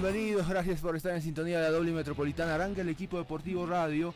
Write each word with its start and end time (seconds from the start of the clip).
bienvenidos, 0.00 0.48
gracias 0.48 0.80
por 0.80 0.96
estar 0.96 1.14
en 1.14 1.22
sintonía 1.22 1.58
de 1.58 1.64
la 1.64 1.70
doble 1.70 1.92
metropolitana. 1.92 2.56
Arranca 2.56 2.80
el 2.80 2.88
equipo 2.88 3.16
deportivo 3.16 3.64
radio. 3.64 4.12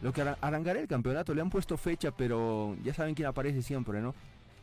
Lo 0.00 0.12
que 0.12 0.22
arrancará 0.22 0.78
el 0.78 0.86
campeonato, 0.86 1.34
le 1.34 1.40
han 1.40 1.50
puesto 1.50 1.76
fecha, 1.76 2.12
pero 2.12 2.76
ya 2.84 2.94
saben 2.94 3.16
quién 3.16 3.26
aparece 3.26 3.62
siempre, 3.62 4.00
¿no? 4.00 4.14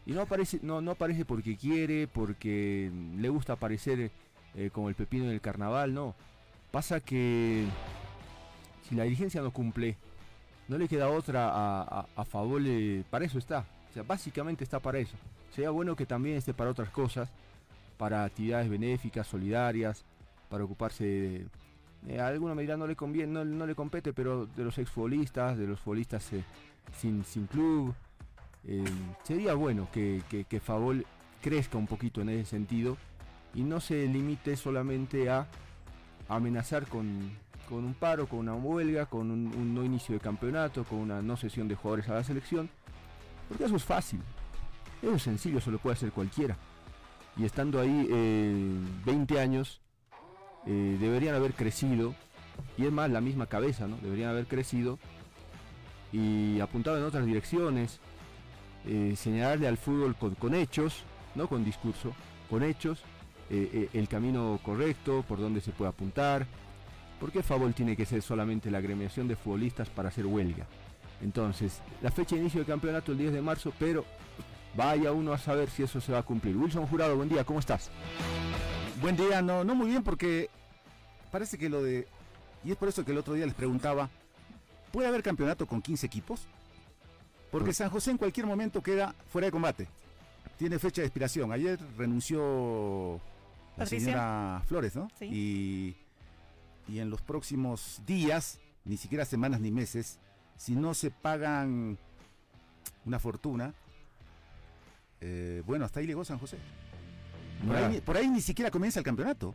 Y 0.05 0.13
no 0.13 0.21
aparece, 0.21 0.59
no, 0.61 0.79
no 0.79 0.91
aparece 0.91 1.25
porque 1.25 1.57
quiere, 1.57 2.07
porque 2.07 2.89
le 3.17 3.27
gusta 3.27 3.53
aparecer 3.53 4.11
eh, 4.55 4.69
como 4.71 4.87
el 4.87 4.95
pepino 4.95 5.25
en 5.25 5.31
el 5.31 5.41
carnaval, 5.41 5.93
no. 5.93 6.15
Pasa 6.71 7.01
que 7.01 7.65
si 8.87 8.95
la 8.95 9.03
dirigencia 9.03 9.41
no 9.41 9.51
cumple, 9.51 9.97
no 10.69 10.77
le 10.77 10.87
queda 10.87 11.09
otra 11.09 11.49
a, 11.49 12.07
a, 12.15 12.25
favor, 12.25 12.61
para 13.09 13.25
eso 13.25 13.39
está. 13.39 13.65
O 13.89 13.93
sea, 13.93 14.03
básicamente 14.03 14.63
está 14.63 14.79
para 14.79 14.99
eso. 14.99 15.17
Sería 15.53 15.69
bueno 15.69 15.97
que 15.97 16.05
también 16.05 16.37
esté 16.37 16.53
para 16.53 16.71
otras 16.71 16.89
cosas, 16.91 17.29
para 17.97 18.23
actividades 18.23 18.69
benéficas, 18.69 19.27
solidarias, 19.27 20.05
para 20.49 20.63
ocuparse 20.63 21.03
de, 21.03 21.47
eh, 22.07 22.19
alguna 22.19 22.55
medida 22.55 22.77
no 22.77 22.87
le 22.87 22.95
conviene, 22.95 23.43
no, 23.43 23.65
le 23.65 23.75
compete, 23.75 24.13
pero 24.13 24.45
de 24.45 24.63
los 24.63 24.77
exfutbolistas, 24.77 25.57
de 25.57 25.67
los 25.67 25.79
futbolistas 25.79 26.31
eh, 26.33 26.43
sin, 26.97 27.25
sin 27.25 27.47
club, 27.47 27.93
eh, 28.65 28.83
sería 29.23 29.53
bueno 29.53 29.87
que, 29.91 30.21
que, 30.29 30.59
Favol 30.59 31.05
crezca 31.41 31.77
un 31.77 31.87
poquito 31.87 32.21
en 32.21 32.29
ese 32.29 32.51
sentido 32.51 32.97
y 33.53 33.63
no 33.63 33.79
se 33.79 34.07
limite 34.07 34.55
solamente 34.55 35.29
a 35.29 35.47
amenazar 36.29 36.87
con, 36.87 37.31
con 37.67 37.83
un 37.83 37.93
paro, 37.93 38.27
con 38.27 38.39
una 38.39 38.55
huelga, 38.55 39.05
con 39.05 39.31
un, 39.31 39.73
no 39.73 39.83
inicio 39.83 40.13
de 40.13 40.21
campeonato, 40.21 40.83
con 40.85 40.99
una 40.99 41.21
no 41.21 41.35
sesión 41.35 41.67
de 41.67 41.75
jugadores 41.75 42.07
a 42.09 42.13
la 42.13 42.23
selección, 42.23 42.69
porque 43.49 43.65
eso 43.65 43.75
es 43.75 43.83
fácil, 43.83 44.21
eso 45.01 45.15
es 45.15 45.23
sencillo, 45.23 45.57
eso 45.57 45.71
lo 45.71 45.79
puede 45.79 45.95
hacer 45.95 46.11
cualquiera. 46.11 46.55
Y 47.37 47.45
estando 47.45 47.79
ahí 47.79 48.91
20 49.05 49.39
años, 49.39 49.81
eh, 50.65 50.97
deberían 50.99 51.35
haber 51.35 51.53
crecido, 51.53 52.15
y 52.77 52.85
es 52.85 52.91
más, 52.91 53.09
la 53.09 53.21
misma 53.21 53.47
cabeza, 53.47 53.87
¿no? 53.87 53.97
Deberían 53.97 54.29
haber 54.29 54.45
crecido 54.47 54.99
y 56.11 56.59
apuntado 56.59 56.97
en 56.97 57.03
otras 57.03 57.25
direcciones, 57.25 57.99
eh, 58.85 59.13
señalarle 59.15 59.67
al 59.67 59.77
fútbol 59.77 60.15
con, 60.15 60.53
hechos, 60.55 61.03
no 61.35 61.47
con 61.47 61.63
discurso, 61.63 62.13
con 62.49 62.63
hechos, 62.63 63.03
eh, 63.49 63.89
el 63.93 64.07
camino 64.07 64.59
correcto, 64.63 65.23
por 65.27 65.39
donde 65.39 65.61
se 65.61 65.71
puede 65.71 65.89
apuntar. 65.89 66.45
¿Por 67.19 67.31
qué 67.31 67.43
Fabol 67.43 67.73
tiene 67.73 67.95
que 67.95 68.05
ser 68.05 68.21
solamente 68.21 68.71
la 68.71 68.77
agremiación 68.77 69.27
de 69.27 69.35
futbolistas 69.35 69.89
para 69.89 70.09
hacer 70.09 70.25
huelga? 70.25 70.65
Entonces, 71.21 71.81
la 72.01 72.11
fecha 72.11 72.35
de 72.35 72.41
inicio 72.41 72.59
del 72.59 72.67
campeonato 72.67 73.11
el 73.11 73.17
10 73.17 73.33
de 73.33 73.41
marzo, 73.41 73.73
pero 73.77 74.05
vaya 74.75 75.11
uno 75.11 75.33
a 75.33 75.37
saber 75.37 75.69
si 75.69 75.83
eso 75.83 75.99
se 75.99 76.11
va 76.11 76.19
a 76.19 76.23
cumplir. 76.23 76.55
Wilson 76.55 76.87
Jurado, 76.87 77.17
buen 77.17 77.29
día, 77.29 77.43
¿cómo 77.43 77.59
estás? 77.59 77.89
Buen 79.01 79.15
día, 79.15 79.41
no, 79.41 79.63
no 79.63 79.75
muy 79.75 79.87
bien 79.87 80.03
porque 80.03 80.49
parece 81.31 81.57
que 81.57 81.69
lo 81.69 81.81
de... 81.81 82.07
Y 82.65 82.71
es 82.71 82.77
por 82.77 82.89
eso 82.89 83.05
que 83.05 83.11
el 83.11 83.17
otro 83.17 83.33
día 83.33 83.45
les 83.45 83.55
preguntaba, 83.55 84.09
¿puede 84.91 85.07
haber 85.07 85.23
campeonato 85.23 85.65
con 85.65 85.81
15 85.81 86.05
equipos? 86.05 86.41
Porque 87.49 87.73
San 87.73 87.89
José 87.89 88.11
en 88.11 88.17
cualquier 88.17 88.45
momento 88.45 88.83
queda 88.83 89.15
fuera 89.31 89.45
de 89.45 89.51
combate. 89.51 89.87
Tiene 90.57 90.77
fecha 90.79 91.01
de 91.01 91.07
expiración. 91.07 91.51
Ayer 91.53 91.79
renunció 91.97 93.21
la 93.77 93.85
señora 93.85 94.61
Flores, 94.67 94.95
¿no? 94.95 95.07
Sí. 95.17 95.25
Y, 95.25 95.95
y 96.93 96.99
en 96.99 97.09
los 97.09 97.21
próximos 97.21 98.01
días, 98.05 98.59
ni 98.83 98.97
siquiera 98.97 99.23
semanas 99.23 99.61
ni 99.61 99.71
meses, 99.71 100.19
si 100.57 100.75
no 100.75 100.93
se 100.93 101.09
pagan 101.09 101.97
una 103.05 103.17
fortuna, 103.17 103.73
eh, 105.21 105.63
bueno, 105.65 105.85
hasta 105.85 106.01
ahí 106.01 106.07
llegó 106.07 106.25
San 106.25 106.37
José. 106.37 106.57
Por 108.05 108.17
ahí, 108.17 108.27
ni 108.27 108.41
siquiera 108.41 108.71
comienza 108.71 108.99
el 108.99 109.05
campeonato. 109.05 109.53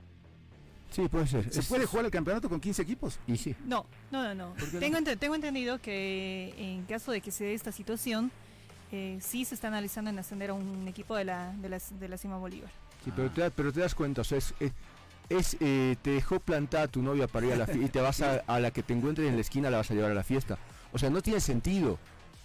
Sí, 0.90 1.08
puede 1.08 1.26
ser. 1.26 1.52
¿Se 1.52 1.62
puede 1.62 1.86
jugar 1.86 2.04
el 2.04 2.10
campeonato 2.10 2.48
con 2.48 2.60
15 2.60 2.82
equipos? 2.82 3.18
Y 3.26 3.36
sí. 3.36 3.56
No, 3.66 3.84
no, 4.12 4.32
no. 4.34 4.54
Tengo, 4.78 4.98
tengo 5.18 5.34
entendido 5.34 5.80
que 5.80 6.54
en 6.56 6.84
caso 6.84 7.10
de 7.10 7.20
que 7.20 7.32
se 7.32 7.44
dé 7.44 7.54
esta 7.54 7.72
situación, 7.72 8.30
eh, 8.92 9.18
sí 9.20 9.44
se 9.44 9.56
está 9.56 9.66
analizando 9.68 10.10
en 10.10 10.18
ascender 10.20 10.50
a 10.50 10.54
un 10.54 10.86
equipo 10.86 11.16
de 11.16 11.24
la, 11.24 11.52
de 11.54 11.68
la, 11.68 11.78
de 11.98 12.08
la 12.08 12.16
Cima 12.16 12.36
Bolívar. 12.38 12.70
Sí, 13.04 13.12
pero, 13.14 13.28
te, 13.30 13.50
pero 13.50 13.72
te 13.72 13.80
das 13.80 13.94
cuenta, 13.94 14.20
o 14.20 14.24
sea, 14.24 14.38
es, 14.38 14.54
es, 15.28 15.56
eh, 15.58 15.96
te 16.00 16.10
dejó 16.10 16.38
plantada 16.38 16.86
tu 16.86 17.02
novia 17.02 17.26
para 17.26 17.46
ir 17.46 17.52
a 17.54 17.56
la 17.56 17.66
fiesta 17.66 17.84
y 17.84 17.88
te 17.88 18.00
vas 18.00 18.22
a, 18.22 18.36
a, 18.46 18.60
la 18.60 18.70
que 18.70 18.84
te 18.84 18.92
encuentres 18.92 19.28
en 19.28 19.34
la 19.34 19.40
esquina 19.40 19.70
la 19.70 19.78
vas 19.78 19.90
a 19.90 19.94
llevar 19.94 20.12
a 20.12 20.14
la 20.14 20.22
fiesta. 20.22 20.58
O 20.92 20.98
sea, 20.98 21.10
no 21.10 21.22
tiene 21.22 21.40
sentido. 21.40 21.98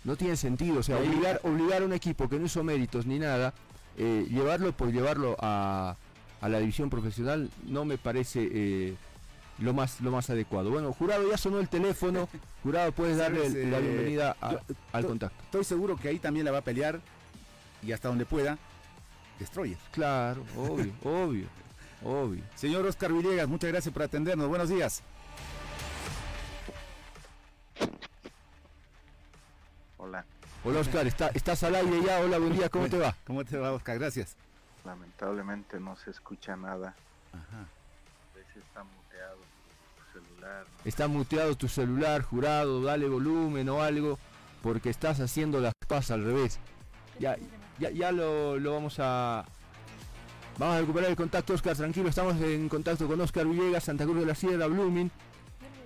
No 0.03 0.15
tiene 0.15 0.35
sentido. 0.35 0.79
O 0.79 0.83
sea, 0.83 0.97
obligar, 0.97 1.39
obligar 1.43 1.83
a 1.83 1.85
un 1.85 1.93
equipo 1.93 2.27
que 2.27 2.39
no 2.39 2.47
hizo 2.47 2.63
méritos 2.63 3.05
ni 3.05 3.19
nada, 3.19 3.53
eh, 3.97 4.25
llevarlo 4.29 4.71
por 4.71 4.91
llevarlo 4.91 5.35
a 5.39 5.97
a 6.41 6.49
la 6.49 6.59
división 6.59 6.89
profesional 6.89 7.49
no 7.65 7.85
me 7.85 7.97
parece 7.97 8.47
eh, 8.51 8.95
lo 9.59 9.73
más 9.73 9.99
lo 10.01 10.11
más 10.11 10.29
adecuado. 10.29 10.69
Bueno, 10.69 10.93
jurado 10.93 11.29
ya 11.29 11.37
sonó 11.37 11.59
el 11.59 11.67
teléfono, 11.67 12.29
jurado 12.63 12.91
puedes 12.91 13.17
darle 13.17 13.49
la 13.65 13.77
eh, 13.77 13.81
bienvenida 13.81 14.35
al 14.91 15.05
contacto. 15.05 15.43
Estoy 15.43 15.63
seguro 15.63 15.97
que 15.97 16.09
ahí 16.09 16.19
también 16.19 16.45
la 16.45 16.51
va 16.51 16.59
a 16.59 16.63
pelear 16.63 16.99
y 17.83 17.91
hasta 17.91 18.07
donde 18.07 18.25
pueda 18.25 18.57
Destroyer. 19.37 19.77
Claro, 19.91 20.43
obvio, 20.57 20.93
obvio, 21.03 21.47
obvio. 22.03 22.43
Señor 22.55 22.85
Oscar 22.85 23.11
Villegas, 23.11 23.47
muchas 23.47 23.71
gracias 23.71 23.93
por 23.93 24.03
atendernos. 24.03 24.47
Buenos 24.47 24.69
días. 24.69 25.01
Hola. 29.97 30.25
Hola 30.63 30.79
Oscar, 30.81 31.07
¿Está, 31.07 31.29
estás 31.29 31.63
al 31.63 31.75
aire 31.75 32.01
ya. 32.05 32.19
Hola, 32.19 32.37
buen 32.37 32.53
día, 32.53 32.69
¿cómo 32.69 32.89
te 32.89 32.97
va? 32.97 33.15
¿Cómo 33.25 33.45
te 33.45 33.57
va 33.57 33.71
Oscar? 33.71 33.97
Gracias 33.97 34.35
lamentablemente 34.89 35.79
no 35.79 35.95
se 35.95 36.11
escucha 36.11 36.55
nada. 36.55 36.95
Ajá. 37.31 37.67
A 38.31 38.37
veces 38.37 38.57
está 38.57 38.83
muteado 38.83 39.37
tu 39.97 40.19
celular. 40.19 40.65
Está 40.85 41.07
muteado 41.07 41.55
tu 41.55 41.67
celular, 41.67 42.21
jurado, 42.23 42.81
dale 42.83 43.07
volumen 43.07 43.69
o 43.69 43.81
algo, 43.81 44.17
porque 44.63 44.89
estás 44.89 45.19
haciendo 45.19 45.59
las 45.59 45.73
cosas 45.87 46.11
al 46.11 46.25
revés. 46.25 46.59
Ya, 47.19 47.37
ya, 47.79 47.91
ya 47.91 48.11
lo, 48.11 48.57
lo 48.57 48.73
vamos 48.73 48.95
a, 48.99 49.45
Vamos 50.57 50.75
a 50.75 50.81
recuperar 50.81 51.09
el 51.09 51.15
contacto, 51.15 51.53
Oscar, 51.53 51.77
tranquilo, 51.77 52.09
estamos 52.09 52.35
en 52.41 52.67
contacto 52.67 53.07
con 53.07 53.21
Oscar 53.21 53.45
Villegas, 53.45 53.85
Santa 53.85 54.03
Cruz 54.03 54.19
de 54.19 54.25
la 54.25 54.35
Sierra, 54.35 54.67
Blooming. 54.67 55.09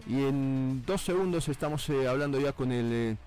Y 0.07 0.23
en 0.23 0.83
dos 0.85 1.01
segundos 1.01 1.47
estamos 1.47 1.87
eh, 1.89 2.07
hablando 2.07 2.39
ya 2.39 2.53
con 2.53 2.71
el 2.71 2.91
eh, 2.91 3.17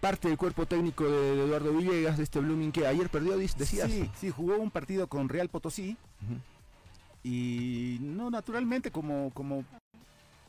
parte 0.00 0.28
del 0.28 0.38
cuerpo 0.38 0.66
técnico 0.66 1.04
de, 1.04 1.44
Eduardo 1.44 1.72
Villegas, 1.72 2.16
de 2.16 2.24
este 2.24 2.40
Blooming 2.40 2.72
que 2.72 2.86
ayer 2.86 3.08
perdió, 3.08 3.36
decías. 3.36 3.90
Sí, 3.90 4.10
sí, 4.18 4.30
jugó 4.30 4.56
un 4.56 4.70
partido 4.70 5.06
con 5.06 5.28
Real 5.28 5.48
Potosí. 5.48 5.96
Y 7.22 7.98
no, 8.00 8.30
naturalmente, 8.30 8.90
como, 8.90 9.30
como 9.34 9.64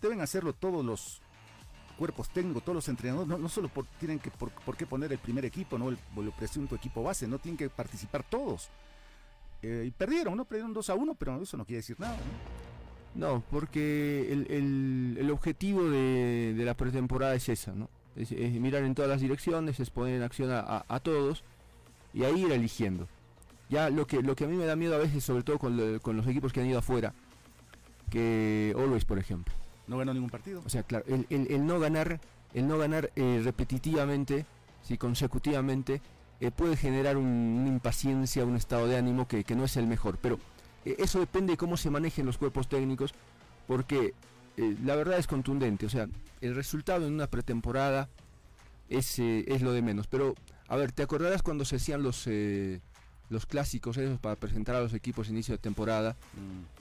deben 0.02 0.22
hacerlo 0.22 0.54
todos 0.54 0.84
los 0.86 1.22
cuerpos 1.98 2.30
técnicos, 2.30 2.64
todos 2.64 2.76
los 2.76 2.90
entrenadores, 2.90 3.28
no, 3.28 3.50
solo 3.50 3.68
por, 3.68 3.86
tienen 4.00 4.20
que 4.20 4.32
por, 4.32 4.78
qué 4.78 4.88
poner 4.88 5.12
el 5.12 5.20
primer 5.20 5.46
equipo, 5.46 5.78
no 5.78 5.90
el, 5.90 6.00
el, 6.18 6.32
presunto 6.32 6.76
equipo 6.76 7.04
base, 7.04 7.28
no 7.28 7.38
tienen 7.38 7.58
que 7.58 7.70
participar 7.70 8.24
todos. 8.24 8.70
Eh, 9.62 9.84
y 9.88 9.92
perdieron, 9.92 10.36
¿no? 10.36 10.46
Perdieron 10.46 10.74
2 10.74 10.90
a 10.90 10.96
1, 10.96 11.14
pero 11.16 11.42
eso 11.42 11.58
no 11.58 11.66
quiere 11.66 11.78
decir 11.78 12.00
nada. 12.00 12.18
No, 13.14 13.44
porque 13.52 14.32
el, 14.32 15.30
objetivo 15.30 15.84
de, 15.90 16.54
de 16.56 16.66
la 16.66 16.74
pretemporada 16.76 17.36
es 17.36 17.50
esa, 17.50 17.74
¿no? 17.74 17.90
Es, 18.16 18.32
mirar 18.32 18.84
en 18.84 18.96
todas 18.96 19.10
las 19.10 19.22
direcciones, 19.22 19.80
es 19.80 19.90
poner 19.90 20.16
en 20.16 20.24
acción 20.24 20.50
a, 20.52 21.00
todos 21.02 21.44
y 22.14 22.24
ahí 22.24 22.42
ir 22.42 22.52
eligiendo. 22.52 23.08
Ya 23.70 23.90
lo 23.90 24.06
que, 24.06 24.22
lo 24.22 24.36
que 24.36 24.44
a 24.44 24.48
mí 24.48 24.58
me 24.58 24.66
da 24.66 24.76
miedo 24.76 24.96
a 24.96 25.00
veces, 25.00 25.24
sobre 25.24 25.44
todo 25.44 25.58
con, 25.58 25.78
los 25.78 26.28
equipos 26.28 26.52
que 26.52 26.60
han 26.60 26.68
ido 26.68 26.80
afuera, 26.80 27.14
que 28.10 28.76
Always, 28.78 29.06
por 29.06 29.18
ejemplo. 29.18 29.54
No 29.88 29.98
ganó 29.98 30.14
ningún 30.14 30.30
partido. 30.30 30.62
O 30.66 30.70
sea, 30.70 30.84
claro, 30.84 31.06
el, 31.08 31.66
no 31.66 31.80
ganar, 31.80 32.20
el 32.54 32.68
no 32.68 32.78
ganar 32.78 33.12
eh, 33.16 33.42
repetitivamente, 33.44 34.46
si 34.84 34.98
consecutivamente, 34.98 36.02
eh, 36.42 36.50
puede 36.50 36.76
generar 36.76 37.18
una 37.18 37.68
impaciencia, 37.68 38.44
un 38.44 38.56
estado 38.56 38.88
de 38.88 38.98
ánimo 38.98 39.28
que, 39.28 39.46
no 39.56 39.64
es 39.64 39.78
el 39.78 39.86
mejor. 39.86 40.18
Pero 40.18 40.40
eh, 40.86 40.96
eso 40.98 41.20
depende 41.20 41.54
de 41.54 41.58
cómo 41.58 41.78
se 41.78 41.92
manejen 41.92 42.26
los 42.26 42.40
cuerpos 42.40 42.68
técnicos, 42.68 43.14
porque 43.68 44.14
la 44.58 44.96
verdad 44.96 45.18
es 45.18 45.28
contundente. 45.28 45.86
O 45.86 45.90
sea, 45.90 46.08
el 46.42 46.56
resultado 46.56 47.08
en 47.08 47.14
una 47.14 47.28
pretemporada 47.28 48.10
es, 48.90 49.20
eh, 49.20 49.46
es 49.48 49.62
lo 49.62 49.74
de 49.74 49.82
menos. 49.82 50.08
Pero, 50.08 50.36
a 50.68 50.76
ver, 50.76 50.92
¿te 50.92 51.04
acordarás 51.04 51.42
cuando 51.42 51.66
se 51.66 51.78
hacían 51.78 52.04
los, 52.04 52.26
eh, 52.28 52.82
los 53.30 53.46
clásicos 53.46 53.98
esos 53.98 54.20
para 54.20 54.36
presentar 54.36 54.76
a 54.76 54.82
los 54.82 54.94
equipos 54.94 55.30
inicio 55.30 55.54
de 55.54 55.60
temporada? 55.60 56.16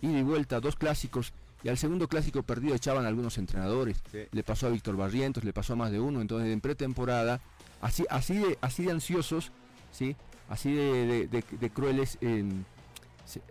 Y 0.00 0.08
mm. 0.08 0.14
de 0.14 0.22
vuelta, 0.22 0.60
dos 0.60 0.76
clásicos. 0.76 1.32
Y 1.62 1.68
al 1.68 1.76
segundo 1.76 2.08
clásico 2.08 2.42
perdido 2.42 2.74
echaban 2.74 3.04
algunos 3.04 3.36
entrenadores. 3.36 4.02
Le 4.32 4.42
pasó 4.42 4.66
a 4.66 4.70
Víctor 4.70 4.96
Barrientos, 4.96 5.44
le 5.44 5.52
pasó 5.52 5.74
a 5.74 5.76
más 5.76 5.92
de 5.92 6.00
uno. 6.00 6.22
Entonces, 6.22 6.50
en 6.50 6.60
pretemporada, 6.60 7.40
así, 7.82 8.06
así, 8.08 8.38
de, 8.38 8.58
así 8.62 8.84
de 8.84 8.92
ansiosos, 8.92 9.52
¿sí? 9.92 10.16
así 10.48 10.72
de, 10.72 11.28
de, 11.28 11.70
crueles. 11.70 12.18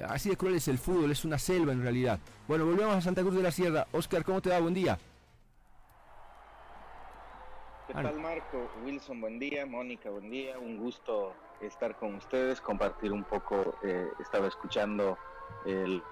Así 0.07 0.29
de 0.29 0.37
cruel 0.37 0.55
es 0.55 0.67
el 0.67 0.77
fútbol, 0.77 1.11
es 1.11 1.25
una 1.25 1.37
selva 1.37 1.71
en 1.71 1.81
realidad. 1.81 2.19
Bueno, 2.47 2.65
volvemos 2.65 2.95
a 2.95 3.01
Santa 3.01 3.21
Cruz 3.21 3.35
de 3.35 3.43
la 3.43 3.51
Sierra. 3.51 3.87
Oscar, 3.91 4.23
¿cómo 4.23 4.41
te 4.41 4.49
va? 4.49 4.59
Buen 4.59 4.73
día. 4.73 4.97
¿Qué 7.87 7.93
tal 7.93 8.19
Marco? 8.19 8.69
Wilson, 8.85 9.21
buen 9.21 9.39
día. 9.39 9.65
Mónica, 9.65 10.09
buen 10.09 10.29
día. 10.29 10.59
Un 10.59 10.77
gusto 10.77 11.33
estar 11.61 11.97
con 11.97 12.15
ustedes, 12.15 12.61
compartir 12.61 13.11
un 13.11 13.23
poco. 13.23 13.75
Eh, 13.83 14.07
estaba 14.19 14.47
escuchando 14.47 15.17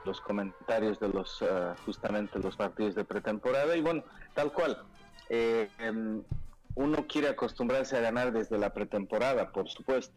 los 0.06 0.22
comentarios 0.22 1.00
de 1.00 1.10
los 1.10 1.42
uh, 1.42 1.74
justamente 1.86 2.40
los 2.40 2.56
partidos 2.56 2.96
de 2.96 3.06
pretemporada 3.06 3.76
y 3.76 3.82
bueno, 3.82 4.04
tal 4.34 4.52
cual. 4.52 4.84
Eh, 5.30 5.70
em, 5.80 6.24
uno 6.76 7.08
quiere 7.08 7.30
acostumbrarse 7.30 7.98
a 7.98 8.02
ganar 8.02 8.32
desde 8.32 8.58
la 8.58 8.72
pretemporada, 8.72 9.52
por 9.52 9.68
supuesto, 9.68 10.14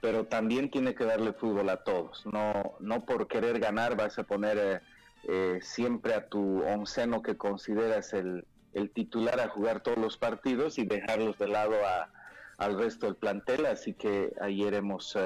pero 0.00 0.26
también 0.26 0.70
tiene 0.70 0.94
que 0.94 1.04
darle 1.04 1.32
fútbol 1.32 1.68
a 1.68 1.78
todos. 1.78 2.24
No, 2.26 2.76
no 2.80 3.04
por 3.04 3.28
querer 3.28 3.58
ganar 3.58 3.96
vas 3.96 4.18
a 4.18 4.24
poner 4.24 4.58
eh, 4.58 4.80
eh, 5.28 5.58
siempre 5.62 6.14
a 6.14 6.28
tu 6.28 6.62
onceno 6.62 7.22
que 7.22 7.36
consideras 7.36 8.12
el, 8.12 8.44
el, 8.74 8.90
titular 8.90 9.40
a 9.40 9.48
jugar 9.48 9.82
todos 9.82 9.98
los 9.98 10.16
partidos 10.16 10.78
y 10.78 10.84
dejarlos 10.84 11.38
de 11.38 11.48
lado 11.48 11.74
a, 11.84 12.10
al 12.58 12.78
resto 12.78 13.06
del 13.06 13.16
plantel. 13.16 13.66
Así 13.66 13.94
que 13.94 14.32
ayer 14.40 14.74
hemos 14.74 15.16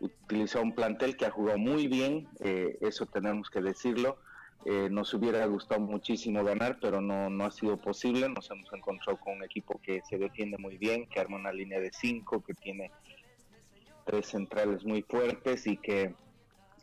utilizado 0.00 0.64
un 0.64 0.74
plantel 0.74 1.16
que 1.16 1.26
ha 1.26 1.30
jugado 1.30 1.58
muy 1.58 1.86
bien, 1.86 2.28
eso 2.80 3.06
tenemos 3.06 3.50
que 3.50 3.60
decirlo 3.60 4.18
eh, 4.64 4.88
nos 4.90 5.12
hubiera 5.12 5.44
gustado 5.46 5.80
muchísimo 5.80 6.44
ganar, 6.44 6.78
pero 6.80 7.00
no, 7.00 7.28
no 7.28 7.44
ha 7.44 7.50
sido 7.50 7.76
posible. 7.78 8.28
Nos 8.28 8.48
hemos 8.50 8.72
encontrado 8.72 9.18
con 9.18 9.36
un 9.36 9.44
equipo 9.44 9.80
que 9.82 10.02
se 10.08 10.18
defiende 10.18 10.56
muy 10.56 10.78
bien, 10.78 11.06
que 11.06 11.18
arma 11.18 11.36
una 11.36 11.52
línea 11.52 11.80
de 11.80 11.90
cinco, 11.92 12.44
que 12.44 12.54
tiene 12.54 12.92
tres 14.04 14.26
centrales 14.26 14.84
muy 14.84 15.02
fuertes 15.02 15.66
y 15.66 15.76
que 15.76 16.14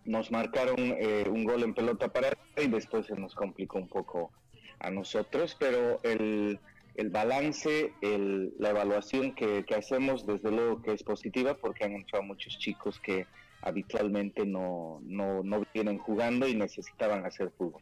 nos 0.06 0.31
marcaron 0.31 0.75
eh, 0.77 1.25
un 1.30 1.44
gol 1.44 1.63
en 1.63 1.74
pelota 1.74 2.12
para 2.12 2.30
y 2.57 2.68
después 2.68 3.06
se 3.06 3.16
nos 3.16 3.36
complicó 3.36 3.77
un 3.77 3.88
poco 3.88 4.31
a 4.80 4.89
nosotros, 4.89 5.56
pero 5.60 6.00
el, 6.04 6.60
el 6.95 7.10
balance, 7.10 7.94
el, 8.01 8.54
la 8.57 8.69
evaluación 8.69 9.36
que, 9.36 9.66
que, 9.66 9.75
hacemos 9.75 10.25
desde 10.25 10.51
luego 10.51 10.81
que 10.81 10.94
es 10.94 11.04
positiva 11.04 11.54
porque 11.56 11.83
han 11.86 11.94
entrado 11.94 12.24
muchos 12.24 12.57
chicos 12.57 13.00
que 13.00 13.27
habitualmente 13.62 14.45
no, 14.45 15.00
no, 15.04 15.44
no 15.44 15.63
vienen 15.74 15.98
jugando 15.98 16.48
y 16.48 16.56
necesitaban 16.56 17.25
hacer 17.25 17.51
fútbol. 17.57 17.81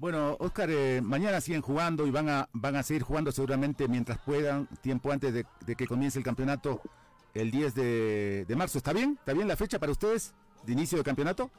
Bueno, 0.00 0.36
Oscar, 0.40 0.70
eh, 0.70 1.02
mañana 1.02 1.42
siguen 1.42 1.60
jugando 1.60 2.06
y 2.06 2.10
van 2.10 2.30
a, 2.30 2.48
van 2.54 2.74
a 2.76 2.82
seguir 2.82 3.02
jugando 3.02 3.32
seguramente 3.32 3.86
mientras 3.86 4.18
puedan, 4.18 4.66
tiempo 4.80 5.12
antes 5.12 5.34
de, 5.34 5.76
que 5.76 5.86
comience 5.86 6.18
el 6.18 6.24
campeonato 6.24 6.80
el 7.34 7.50
10 7.50 7.74
de, 7.74 8.54
marzo. 8.56 8.78
¿Está 8.78 8.92
bien? 8.92 9.16
¿Está 9.18 9.32
bien 9.32 9.48
la 9.48 9.56
fecha 9.56 9.78
para 9.78 9.92
ustedes 9.92 10.34
de 10.64 10.72
inicio 10.72 10.96
del 10.96 11.04
campeonato? 11.04 11.50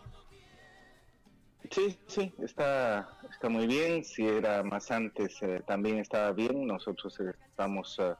Sí, 1.70 1.98
sí, 2.08 2.34
está, 2.40 3.18
está 3.32 3.50
muy 3.50 3.68
bien. 3.68 4.04
Si 4.04 4.28
era 4.28 4.64
más 4.64 4.92
antes, 4.92 5.42
eh, 5.42 5.62
también 5.66 6.00
estaba 6.00 6.32
bien. 6.32 6.68
Nosotros 6.68 7.18
estamos, 7.20 7.98
eh, 8.00 8.14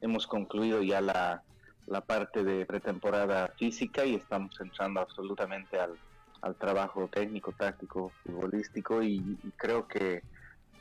hemos 0.00 0.26
concluido 0.26 0.82
ya 0.82 1.00
la, 1.00 1.42
la 1.86 2.00
parte 2.00 2.44
de 2.44 2.66
pretemporada 2.66 3.48
física 3.58 4.04
y 4.04 4.14
estamos 4.14 4.58
entrando 4.60 5.00
absolutamente 5.00 5.78
al, 5.78 5.96
trabajo 6.58 7.08
técnico, 7.12 7.50
táctico, 7.50 8.12
futbolístico 8.22 9.02
y, 9.02 9.36
creo 9.56 9.88
que 9.88 10.22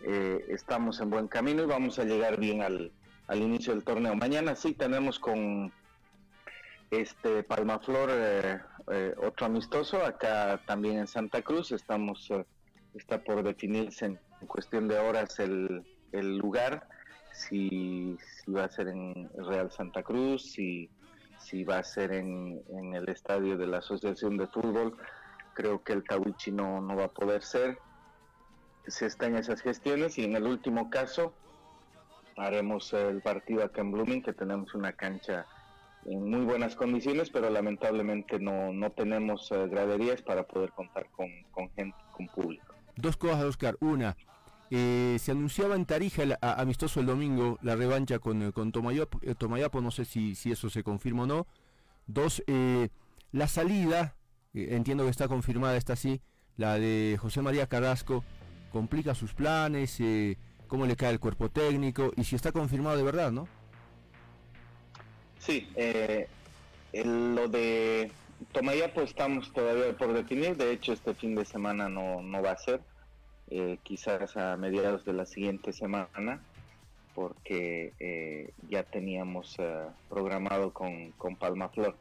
eh, 0.04 0.46
estamos 0.50 1.00
en 1.00 1.10
buen 1.10 1.28
camino 1.28 1.64
y 1.64 1.66
vamos 1.66 1.98
a 1.98 2.04
llegar 2.04 2.40
bien 2.40 2.62
al, 2.62 2.92
inicio 3.34 3.74
del 3.74 3.84
torneo. 3.84 4.16
Mañana 4.16 4.56
sí 4.56 4.74
tenemos 4.74 5.20
con 5.20 5.72
este 6.92 7.44
Palmaflor 7.44 8.10
eh, 8.12 8.60
eh, 8.92 9.16
otro 9.18 9.48
amistoso 9.48 10.06
acá 10.06 10.62
también 10.66 11.00
en 11.00 11.08
Santa 11.08 11.42
Cruz. 11.42 11.72
Estamos 11.72 12.32
está 12.94 13.22
por 13.24 13.44
definirse 13.44 14.06
en 14.06 14.20
cuestión 14.48 14.88
de 14.88 14.98
horas 15.00 15.40
el, 15.40 15.84
el 16.12 16.38
lugar 16.38 16.88
si, 17.36 18.18
va 18.48 18.66
a 18.66 18.70
ser 18.70 18.88
en 18.88 19.30
Real 19.36 19.72
Santa 19.72 20.04
Cruz, 20.04 20.44
si, 20.44 20.90
si 21.38 21.64
va 21.64 21.80
a 21.80 21.84
ser 21.84 22.14
en, 22.14 22.64
el 22.94 23.10
estadio 23.10 23.58
de 23.58 23.68
la 23.68 23.80
Asociación 23.80 24.38
de 24.38 24.48
Fútbol. 24.48 24.98
Creo 25.54 25.84
que 25.84 25.94
el 25.94 26.04
Tawichi 26.04 26.52
no, 26.52 26.82
no 26.82 26.96
va 26.96 27.06
a 27.06 27.12
poder 27.12 27.44
ser. 27.44 27.78
Se 28.88 29.06
está 29.06 29.28
en 29.28 29.38
esas 29.38 29.62
gestiones 29.62 30.18
y 30.18 30.24
en 30.24 30.36
el 30.36 30.44
último 30.44 30.90
caso 30.90 31.34
haremos 32.38 32.94
el 32.94 33.22
partido 33.22 33.64
acá 33.64 33.82
en 33.82 33.92
Blooming, 33.92 34.24
que 34.24 34.34
tenemos 34.34 34.74
una 34.76 34.94
cancha 34.94 35.46
en 36.06 36.30
muy 36.30 36.42
buenas 36.42 36.76
condiciones, 36.76 37.30
pero 37.30 37.50
lamentablemente 37.50 38.40
no, 38.40 38.72
no 38.72 38.92
tenemos 38.92 39.52
eh, 39.52 39.68
graderías 39.68 40.22
para 40.22 40.44
poder 40.44 40.72
contar 40.72 41.08
con, 41.12 41.30
con 41.52 41.70
gente, 41.72 41.98
con 42.12 42.28
público. 42.28 42.76
Dos 42.96 43.18
cosas, 43.18 43.44
Oscar. 43.44 43.76
Una, 43.80 44.16
eh, 44.72 45.18
se 45.20 45.32
anunciaba 45.32 45.76
en 45.76 45.86
Tarija 45.86 46.24
el, 46.24 46.38
amistoso 46.42 47.00
el 47.00 47.06
domingo 47.06 47.60
la 47.62 47.76
revancha 47.76 48.20
con, 48.20 48.42
eh, 48.42 48.52
con 48.52 48.72
Tomayapo, 48.72 49.20
eh, 49.22 49.36
Tomayapo, 49.36 49.80
no 49.80 49.92
sé 49.92 50.06
si, 50.06 50.34
si 50.36 50.52
eso 50.52 50.70
se 50.70 50.84
confirma 50.84 51.24
o 51.24 51.28
no. 51.28 51.48
Dos, 52.08 52.44
la 53.32 53.48
salida, 53.48 54.16
entiendo 54.54 55.06
que 55.06 55.10
está 55.10 55.28
confirmada, 55.28 55.76
está 55.76 55.94
así, 55.94 56.22
la 56.56 56.76
de 56.76 57.18
José 57.20 57.42
María 57.42 57.66
Carrasco, 57.66 58.24
complica 58.72 59.16
sus 59.16 59.34
planes, 59.34 60.00
cómo 60.66 60.86
le 60.86 60.96
cae 60.96 61.12
el 61.12 61.20
cuerpo 61.20 61.50
técnico 61.50 62.12
y 62.16 62.24
si 62.24 62.36
está 62.36 62.52
confirmado 62.52 62.98
de 62.98 63.04
verdad, 63.04 63.32
¿no? 63.32 63.48
Sí, 65.40 65.68
lo 66.94 67.48
de 67.48 68.12
Tomayapo 68.52 69.02
estamos 69.02 69.52
todavía 69.54 69.96
por 69.98 70.14
definir, 70.14 70.58
de 70.58 70.72
hecho 70.72 70.94
este 70.94 71.14
fin 71.14 71.36
de 71.36 71.46
semana 71.46 71.88
no, 71.88 72.22
no 72.22 72.42
va 72.42 72.52
a 72.52 72.58
ser 72.58 72.82
eh, 73.52 73.78
quizás 73.84 74.36
a 74.38 74.58
mediados 74.58 75.06
de 75.06 75.14
la 75.14 75.26
siguiente 75.26 75.72
semana, 75.72 76.42
porque 77.14 77.94
eh, 78.00 78.52
ya 78.70 78.84
teníamos 78.84 79.56
eh, 79.60 79.86
programado 80.10 80.74
con, 80.74 81.12
con 81.12 81.36
Palmaflor. 81.36 81.96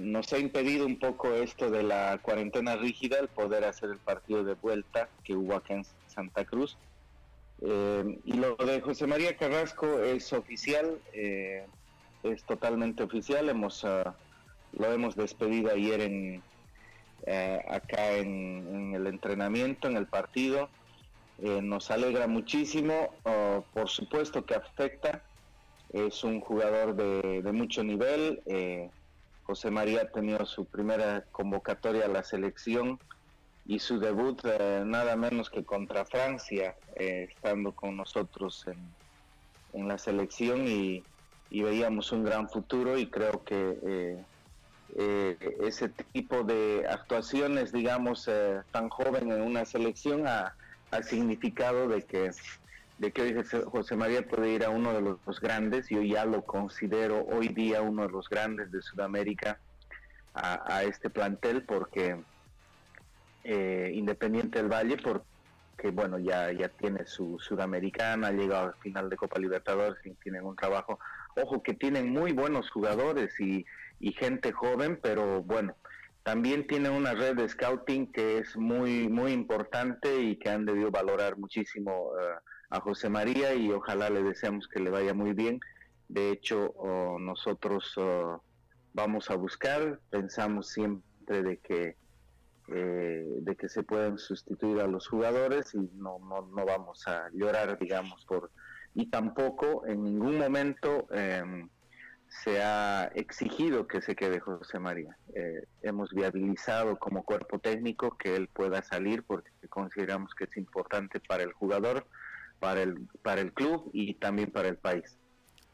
nos 0.00 0.32
ha 0.32 0.38
impedido 0.38 0.84
un 0.84 0.98
poco 0.98 1.32
esto 1.32 1.70
de 1.70 1.82
la 1.82 2.18
cuarentena 2.20 2.76
rígida, 2.76 3.18
el 3.18 3.28
poder 3.28 3.64
hacer 3.64 3.90
el 3.90 3.98
partido 3.98 4.44
de 4.44 4.54
vuelta 4.54 5.08
que 5.24 5.34
hubo 5.34 5.54
acá 5.54 5.74
en 5.74 5.86
Santa 6.06 6.44
Cruz. 6.44 6.76
Y 7.60 8.32
lo 8.34 8.54
de 8.56 8.80
José 8.80 9.06
María 9.06 9.36
Carrasco 9.36 10.00
es 10.00 10.32
oficial, 10.32 10.98
es 11.12 12.44
totalmente 12.44 13.02
oficial. 13.02 13.48
Hemos 13.48 13.84
lo 14.78 14.92
hemos 14.92 15.16
despedido 15.16 15.72
ayer 15.72 16.00
en, 16.00 16.42
eh, 17.26 17.64
acá 17.68 18.12
en, 18.12 18.94
el 18.94 19.06
entrenamiento, 19.06 19.88
en 19.88 19.96
el 19.96 20.06
partido. 20.06 20.68
Eh, 21.38 21.60
nos 21.62 21.90
alegra 21.90 22.26
muchísimo, 22.26 23.14
oh, 23.24 23.64
por 23.74 23.88
supuesto 23.88 24.44
que 24.44 24.54
afecta, 24.54 25.22
es 25.92 26.24
un 26.24 26.40
jugador 26.40 26.94
de, 26.94 27.52
mucho 27.52 27.84
nivel. 27.84 28.42
Eh, 28.46 28.90
José 29.44 29.70
María 29.70 30.02
ha 30.02 30.08
tenido 30.08 30.44
su 30.46 30.64
primera 30.64 31.24
convocatoria 31.32 32.06
a 32.06 32.08
la 32.08 32.24
selección 32.24 32.98
y 33.64 33.78
su 33.78 33.98
debut 33.98 34.42
nada 34.84 35.16
menos 35.16 35.50
que 35.50 35.64
contra 35.64 36.04
Francia, 36.04 36.76
estando 36.96 37.72
con 37.72 37.96
nosotros 37.96 38.66
en, 38.66 39.88
la 39.88 39.98
selección 39.98 40.66
y, 40.66 41.04
y, 41.50 41.62
veíamos 41.62 42.10
un 42.10 42.24
gran 42.24 42.48
futuro 42.48 42.96
y 42.96 43.10
creo 43.10 43.44
que 43.44 44.24
eh, 44.98 45.36
ese 45.60 45.90
tipo 45.90 46.42
de 46.44 46.86
actuaciones, 46.88 47.70
digamos, 47.70 48.28
eh, 48.28 48.60
tan 48.70 48.88
joven 48.88 49.30
en 49.30 49.42
una 49.42 49.64
selección 49.64 50.26
ha, 50.26 50.54
significado 51.02 51.88
de 51.88 52.02
que 52.02 52.30
de 52.96 53.12
que 53.12 53.20
hoy 53.20 53.44
José 53.66 53.96
María 53.96 54.26
puede 54.26 54.48
ir 54.52 54.64
a 54.64 54.70
uno 54.70 54.94
de 54.94 55.02
los, 55.02 55.40
grandes, 55.42 55.90
yo 55.90 56.00
ya 56.00 56.24
lo 56.24 56.42
considero 56.42 57.26
hoy 57.26 57.48
día 57.48 57.82
uno 57.82 58.06
de 58.06 58.08
los 58.08 58.30
grandes 58.30 58.72
de 58.72 58.80
Sudamérica 58.80 59.58
a, 60.32 60.84
este 60.84 61.10
plantel 61.10 61.64
porque 61.64 62.16
eh, 63.44 63.90
Independiente 63.92 64.58
del 64.58 64.72
Valle, 64.72 64.96
porque 64.96 65.26
bueno, 65.92 66.18
ya, 66.18 66.50
ya 66.52 66.68
tiene 66.68 67.06
su 67.06 67.38
Sudamericana, 67.38 68.28
ha 68.28 68.32
llegado 68.32 68.68
al 68.68 68.74
final 68.80 69.08
de 69.08 69.16
Copa 69.16 69.38
Libertadores 69.38 70.04
y 70.04 70.14
tienen 70.14 70.44
un 70.44 70.56
trabajo, 70.56 70.98
ojo 71.36 71.62
que 71.62 71.74
tienen 71.74 72.10
muy 72.10 72.32
buenos 72.32 72.70
jugadores 72.70 73.38
y 73.38 73.64
y 74.00 74.12
gente 74.12 74.52
joven, 74.52 74.98
pero 75.02 75.42
bueno, 75.42 75.74
también 76.22 76.66
tiene 76.66 76.90
una 76.90 77.14
red 77.14 77.36
de 77.36 77.48
scouting 77.48 78.12
que 78.12 78.38
es 78.38 78.56
muy, 78.56 79.08
muy 79.08 79.32
importante 79.32 80.20
y 80.20 80.36
que 80.36 80.50
han 80.50 80.66
debido 80.66 80.90
valorar 80.90 81.38
muchísimo 81.38 82.10
eh, 82.20 82.24
a 82.70 82.80
José 82.80 83.08
María 83.08 83.54
y 83.54 83.70
ojalá 83.70 84.10
le 84.10 84.22
deseamos 84.22 84.68
que 84.68 84.80
le 84.80 84.90
vaya 84.90 85.14
muy 85.14 85.32
bien. 85.32 85.60
De 86.08 86.30
hecho, 86.30 86.72
nosotros 87.18 87.98
vamos 88.92 89.28
a 89.28 89.34
buscar, 89.34 89.98
pensamos 90.08 90.68
siempre 90.68 91.42
de 91.42 91.56
que 91.58 91.96
eh, 92.68 93.24
de 93.40 93.56
que 93.56 93.68
se 93.68 93.82
pueden 93.82 94.18
sustituir 94.18 94.80
a 94.80 94.86
los 94.86 95.08
jugadores 95.08 95.74
y 95.74 95.78
no, 95.94 96.18
no, 96.18 96.42
no 96.42 96.66
vamos 96.66 97.06
a 97.06 97.28
llorar, 97.32 97.78
digamos, 97.78 98.24
por 98.26 98.50
y 98.96 99.06
tampoco 99.06 99.86
en 99.86 100.02
ningún 100.02 100.38
momento 100.38 101.06
eh, 101.12 101.68
se 102.28 102.62
ha 102.62 103.04
exigido 103.14 103.86
que 103.86 104.00
se 104.00 104.16
quede 104.16 104.40
José 104.40 104.78
María. 104.78 105.16
Eh, 105.34 105.66
hemos 105.82 106.12
viabilizado 106.12 106.96
como 106.96 107.22
cuerpo 107.22 107.58
técnico 107.58 108.16
que 108.16 108.34
él 108.34 108.48
pueda 108.48 108.82
salir 108.82 109.22
porque 109.22 109.50
consideramos 109.68 110.34
que 110.34 110.44
es 110.44 110.56
importante 110.56 111.20
para 111.20 111.42
el 111.42 111.52
jugador, 111.52 112.06
para 112.58 112.82
el, 112.82 113.06
para 113.22 113.42
el 113.42 113.52
club 113.52 113.90
y 113.92 114.14
también 114.14 114.50
para 114.50 114.68
el 114.68 114.78
país. 114.78 115.18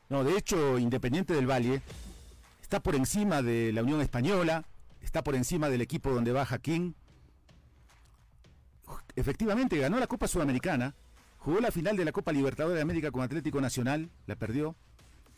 No, 0.08 0.24
de 0.24 0.36
hecho, 0.36 0.78
Independiente 0.78 1.32
del 1.32 1.48
Valle 1.48 1.80
está 2.60 2.80
por 2.80 2.96
encima 2.96 3.40
de 3.40 3.72
la 3.72 3.82
Unión 3.82 4.00
Española, 4.00 4.64
está 5.02 5.22
por 5.22 5.34
encima 5.34 5.68
del 5.68 5.80
equipo 5.80 6.10
donde 6.10 6.32
va 6.32 6.46
Jaquín. 6.46 6.94
Efectivamente, 9.16 9.78
ganó 9.78 9.98
la 9.98 10.06
Copa 10.06 10.28
Sudamericana, 10.28 10.94
jugó 11.38 11.60
la 11.60 11.70
final 11.70 11.96
de 11.96 12.04
la 12.04 12.12
Copa 12.12 12.32
Libertadores 12.32 12.76
de 12.76 12.82
América 12.82 13.10
con 13.10 13.22
Atlético 13.22 13.60
Nacional, 13.60 14.10
la 14.26 14.36
perdió. 14.36 14.74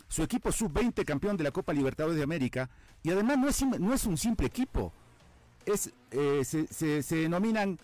Su 0.08 0.22
equipo 0.22 0.52
sub-20 0.52 1.04
campeón 1.04 1.36
de 1.36 1.44
la 1.44 1.50
Copa 1.50 1.72
Libertadores 1.72 2.16
de 2.16 2.22
América, 2.22 2.70
y 3.02 3.10
además 3.10 3.38
no 3.38 3.48
es, 3.48 3.62
no 3.80 3.92
es 3.92 4.04
un 4.04 4.16
simple 4.16 4.46
equipo, 4.46 4.92
es, 5.66 5.90
eh, 6.10 6.44
se, 6.44 7.16
denominan 7.16 7.78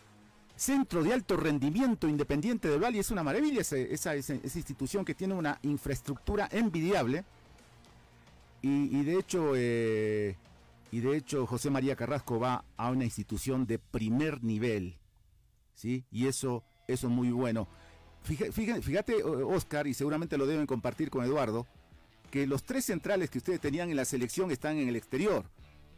Centro 0.54 1.02
de 1.02 1.14
Alto 1.14 1.36
Rendimiento 1.36 2.06
Independiente 2.06 2.68
del 2.68 2.82
Valle, 2.82 3.00
es 3.00 3.10
una 3.10 3.22
maravilla 3.22 3.62
esa, 3.62 3.78
esa, 3.78 4.14
esa 4.14 4.34
institución 4.34 5.04
que 5.04 5.14
tiene 5.14 5.34
una 5.34 5.58
infraestructura 5.62 6.48
envidiable, 6.52 7.24
y, 8.62 8.96
y 8.96 9.02
de 9.02 9.18
hecho... 9.18 9.52
Eh, 9.56 10.36
y 10.92 11.00
de 11.00 11.16
hecho 11.16 11.46
José 11.46 11.70
María 11.70 11.96
Carrasco 11.96 12.40
va 12.40 12.64
a 12.76 12.90
una 12.90 13.04
institución 13.04 13.66
de 13.66 13.78
primer 13.78 14.42
nivel, 14.42 14.98
¿sí? 15.74 16.04
Y 16.10 16.26
eso, 16.26 16.64
eso 16.88 17.06
es 17.06 17.12
muy 17.12 17.30
bueno. 17.30 17.68
Fíjate, 18.22 19.22
Oscar, 19.22 19.86
y 19.86 19.94
seguramente 19.94 20.36
lo 20.36 20.46
deben 20.46 20.66
compartir 20.66 21.10
con 21.10 21.24
Eduardo, 21.24 21.66
que 22.30 22.46
los 22.46 22.64
tres 22.64 22.84
centrales 22.84 23.30
que 23.30 23.38
ustedes 23.38 23.60
tenían 23.60 23.90
en 23.90 23.96
la 23.96 24.04
selección 24.04 24.50
están 24.50 24.76
en 24.76 24.88
el 24.88 24.96
exterior, 24.96 25.44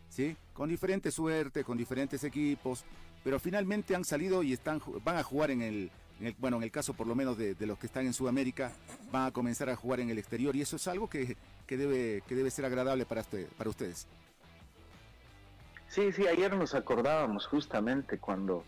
¿sí? 0.09 0.37
Con 0.53 0.69
diferente 0.69 1.11
suerte, 1.11 1.65
con 1.65 1.77
diferentes 1.77 2.23
equipos, 2.25 2.85
pero 3.25 3.41
finalmente 3.41 3.95
han 3.95 4.05
salido 4.05 4.43
y 4.43 4.53
están, 4.53 4.81
van 5.05 5.17
a 5.17 5.23
jugar 5.23 5.51
en 5.51 5.63
el, 5.63 5.91
bueno, 6.39 6.59
en 6.59 6.63
el 6.63 6.71
caso 6.71 6.95
por 6.95 7.07
lo 7.07 7.15
menos 7.15 7.37
de, 7.37 7.57
los 7.61 7.79
que 7.79 7.87
están 7.87 8.07
en 8.07 8.13
Sudamérica, 8.13 8.73
van 9.11 9.27
a 9.27 9.31
comenzar 9.33 9.69
a 9.69 9.77
jugar 9.77 10.01
en 10.01 10.11
el 10.11 10.19
exterior 10.19 10.55
y 10.55 10.63
eso 10.63 10.77
es 10.77 10.87
algo 10.87 11.09
que, 11.09 11.37
que 11.67 11.77
debe, 11.77 12.23
que 12.27 12.35
debe 12.35 12.51
ser 12.51 12.65
agradable 12.65 13.05
para, 13.05 13.25
para 13.57 13.71
ustedes. 13.71 14.07
Sí, 15.93 16.11
sí, 16.11 16.27
ayer 16.27 16.57
nos 16.57 16.75
acordábamos 16.75 17.47
justamente 17.47 18.17
cuando 18.17 18.65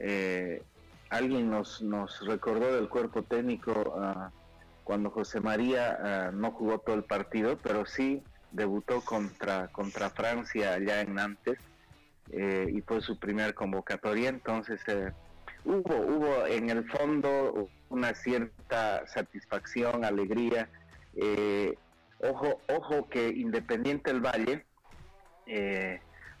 eh, 0.00 0.60
alguien 1.08 1.48
nos, 1.52 1.80
nos 1.82 2.26
recordó 2.26 2.74
del 2.74 2.88
cuerpo 2.88 3.22
técnico 3.22 3.94
ah, 3.96 4.32
cuando 4.82 5.08
José 5.10 5.38
María 5.38 5.98
ah, 6.02 6.30
no 6.32 6.50
jugó 6.50 6.80
todo 6.80 6.96
el 6.96 7.04
partido, 7.04 7.58
pero 7.62 7.86
sí 7.86 8.24
debutó 8.50 9.02
contra, 9.02 9.68
contra 9.68 10.10
Francia 10.10 10.72
allá 10.74 11.00
en 11.00 11.14
Nantes 11.14 11.58
eh, 12.32 12.66
y 12.74 12.80
fue 12.80 13.02
su 13.02 13.20
primer 13.20 13.54
convocatoria, 13.54 14.28
entonces 14.28 14.80
eh, 14.88 15.12
hubo, 15.64 15.94
hubo 15.94 16.44
en 16.44 16.70
el 16.70 16.90
fondo 16.90 17.68
una 17.88 18.14
cierta 18.14 19.06
satisfacción, 19.06 20.04
alegría. 20.04 20.68
ojo, 22.18 22.60
ojo 22.66 23.08
que 23.08 23.28
Independiente 23.28 24.12
del 24.12 24.22
Valle 24.22 24.64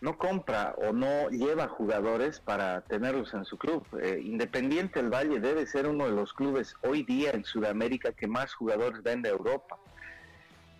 no 0.00 0.16
compra 0.16 0.74
o 0.78 0.92
no 0.92 1.28
lleva 1.30 1.68
jugadores 1.68 2.40
para 2.40 2.82
tenerlos 2.82 3.34
en 3.34 3.44
su 3.44 3.58
club. 3.58 3.84
Eh, 4.00 4.20
Independiente 4.22 5.02
del 5.02 5.12
Valle 5.12 5.40
debe 5.40 5.66
ser 5.66 5.88
uno 5.88 6.06
de 6.06 6.12
los 6.12 6.32
clubes 6.32 6.76
hoy 6.82 7.02
día 7.02 7.32
en 7.32 7.44
Sudamérica 7.44 8.12
que 8.12 8.28
más 8.28 8.54
jugadores 8.54 9.02
vende 9.02 9.28
a 9.28 9.32
Europa. 9.32 9.76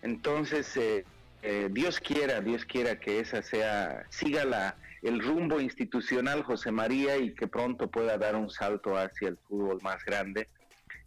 Entonces, 0.03 0.77
eh, 0.77 1.05
eh, 1.43 1.69
Dios 1.71 1.99
quiera, 1.99 2.41
Dios 2.41 2.65
quiera 2.65 3.01
que 3.01 3.19
esa 3.19 3.43
sea, 3.43 4.07
siga 4.09 4.45
la, 4.45 4.77
el 5.03 5.21
rumbo 5.21 5.61
institucional 5.61 6.45
José 6.45 6.71
María 6.71 7.17
y 7.17 7.35
que 7.35 7.49
pronto 7.49 7.89
pueda 7.89 8.19
dar 8.19 8.37
un 8.37 8.51
salto 8.51 8.97
hacia 8.97 9.29
el 9.29 9.37
fútbol 9.49 9.81
más 9.83 10.05
grande 10.05 10.49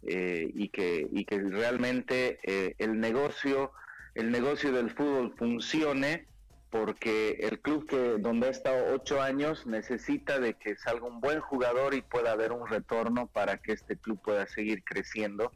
y, 0.04 0.68
que, 0.70 1.06
y 1.12 1.24
que 1.24 1.38
realmente 1.38 2.40
el 2.82 2.98
negocio, 2.98 3.70
el 4.16 4.32
negocio 4.32 4.72
del 4.72 4.90
fútbol 4.90 5.32
funcione 5.38 6.26
porque 6.72 7.36
el 7.42 7.60
club 7.60 7.86
que 7.86 8.16
donde 8.18 8.46
ha 8.46 8.50
estado 8.50 8.94
ocho 8.94 9.20
años 9.20 9.66
necesita 9.66 10.40
de 10.40 10.54
que 10.54 10.74
salga 10.76 11.06
un 11.06 11.20
buen 11.20 11.38
jugador 11.38 11.92
y 11.92 12.00
pueda 12.00 12.32
haber 12.32 12.50
un 12.50 12.66
retorno 12.66 13.26
para 13.26 13.58
que 13.58 13.72
este 13.72 13.98
club 13.98 14.18
pueda 14.22 14.46
seguir 14.46 14.82
creciendo. 14.82 15.52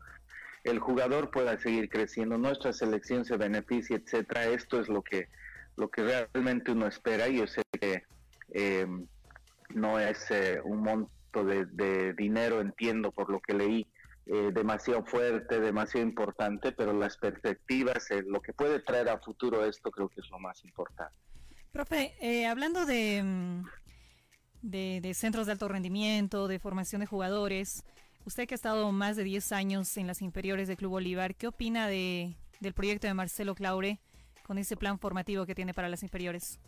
El 0.62 0.78
jugador 0.78 1.30
pueda 1.30 1.58
seguir 1.58 1.88
creciendo 1.88 2.36
nuestra 2.36 2.74
selección 2.74 3.24
se 3.24 3.38
beneficie 3.38 3.96
etcétera. 3.96 4.44
Esto 4.48 4.78
es 4.78 4.88
lo 4.90 5.00
que 5.00 5.28
lo 5.76 5.88
que 5.88 6.02
realmente 6.02 6.72
uno 6.72 6.86
espera. 6.86 7.28
Yo 7.28 7.46
sé 7.46 7.62
que 7.80 8.02
em, 8.50 9.06
no 9.70 9.98
es 9.98 10.30
eh, 10.30 10.60
un 10.62 10.82
monto 10.82 11.44
de 11.44 12.12
dinero 12.12 12.60
entiendo 12.60 13.10
por 13.10 13.30
lo 13.30 13.40
que 13.40 13.54
leí 13.54 13.86
eh, 14.28 14.50
demasiado 14.52 15.04
fuerte, 15.04 15.60
demasiado 15.60 16.04
importante, 16.04 16.72
pero 16.72 16.92
las 16.92 17.16
perspectivas, 17.16 18.10
eh, 18.10 18.24
lo 18.26 18.42
que 18.42 18.52
puede 18.52 18.80
traer 18.80 19.08
a 19.08 19.18
futuro 19.18 19.64
esto 19.64 19.88
creo 19.92 20.08
que 20.08 20.20
es 20.20 20.28
lo 20.30 20.40
más 20.40 20.64
importante. 20.64 21.16
Profe, 21.70 22.16
eh, 22.20 22.44
hablando 22.46 22.80
mm, 22.80 23.62
de, 24.62 25.00
de, 25.00 25.14
centros 25.14 25.46
de 25.46 25.52
alto 25.52 25.68
rendimiento, 25.68 26.48
de 26.48 26.58
formación 26.58 27.00
de 27.02 27.06
jugadores, 27.06 27.84
usted 28.24 28.48
que 28.48 28.54
ha 28.54 28.56
estado 28.56 28.90
más 28.90 29.14
de 29.14 29.22
10 29.22 29.52
años 29.52 29.96
en 29.96 30.08
las 30.08 30.20
inferiores 30.22 30.66
del 30.66 30.76
Club 30.76 30.90
Bolívar, 30.90 31.36
¿qué 31.36 31.46
opina 31.46 31.86
de, 31.86 32.36
del 32.58 32.74
proyecto 32.74 33.06
de 33.06 33.14
Marcelo 33.14 33.54
Claure 33.54 34.00
con 34.42 34.58
ese 34.58 34.76
plan 34.76 34.98
formativo 34.98 35.46
que 35.46 35.54
tiene 35.54 35.72
para 35.72 35.88
las 35.88 36.02
inferiores? 36.02 36.58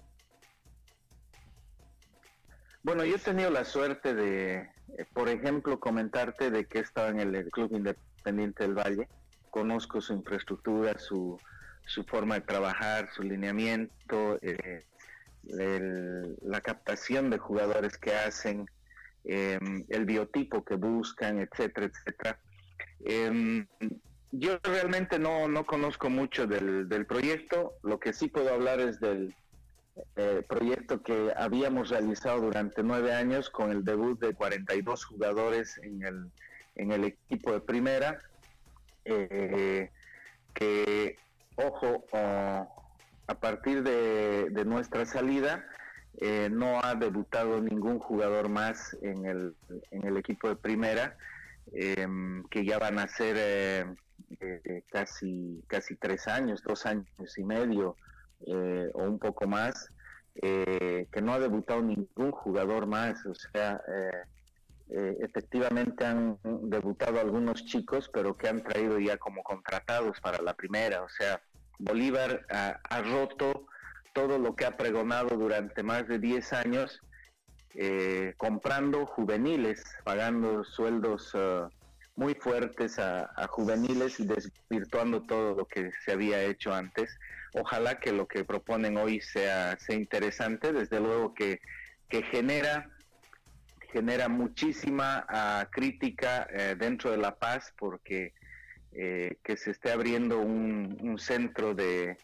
Bueno, 2.82 3.04
yo 3.04 3.16
he 3.16 3.18
tenido 3.18 3.50
la 3.50 3.64
suerte 3.64 4.14
de, 4.14 4.54
eh, 4.97 5.04
por 5.12 5.28
ejemplo, 5.28 5.80
comentarte 5.80 6.50
de 6.50 6.66
que 6.66 6.78
estaba 6.78 7.08
en 7.08 7.20
el 7.20 7.50
Club 7.50 7.73
Independiente 7.73 8.62
del 8.64 8.75
Valle. 8.75 9.08
Conozco 9.50 10.00
su 10.00 10.12
infraestructura, 10.12 10.99
su, 10.99 11.38
su 11.87 12.04
forma 12.04 12.37
de 12.37 12.42
trabajar, 12.42 13.11
su 13.12 13.23
lineamiento, 13.23 14.38
eh, 14.42 14.85
la 16.42 16.61
captación 16.61 17.30
de 17.30 17.38
jugadores 17.38 17.97
que 17.97 18.14
hacen, 18.14 18.68
em, 19.25 19.85
el 19.88 20.04
biotipo 20.04 20.64
que 20.64 20.75
buscan, 20.76 21.38
etcétera, 21.38 21.87
etcétera. 21.87 22.38
Em, 23.00 23.66
yo 24.30 24.58
realmente 24.62 25.18
no, 25.18 25.49
no 25.49 25.64
conozco 25.64 26.11
mucho 26.11 26.47
del, 26.47 26.88
del 26.88 27.06
proyecto, 27.06 27.75
lo 27.82 27.99
que 27.99 28.12
sí 28.12 28.28
puedo 28.28 28.52
hablar 28.52 28.78
es 28.80 29.00
del, 29.00 29.35
eh, 30.17 30.43
proyecto 30.49 31.02
que 31.02 31.33
habíamos 31.37 31.90
realizado 31.90 32.40
durante 32.40 32.83
nueve 32.83 33.12
años 33.12 33.50
con 33.50 33.71
el 33.71 33.85
debut 33.85 34.19
de 34.21 34.35
42 34.35 35.05
jugadores 35.05 35.78
en 35.83 36.02
el, 36.02 36.31
en 36.76 36.93
el 36.93 37.05
equipo 37.05 37.52
de 37.52 37.61
primera, 37.61 38.21
eh, 39.05 39.90
que, 40.55 41.17
ojo, 41.57 42.05
a 42.12 43.35
partir 43.40 43.83
de, 43.83 44.64
nuestra 44.64 45.05
salida, 45.07 45.64
eh, 46.21 46.49
no 46.50 46.81
ha 46.83 46.95
debutado 46.95 47.61
ningún 47.61 47.99
jugador 47.99 48.49
más 48.49 48.97
en 49.02 49.25
el, 49.25 49.55
en 49.90 50.07
el 50.07 50.17
equipo 50.17 50.49
de 50.49 50.57
primera, 50.57 51.17
em, 51.73 52.45
que 52.50 52.64
ya 52.64 52.78
van 52.78 52.99
a 52.99 53.09
ser 53.09 53.97
casi, 54.90 55.62
casi 55.67 55.97
tres 55.97 56.28
años, 56.28 56.62
dos 56.62 56.87
años 56.87 57.07
y 57.37 57.45
medio 57.45 57.97
eh, 58.47 58.90
o 58.95 59.02
un 59.02 59.18
poco 59.18 59.47
más, 59.47 59.90
eh, 60.40 61.07
que 61.11 61.21
no 61.21 61.33
ha 61.33 61.38
debutado 61.38 61.83
ningún 61.83 62.30
jugador 62.30 62.87
más. 62.87 63.25
O 63.26 63.35
sea, 63.35 63.80
eh, 64.90 65.16
efectivamente 65.21 66.04
han 66.04 66.38
debutado 66.42 67.21
algunos 67.21 67.64
chicos, 67.64 68.09
pero 68.12 68.37
que 68.37 68.49
han 68.49 68.62
traído 68.62 68.99
ya 68.99 69.16
como 69.18 69.42
contratados 69.42 70.21
para 70.21 70.40
la 70.42 70.54
primera. 70.54 71.02
O 71.02 71.09
sea, 71.09 71.40
Bolívar 71.78 72.47
ha, 72.50 73.02
roto 73.02 73.66
todo 74.12 74.38
lo 74.38 74.57
que 74.57 74.66
ha 74.66 74.76
pregonado 74.76 75.37
durante 75.37 75.83
más 75.83 76.09
de 76.09 76.18
10 76.18 76.52
años, 76.52 77.00
comprando 78.37 79.07
juveniles, 79.07 79.85
pagando 80.02 80.64
sueldos 80.64 81.37
muy 82.18 82.35
fuertes 82.35 82.99
a, 82.99 83.47
juveniles 83.49 84.18
y 84.18 84.26
desvirtuando 84.26 85.23
todo 85.23 85.54
lo 85.54 85.66
que 85.66 85.92
se 86.04 86.12
había 86.12 86.42
hecho 86.42 86.75
antes. 86.75 87.16
Ojalá 87.55 87.99
que 87.99 88.12
lo 88.12 88.26
que 88.26 88.45
proponen 88.45 88.97
hoy 88.97 89.21
sea, 89.21 89.78
sea 89.78 89.97
interesante, 89.97 90.73
desde 90.73 91.00
luego 91.00 91.35
que, 91.35 91.61
genera 92.31 92.90
genera 93.93 94.28
muchísima 94.28 95.25
ah, 95.28 95.67
crítica 95.71 96.47
eh, 96.50 96.76
dentro 96.78 97.11
de 97.11 97.17
La 97.17 97.37
Paz 97.37 97.73
porque 97.78 98.35
eh, 98.93 99.37
que 99.43 99.57
se 99.57 99.71
esté 99.71 99.93
abriendo 99.93 100.40
un, 100.40 101.17
centro 101.19 101.75
de, 101.75 102.19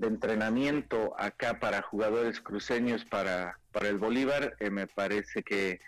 entrenamiento 0.00 1.12
acá 1.18 1.58
para 1.58 1.82
jugadores 1.82 2.40
cruceños 2.40 3.04
para, 3.04 3.58
para 3.72 3.88
el 3.88 3.98
Bolívar, 3.98 4.54
eh, 4.60 4.70
me 4.70 4.86
parece 4.86 5.42
que 5.42 5.80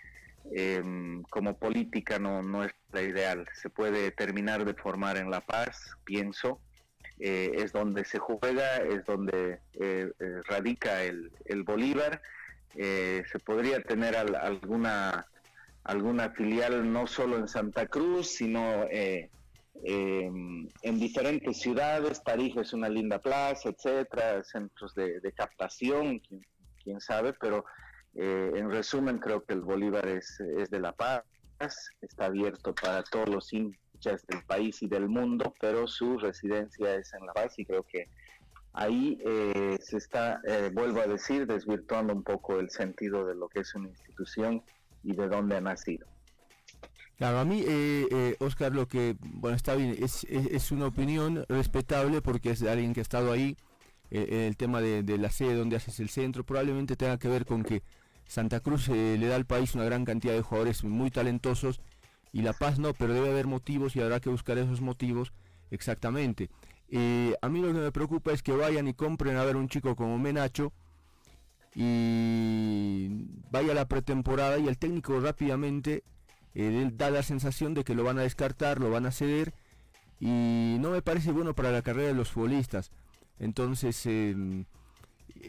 Em, 0.50 1.22
como 1.24 1.56
política 1.56 2.18
no, 2.18 2.42
no 2.42 2.64
es 2.64 2.72
la 2.92 3.02
ideal. 3.02 3.46
Se 3.54 3.70
puede 3.70 4.10
terminar 4.10 4.64
de 4.64 4.74
formar 4.74 5.16
en 5.16 5.30
La 5.30 5.40
Paz, 5.40 5.96
pienso. 6.04 6.60
Eh, 7.24 7.62
es 7.62 7.70
donde 7.70 8.04
se 8.04 8.18
juega, 8.18 8.78
es 8.78 9.04
donde 9.04 9.60
eh, 9.74 10.10
eh, 10.18 10.40
radica 10.44 11.04
el, 11.04 11.30
el 11.44 11.62
Bolívar. 11.62 12.20
se 12.74 13.38
podría 13.44 13.80
tener 13.80 14.16
alguna, 14.16 15.28
alguna 15.84 16.30
filial 16.30 16.92
no 16.92 17.06
solo 17.06 17.36
en 17.38 17.46
Santa 17.46 17.86
Cruz, 17.86 18.26
sino 18.26 18.88
em, 18.90 20.68
en 20.82 20.98
diferentes 20.98 21.60
ciudades. 21.60 22.24
Tarija 22.24 22.62
es 22.62 22.72
una 22.72 22.88
linda 22.88 23.20
plaza, 23.20 23.68
etcétera, 23.68 24.42
centros 24.42 24.92
de, 24.96 25.32
captación 25.36 26.20
quién 26.82 27.00
sabe, 27.00 27.34
pero 27.34 27.64
eh, 28.16 28.50
en 28.56 28.68
resumen 28.68 29.18
creo 29.18 29.44
que 29.44 29.54
el 29.54 29.60
Bolívar 29.60 30.08
es, 30.08 30.40
es 30.40 30.70
de 30.70 30.80
La 30.80 30.92
Paz, 30.92 31.22
está 32.00 32.24
abierto 32.24 32.74
para 32.74 33.04
todos 33.04 33.28
los 33.28 33.46
del 34.02 34.42
país 34.46 34.82
y 34.82 34.88
del 34.88 35.08
mundo, 35.08 35.54
pero 35.60 35.86
su 35.86 36.18
residencia 36.18 36.94
es 36.96 37.14
en 37.14 37.24
La 37.26 37.32
Paz 37.32 37.58
y 37.58 37.64
creo 37.64 37.84
que 37.84 38.08
ahí 38.72 39.18
eh, 39.24 39.78
se 39.80 39.98
está, 39.98 40.40
eh, 40.46 40.70
vuelvo 40.72 41.00
a 41.00 41.06
decir, 41.06 41.46
desvirtuando 41.46 42.12
un 42.12 42.22
poco 42.22 42.58
el 42.58 42.70
sentido 42.70 43.24
de 43.24 43.34
lo 43.34 43.48
que 43.48 43.60
es 43.60 43.74
una 43.74 43.88
institución 43.88 44.62
y 45.04 45.14
de 45.14 45.28
dónde 45.28 45.56
ha 45.56 45.60
nacido. 45.60 46.06
Claro, 47.16 47.38
a 47.38 47.44
mí, 47.44 47.62
eh, 47.66 48.34
Oscar, 48.40 48.72
lo 48.72 48.88
que, 48.88 49.16
bueno, 49.20 49.56
está 49.56 49.76
bien, 49.76 49.96
es, 50.00 50.24
es, 50.24 50.72
una 50.72 50.86
opinión 50.86 51.44
respetable 51.48 52.20
porque 52.20 52.50
es 52.50 52.60
de 52.60 52.70
alguien 52.70 52.94
que 52.94 53.00
ha 53.00 53.02
estado 53.02 53.30
ahí, 53.30 53.56
en 54.10 54.40
el 54.40 54.56
tema 54.58 54.82
de, 54.82 55.02
de, 55.02 55.16
la 55.16 55.30
sede 55.30 55.54
donde 55.54 55.76
haces 55.76 55.98
el 56.00 56.10
centro, 56.10 56.44
probablemente 56.44 56.96
tenga 56.96 57.18
que 57.18 57.28
ver 57.28 57.46
con 57.46 57.62
que 57.62 57.82
Santa 58.26 58.60
Cruz 58.60 58.88
le 58.88 59.26
da 59.26 59.36
al 59.36 59.46
país 59.46 59.74
una 59.74 59.84
gran 59.84 60.04
cantidad 60.04 60.34
de 60.34 60.42
jugadores 60.42 60.84
muy 60.84 61.10
talentosos 61.10 61.80
y 62.32 62.42
La 62.42 62.54
Paz 62.54 62.78
no, 62.78 62.94
pero 62.94 63.12
debe 63.12 63.30
haber 63.30 63.46
motivos 63.46 63.94
y 63.94 64.00
habrá 64.00 64.20
que 64.20 64.30
buscar 64.30 64.58
esos 64.58 64.80
motivos 64.80 65.32
exactamente. 65.70 66.50
Eh, 66.88 67.34
a 67.40 67.48
mí 67.48 67.60
lo 67.60 67.68
que 67.68 67.74
me 67.74 67.92
preocupa 67.92 68.32
es 68.32 68.42
que 68.42 68.52
vayan 68.52 68.88
y 68.88 68.94
compren 68.94 69.36
a 69.36 69.44
ver 69.44 69.56
un 69.56 69.68
chico 69.68 69.94
como 69.96 70.18
Menacho 70.18 70.72
y 71.74 73.26
vaya 73.50 73.74
la 73.74 73.86
pretemporada 73.86 74.58
y 74.58 74.68
el 74.68 74.78
técnico 74.78 75.18
rápidamente 75.20 76.04
eh, 76.54 76.90
da 76.92 77.10
la 77.10 77.22
sensación 77.22 77.74
de 77.74 77.84
que 77.84 77.94
lo 77.94 78.04
van 78.04 78.18
a 78.18 78.22
descartar, 78.22 78.78
lo 78.78 78.90
van 78.90 79.06
a 79.06 79.12
ceder 79.12 79.54
y 80.20 80.76
no 80.80 80.90
me 80.90 81.02
parece 81.02 81.32
bueno 81.32 81.54
para 81.54 81.70
la 81.70 81.82
carrera 81.82 82.08
de 82.08 82.14
los 82.14 82.30
futbolistas. 82.30 82.90
Entonces, 83.38 84.04
em, 84.06 84.66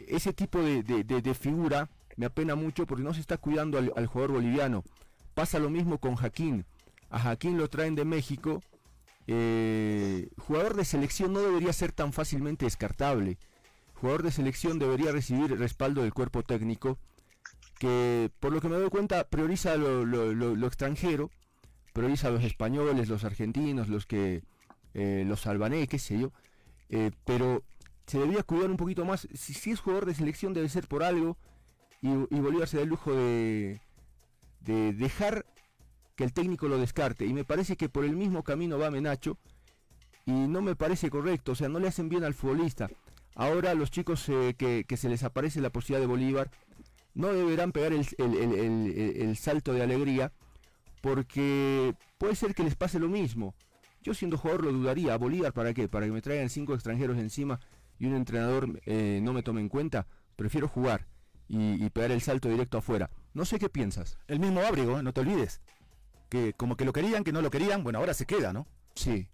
ese 0.08 0.32
tipo 0.32 0.60
de, 0.60 1.34
figura 1.34 1.90
me 2.16 2.26
apena 2.26 2.54
mucho 2.54 2.86
porque 2.86 3.04
no 3.04 3.14
se 3.14 3.20
está 3.20 3.36
cuidando 3.36 3.78
al 3.78 4.06
jugador 4.06 4.32
boliviano. 4.32 4.82
Pasa 5.34 5.58
lo 5.58 5.68
mismo 5.68 5.98
con 5.98 6.14
Jaquín. 6.14 6.64
A 7.10 7.18
Jaquín 7.20 7.58
lo 7.58 7.68
traen 7.68 7.94
de 7.94 8.04
México 8.04 8.60
eh, 9.26 10.28
jugador 10.36 10.74
de 10.74 10.84
selección 10.84 11.32
no 11.32 11.40
debería 11.40 11.72
ser 11.72 11.92
tan 11.92 12.12
fácilmente 12.12 12.66
descartable. 12.66 13.38
Jugador 13.94 14.22
de 14.22 14.30
selección 14.30 14.78
debería 14.78 15.12
recibir 15.12 15.58
respaldo 15.58 16.02
del 16.02 16.12
cuerpo 16.12 16.42
técnico, 16.42 16.98
que 17.78 18.30
por 18.40 18.52
lo 18.52 18.60
que 18.60 18.68
me 18.68 18.76
doy 18.76 18.90
cuenta 18.90 19.24
prioriza 19.28 19.76
lo, 19.76 20.66
extranjero, 20.66 21.30
prioriza 21.92 22.28
a 22.28 22.32
los 22.32 22.44
españoles, 22.44 23.08
los 23.08 23.24
argentinos, 23.24 23.88
los 23.88 24.06
que 24.06 24.42
eh, 24.94 25.24
los 25.26 25.46
albaneses, 25.46 25.88
qué 25.88 25.98
sé 25.98 26.18
yo, 26.18 26.32
eh, 26.90 27.12
pero 27.24 27.64
se 28.06 28.18
debería 28.18 28.42
cuidar 28.42 28.70
un 28.70 28.76
poquito 28.76 29.04
más. 29.04 29.26
Si, 29.32 29.70
es 29.70 29.80
jugador 29.80 30.06
de 30.06 30.14
selección 30.14 30.52
debe 30.52 30.68
ser 30.68 30.86
por 30.86 31.02
algo 31.02 31.38
y, 32.02 32.08
y 32.08 32.40
Bolívar 32.40 32.68
se 32.68 32.76
da 32.76 32.82
el 32.82 32.90
lujo 32.90 33.14
de, 33.14 33.80
de 34.60 34.92
dejar 34.92 35.46
que 36.14 36.24
el 36.24 36.32
técnico 36.32 36.68
lo 36.68 36.78
descarte. 36.78 37.26
Y 37.26 37.32
me 37.32 37.44
parece 37.44 37.76
que 37.76 37.88
por 37.88 38.04
el 38.04 38.16
mismo 38.16 38.42
camino 38.42 38.78
va 38.78 38.90
Menacho. 38.90 39.38
Y 40.26 40.32
no 40.32 40.62
me 40.62 40.76
parece 40.76 41.10
correcto. 41.10 41.52
O 41.52 41.54
sea, 41.54 41.68
no 41.68 41.78
le 41.78 41.88
hacen 41.88 42.08
bien 42.08 42.24
al 42.24 42.34
futbolista. 42.34 42.88
Ahora 43.34 43.74
los 43.74 43.90
chicos 43.90 44.28
eh, 44.28 44.54
que, 44.56 44.96
se 44.96 45.08
les 45.08 45.24
aparece 45.24 45.60
la 45.60 45.70
posibilidad 45.70 46.00
de 46.00 46.06
Bolívar 46.06 46.50
no 47.14 47.28
deberán 47.32 47.72
pegar 47.72 47.92
el, 47.92 49.36
salto 49.36 49.72
de 49.72 49.82
alegría. 49.82 50.32
Porque 51.00 51.94
puede 52.16 52.34
ser 52.34 52.54
que 52.54 52.64
les 52.64 52.76
pase 52.76 52.98
lo 52.98 53.08
mismo. 53.08 53.54
Yo 54.02 54.14
siendo 54.14 54.38
jugador 54.38 54.64
lo 54.64 54.72
dudaría. 54.72 55.14
¿A 55.14 55.18
Bolívar 55.18 55.52
para 55.52 55.74
qué? 55.74 55.88
Para 55.88 56.06
que 56.06 56.12
me 56.12 56.22
traigan 56.22 56.48
cinco 56.48 56.74
extranjeros 56.74 57.18
encima 57.18 57.60
y 57.98 58.06
un 58.06 58.16
entrenador 58.16 58.80
eh, 58.86 59.20
no 59.22 59.32
me 59.32 59.42
tome 59.42 59.60
en 59.60 59.68
cuenta. 59.68 60.06
Prefiero 60.36 60.66
jugar 60.66 61.06
y, 61.48 61.84
y 61.84 61.90
pegar 61.90 62.10
el 62.10 62.22
salto 62.22 62.48
directo 62.48 62.78
afuera. 62.78 63.10
No 63.34 63.44
sé 63.44 63.58
qué 63.58 63.68
piensas. 63.68 64.18
El 64.26 64.40
mismo 64.40 64.60
Ábrigo, 64.60 65.02
no 65.02 65.12
te 65.12 65.20
olvides 65.20 65.60
que 66.28 66.52
como 66.54 66.76
que 66.76 66.84
lo 66.84 66.92
querían, 66.92 67.24
que 67.24 67.32
no 67.32 67.42
lo 67.42 67.50
querían, 67.50 67.82
bueno, 67.82 67.98
ahora 67.98 68.14
se 68.14 68.26
queda, 68.26 68.52
¿no? 68.52 68.66
Sí. 68.94 69.28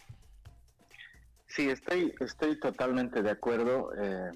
Sí, 1.49 1.69
estoy, 1.69 2.15
estoy 2.21 2.59
totalmente 2.61 3.23
de 3.23 3.31
acuerdo. 3.31 3.91
Eh, 4.01 4.31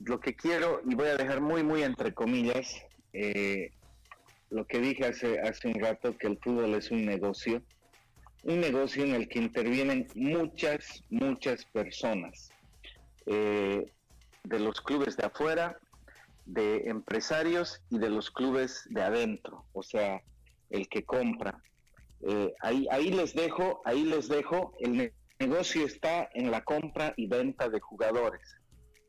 lo 0.00 0.20
que 0.20 0.36
quiero, 0.36 0.80
y 0.86 0.94
voy 0.94 1.08
a 1.08 1.16
dejar 1.16 1.40
muy, 1.40 1.62
muy 1.62 1.82
entre 1.82 2.14
comillas, 2.14 2.82
eh, 3.12 3.72
lo 4.50 4.66
que 4.66 4.78
dije 4.78 5.06
hace, 5.06 5.40
hace 5.40 5.68
un 5.68 5.80
rato, 5.80 6.16
que 6.16 6.28
el 6.28 6.38
fútbol 6.38 6.74
es 6.74 6.90
un 6.90 7.04
negocio, 7.04 7.62
un 8.44 8.60
negocio 8.60 9.04
en 9.04 9.14
el 9.14 9.28
que 9.28 9.40
intervienen 9.40 10.06
muchas, 10.14 11.02
muchas 11.10 11.64
personas, 11.64 12.50
eh, 13.26 13.90
de 14.44 14.58
los 14.60 14.80
clubes 14.80 15.16
de 15.16 15.26
afuera, 15.26 15.78
de 16.46 16.88
empresarios 16.88 17.80
y 17.90 17.98
de 17.98 18.10
los 18.10 18.30
clubes 18.30 18.82
de 18.90 19.02
adentro. 19.02 19.64
O 19.72 19.82
sea, 19.82 20.20
el 20.74 20.88
que 20.88 21.04
compra. 21.04 21.62
Eh, 22.22 22.52
ahí, 22.60 22.86
ahí 22.90 23.10
les 23.10 23.34
dejo, 23.34 23.80
ahí 23.84 24.04
les 24.04 24.28
dejo, 24.28 24.74
el 24.80 25.12
negocio 25.38 25.86
está 25.86 26.28
en 26.34 26.50
la 26.50 26.62
compra 26.64 27.14
y 27.16 27.26
venta 27.26 27.68
de 27.68 27.80
jugadores. 27.80 28.56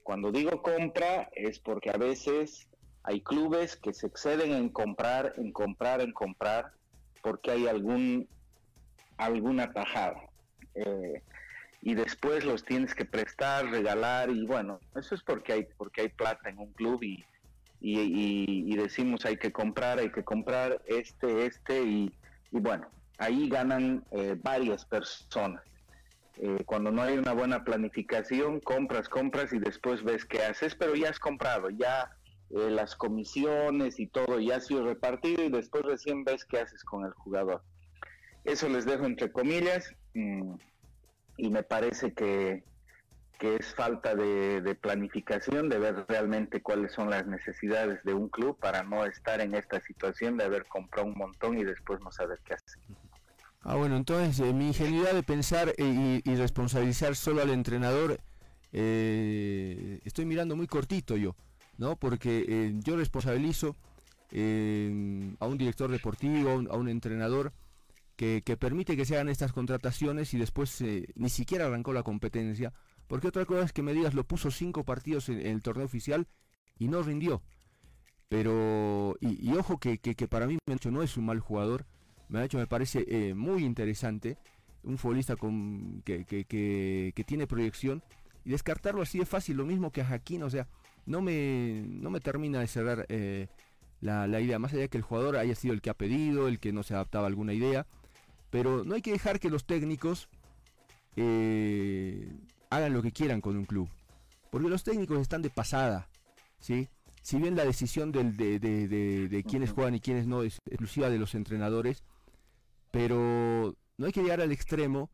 Cuando 0.04 0.32
digo 0.32 0.62
compra 0.62 1.30
es 1.34 1.60
porque 1.60 1.90
a 1.90 1.98
veces 1.98 2.68
hay 3.04 3.22
clubes 3.22 3.76
que 3.76 3.94
se 3.94 4.08
exceden 4.08 4.52
en 4.52 4.70
comprar, 4.70 5.34
en 5.38 5.52
comprar, 5.52 6.02
en 6.02 6.12
comprar, 6.12 6.72
porque 7.24 7.52
hay 7.52 7.68
algún 7.68 8.28
alguna 9.18 9.72
tajada. 9.72 10.22
Eh, 10.76 11.22
y 11.82 11.96
después 11.96 12.44
los 12.44 12.66
tienes 12.66 12.94
que 12.94 13.06
prestar, 13.06 13.68
regalar 13.70 14.30
y 14.30 14.46
bueno, 14.46 14.80
eso 14.96 15.16
es 15.16 15.24
porque 15.24 15.54
hay 15.54 15.68
porque 15.78 16.02
hay 16.02 16.10
plata 16.10 16.50
en 16.50 16.60
un 16.60 16.74
club 16.74 17.02
y, 17.02 17.24
y, 17.88 18.76
decimos 18.76 19.26
hay 19.26 19.38
que 19.38 19.52
comprar, 19.52 20.00
hay 20.00 20.12
que 20.12 20.24
comprar 20.24 20.82
este, 20.88 21.46
este 21.46 21.84
y, 21.84 22.12
bueno, 22.52 22.88
ahí 23.18 23.48
ganan 23.50 24.04
eh, 24.12 24.36
varias 24.42 24.86
personas. 24.86 25.62
Eh, 26.38 26.64
cuando 26.66 26.92
no 26.92 27.02
hay 27.02 27.18
una 27.18 27.34
buena 27.34 27.64
planificación, 27.64 28.60
compras, 28.60 29.08
compras 29.08 29.54
y 29.54 29.60
después 29.60 30.04
ves 30.04 30.26
qué 30.26 30.44
haces, 30.44 30.76
pero 30.76 30.96
ya 30.96 31.10
has 31.10 31.20
comprado, 31.20 31.70
ya 31.70 32.12
eh, 32.50 32.70
las 32.70 32.96
comisiones 32.96 34.00
y 34.00 34.08
todo 34.08 34.40
ya 34.40 34.58
ha 34.58 34.62
sido 34.62 34.86
repartido 34.86 35.44
y 35.44 35.50
después 35.50 35.84
recién 35.84 36.24
ves 36.24 36.44
qué 36.44 36.60
haces 36.60 36.84
con 36.84 37.06
el 37.06 37.14
jugador. 37.14 37.62
Eso 38.44 38.68
les 38.68 38.86
dejo 38.86 39.06
entre 39.06 39.32
comillas 39.32 39.96
mm, 40.14 40.56
y 41.38 41.50
me 41.50 41.64
parece 41.64 42.14
que, 42.14 42.64
que 43.40 43.56
es 43.56 43.74
falta 43.76 44.16
de, 44.16 44.78
planificación, 44.82 45.70
de 45.70 45.80
ver 45.80 46.06
realmente 46.08 46.62
cuáles 46.62 46.94
son 46.94 47.10
las 47.10 47.26
necesidades 47.28 48.04
de 48.04 48.14
un 48.14 48.30
club 48.30 48.58
para 48.60 48.84
no 48.84 49.06
estar 49.06 49.42
en 49.42 49.56
esta 49.56 49.82
situación 49.82 50.38
de 50.38 50.46
haber 50.46 50.66
comprado 50.66 51.08
un 51.08 51.18
montón 51.18 51.58
y 51.58 51.64
después 51.64 52.00
no 52.02 52.12
saber 52.12 52.40
qué 52.46 52.54
hacer. 52.54 52.80
Ah, 53.62 53.76
bueno, 53.76 53.98
entonces 53.98 54.40
eh, 54.40 54.54
mi 54.54 54.68
ingenuidad 54.68 55.14
de 55.14 55.24
pensar 55.24 55.74
y, 55.78 56.22
responsabilizar 56.36 57.16
solo 57.16 57.42
al 57.42 57.50
entrenador, 57.50 58.20
eh, 58.72 60.00
estoy 60.06 60.26
mirando 60.26 60.56
muy 60.56 60.68
cortito 60.68 61.18
yo, 61.18 61.36
¿no? 61.78 61.96
Porque 61.96 62.46
eh, 62.48 62.74
yo 62.84 62.96
responsabilizo 62.96 63.76
a 64.32 65.46
un 65.46 65.58
director 65.58 65.90
deportivo, 65.90 66.50
a 66.50 66.76
un, 66.76 66.90
entrenador, 66.90 67.54
que, 68.18 68.42
que, 68.46 68.58
permite 68.58 68.98
que 68.98 69.06
se 69.06 69.16
hagan 69.16 69.30
estas 69.30 69.54
contrataciones 69.54 70.34
y 70.34 70.38
después 70.38 70.84
ni 71.16 71.30
siquiera 71.30 71.68
arrancó 71.68 71.94
la 71.94 72.04
competencia 72.04 72.74
porque 73.08 73.28
otra 73.28 73.46
cosa 73.46 73.64
es 73.64 73.74
que 73.74 73.84
me 73.84 73.94
digas, 73.94 74.14
lo 74.14 74.24
puso 74.24 74.52
cinco 74.52 74.84
partidos 74.84 75.30
en, 75.30 75.46
el 75.46 75.62
torneo 75.62 75.86
oficial 75.86 76.28
y 76.80 76.88
no 76.88 77.04
rindió. 77.04 77.42
Pero, 78.28 79.16
y, 79.22 79.54
ojo 79.54 79.80
que, 79.80 79.98
para 80.28 80.48
mí 80.48 80.58
Mencho 80.66 80.92
no 80.92 81.04
es 81.04 81.16
un 81.16 81.26
mal 81.26 81.40
jugador. 81.40 81.86
Me 82.28 82.40
ha 82.40 82.46
hecho, 82.46 82.58
me 82.58 82.68
parece 82.68 83.06
eh, 83.08 83.36
muy 83.36 83.64
interesante. 83.64 84.38
Un 84.84 84.98
futbolista 84.98 85.36
con, 85.36 86.02
que, 86.04 87.24
tiene 87.26 87.48
proyección. 87.48 88.04
Y 88.44 88.52
descartarlo 88.52 89.02
así 89.02 89.20
es 89.20 89.30
fácil, 89.30 89.58
lo 89.58 89.66
mismo 89.66 89.92
que 89.92 90.02
a 90.02 90.06
Jaquín. 90.06 90.44
O 90.44 90.50
sea, 90.50 90.68
no 91.06 91.22
me, 91.22 91.84
no 91.88 92.10
me 92.10 92.20
termina 92.20 92.60
de 92.60 92.68
cerrar 92.68 93.06
eh, 93.10 93.48
la, 94.02 94.28
idea. 94.42 94.58
Más 94.58 94.74
allá 94.74 94.88
que 94.88 94.98
el 94.98 95.04
jugador 95.04 95.38
haya 95.38 95.56
sido 95.56 95.74
el 95.74 95.82
que 95.82 95.92
ha 95.92 95.96
pedido, 95.96 96.48
el 96.48 96.60
que 96.60 96.74
no 96.74 96.82
se 96.82 96.96
adaptaba 96.96 97.26
a 97.26 97.28
alguna 97.28 97.54
idea. 97.54 97.86
Pero 98.50 98.84
no 98.84 98.96
hay 98.96 99.02
que 99.02 99.12
dejar 99.12 99.40
que 99.40 99.50
los 99.50 99.66
técnicos 99.66 100.30
eh, 101.16 102.32
hagan 102.76 102.94
lo 102.94 103.02
que 103.02 103.12
quieran 103.12 103.42
con 103.42 103.58
un 103.58 103.66
club. 103.66 103.90
Porque 104.52 104.70
los 104.70 104.84
técnicos 104.84 105.20
están 105.20 105.42
de 105.42 105.50
pasada, 105.50 106.08
¿sí? 106.60 106.90
Si 107.22 107.38
bien 107.38 107.56
la 107.56 107.66
decisión 107.66 108.12
del, 108.12 108.38
de, 108.38 108.60
de, 108.60 108.88
de, 109.28 109.44
quiénes 109.44 109.72
juegan 109.72 109.96
y 109.96 110.00
quiénes 110.00 110.28
no 110.28 110.44
es 110.44 110.62
exclusiva 110.66 111.10
de 111.10 111.18
los 111.18 111.34
entrenadores, 111.34 112.04
pero 112.92 113.76
no 113.98 114.06
hay 114.06 114.12
que 114.12 114.22
llegar 114.22 114.42
al 114.42 114.52
extremo 114.52 115.10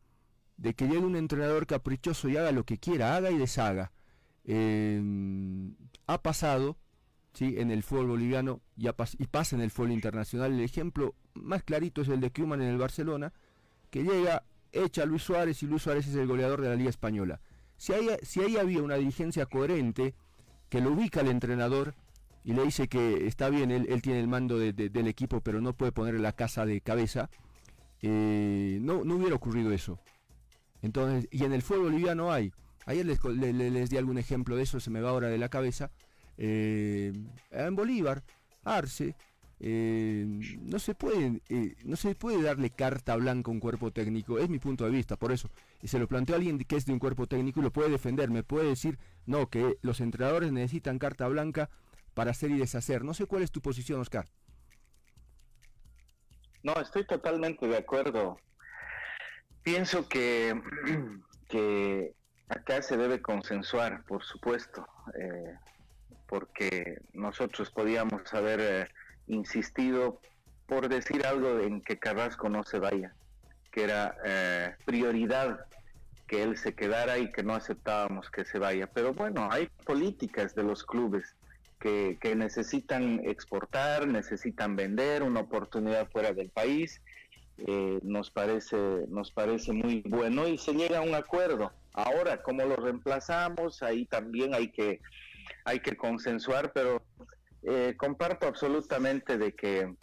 de 0.58 0.74
que 0.74 0.86
llegue 0.86 0.98
un 0.98 1.16
entrenador 1.16 1.66
caprichoso 1.66 2.28
y 2.28 2.36
haga 2.36 2.52
lo 2.52 2.64
que 2.64 2.78
quiera, 2.78 3.16
haga 3.16 3.30
y 3.30 3.38
deshaga. 3.38 3.92
Em, 4.44 5.74
ha 6.06 6.20
pasado 6.20 6.76
¿sí? 7.32 7.54
en 7.58 7.70
el 7.70 7.82
fútbol 7.82 8.08
boliviano 8.08 8.60
y, 8.76 8.88
y, 8.88 9.26
pasa 9.26 9.56
en 9.56 9.62
el 9.62 9.70
fútbol 9.70 9.92
internacional. 9.92 10.52
El 10.52 10.60
ejemplo 10.60 11.14
más 11.34 11.62
clarito 11.62 12.02
es 12.02 12.08
el 12.08 12.20
de 12.20 12.30
Kuman 12.30 12.60
en 12.60 12.68
el 12.68 12.78
Barcelona, 12.78 13.32
que 13.90 14.02
llega, 14.02 14.44
echa 14.72 15.02
a 15.02 15.06
Luis 15.06 15.22
Suárez 15.22 15.62
y 15.62 15.66
Luis 15.66 15.82
Suárez 15.82 16.06
es 16.06 16.14
el 16.14 16.26
goleador 16.26 16.60
de 16.60 16.68
la 16.68 16.76
Liga 16.76 16.90
Española. 16.90 17.40
Si 17.82 17.92
ahí, 17.92 18.06
si 18.22 18.40
había 18.56 18.80
una 18.80 18.94
dirigencia 18.94 19.44
coherente, 19.46 20.14
que 20.68 20.80
lo 20.80 20.92
ubica 20.92 21.20
el 21.20 21.26
entrenador 21.26 21.96
y 22.44 22.52
le 22.52 22.62
dice 22.62 22.86
que 22.86 23.26
está 23.26 23.50
bien, 23.50 23.72
él, 23.72 24.02
tiene 24.02 24.20
el 24.20 24.28
mando 24.28 24.56
del 24.56 25.08
equipo, 25.08 25.40
pero 25.40 25.60
no 25.60 25.72
puede 25.72 25.90
ponerle 25.90 26.20
la 26.20 26.30
casa 26.30 26.64
de 26.64 26.80
cabeza, 26.80 27.28
eh, 28.00 28.78
no, 28.80 29.02
no 29.02 29.16
hubiera 29.16 29.34
ocurrido 29.34 29.72
eso. 29.72 29.98
Entonces, 30.80 31.26
y 31.32 31.42
en 31.42 31.52
el 31.52 31.62
fútbol 31.62 31.90
boliviano 31.90 32.30
hay. 32.30 32.52
Ayer 32.86 33.04
les, 33.04 33.18
les, 33.24 33.90
di 33.90 33.96
algún 33.96 34.18
ejemplo 34.18 34.54
de 34.54 34.62
eso, 34.62 34.78
se 34.78 34.90
me 34.90 35.00
va 35.00 35.10
ahora 35.10 35.26
de 35.26 35.38
la 35.38 35.48
cabeza. 35.48 35.90
Eh, 36.38 37.12
en 37.50 37.74
Bolívar, 37.74 38.22
Arce, 38.62 39.16
eh, 39.64 40.26
no 40.60 40.78
se 40.80 40.94
puede 40.94 41.40
no 41.84 41.94
se 41.96 42.14
puede 42.16 42.42
darle 42.42 42.70
carta 42.70 43.14
blanca 43.16 43.50
a 43.50 43.54
un 43.54 43.60
cuerpo 43.60 43.92
técnico 43.92 44.38
es 44.38 44.48
mi 44.48 44.58
punto 44.58 44.84
de 44.84 44.90
vista 44.90 45.16
por 45.16 45.30
eso 45.30 45.50
y 45.80 45.88
se 45.88 46.00
lo 46.00 46.08
planteó 46.08 46.34
a 46.34 46.38
alguien 46.38 46.58
que 46.58 46.76
es 46.76 46.84
de 46.84 46.92
un 46.92 46.98
cuerpo 46.98 47.28
técnico 47.28 47.60
y 47.60 47.62
lo 47.62 47.72
puede 47.72 47.90
defender 47.90 48.28
me 48.28 48.42
puede 48.42 48.68
decir 48.68 48.98
no 49.24 49.48
que 49.48 49.78
los 49.82 50.00
entrenadores 50.00 50.50
necesitan 50.52 50.98
carta 50.98 51.28
blanca 51.28 51.70
para 52.14 52.30
hacer 52.32 52.50
y 52.50 52.58
deshacer. 52.58 53.04
No 53.04 53.14
sé 53.14 53.26
cuál 53.26 53.42
es 53.42 53.50
tu 53.50 53.60
posición, 53.60 54.00
Oscar. 54.00 54.26
No, 56.62 56.74
estoy 56.74 57.04
totalmente 57.06 57.66
de 57.66 57.76
acuerdo. 57.76 58.38
Pienso 59.62 60.08
que, 60.08 60.60
que 61.48 62.14
acá 62.48 62.82
se 62.82 62.96
debe 62.96 63.20
consensuar, 63.20 64.04
por 64.04 64.22
supuesto, 64.24 64.86
eh, 65.18 65.56
porque 66.28 66.98
nosotros 67.12 67.70
podíamos 67.70 68.32
haber 68.32 68.60
eh, 68.60 68.88
insistido 69.32 70.20
por 70.66 70.88
decir 70.88 71.26
algo 71.26 71.60
en 71.60 71.80
que 71.82 71.98
Carrasco 71.98 72.48
no 72.48 72.64
se 72.64 72.78
vaya, 72.78 73.14
que 73.70 73.84
era 73.84 74.16
eh, 74.24 74.74
prioridad 74.84 75.66
que 76.26 76.42
él 76.42 76.56
se 76.56 76.74
quedara 76.74 77.18
y 77.18 77.30
que 77.30 77.42
no 77.42 77.54
aceptábamos 77.54 78.30
que 78.30 78.46
se 78.46 78.58
vaya. 78.58 78.86
Pero 78.86 79.12
bueno, 79.12 79.48
hay 79.50 79.68
políticas 79.84 80.54
de 80.54 80.62
los 80.62 80.82
clubes 80.82 81.36
que, 81.78 82.34
necesitan 82.36 83.20
exportar, 83.24 84.06
necesitan 84.06 84.76
vender, 84.76 85.22
una 85.22 85.40
oportunidad 85.40 86.08
fuera 86.08 86.32
del 86.32 86.48
país. 86.48 87.02
Eh, 87.58 88.00
nos 88.02 88.30
parece 88.30 88.76
nos 89.08 89.30
parece 89.30 89.72
muy 89.72 90.00
bueno 90.06 90.48
y 90.48 90.56
se 90.56 90.72
llega 90.72 90.98
a 90.98 91.02
un 91.02 91.14
acuerdo. 91.14 91.70
Ahora, 91.92 92.40
¿cómo 92.42 92.64
lo 92.64 92.76
reemplazamos? 92.76 93.82
Ahí 93.82 94.06
también 94.06 94.54
hay 94.54 94.68
que 94.70 95.00
hay 95.64 95.80
que 95.80 95.96
consensuar, 95.96 96.72
pero 96.72 97.02
eh, 97.62 97.94
comparto 97.96 98.46
absolutamente 98.46 99.38
de 99.38 99.52
que 99.52 99.94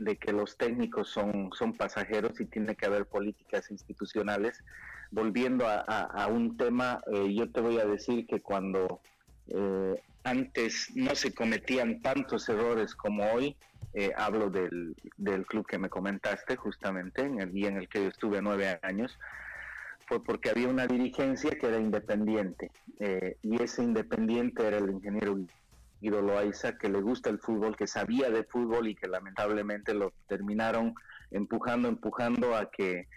de 0.00 0.16
que 0.16 0.32
los 0.32 0.56
técnicos 0.56 1.10
son, 1.10 1.50
son 1.52 1.74
pasajeros 1.74 2.40
y 2.40 2.46
tiene 2.46 2.74
que 2.74 2.86
haber 2.86 3.06
políticas 3.06 3.70
institucionales. 3.70 4.64
Volviendo 5.10 5.66
a, 5.68 6.26
un 6.28 6.56
tema, 6.56 7.00
eh, 7.12 7.34
yo 7.34 7.50
te 7.50 7.60
voy 7.60 7.78
a 7.78 7.84
decir 7.84 8.26
que 8.26 8.40
cuando 8.40 9.00
eh, 9.48 10.00
antes 10.24 10.90
no 10.94 11.14
se 11.14 11.34
cometían 11.34 12.00
tantos 12.00 12.48
errores 12.48 12.94
como 12.94 13.24
hoy. 13.32 13.56
Eh, 13.92 14.12
hablo 14.16 14.50
del, 14.50 14.94
del, 15.16 15.44
club 15.46 15.66
que 15.66 15.76
me 15.76 15.88
comentaste 15.88 16.54
justamente, 16.54 17.22
en 17.22 17.40
el 17.40 17.50
día 17.50 17.66
en 17.68 17.76
el 17.76 17.88
que 17.88 18.04
yo 18.04 18.08
estuve 18.08 18.40
nueve 18.40 18.78
años, 18.82 19.18
fue 20.06 20.22
porque 20.22 20.48
había 20.48 20.68
una 20.68 20.86
dirigencia 20.86 21.50
que 21.50 21.66
era 21.66 21.78
independiente 21.78 22.70
y 23.42 23.60
ese 23.60 23.82
independiente 23.82 24.64
era 24.64 24.78
el 24.78 24.90
ingeniero 24.90 25.38
Guido 26.00 26.22
Loaiza, 26.22 26.78
que 26.78 26.88
le 26.88 27.00
gusta 27.00 27.30
el 27.30 27.38
fútbol, 27.38 27.76
que 27.76 27.86
sabía 27.86 28.30
de 28.30 28.44
fútbol 28.44 28.88
y 28.88 28.94
que 28.94 29.08
lamentablemente 29.08 29.94
lo 29.94 30.12
terminaron 30.28 30.94
empujando, 31.30 31.88
empujando 31.88 32.56
a 32.56 32.70
que 32.70 33.08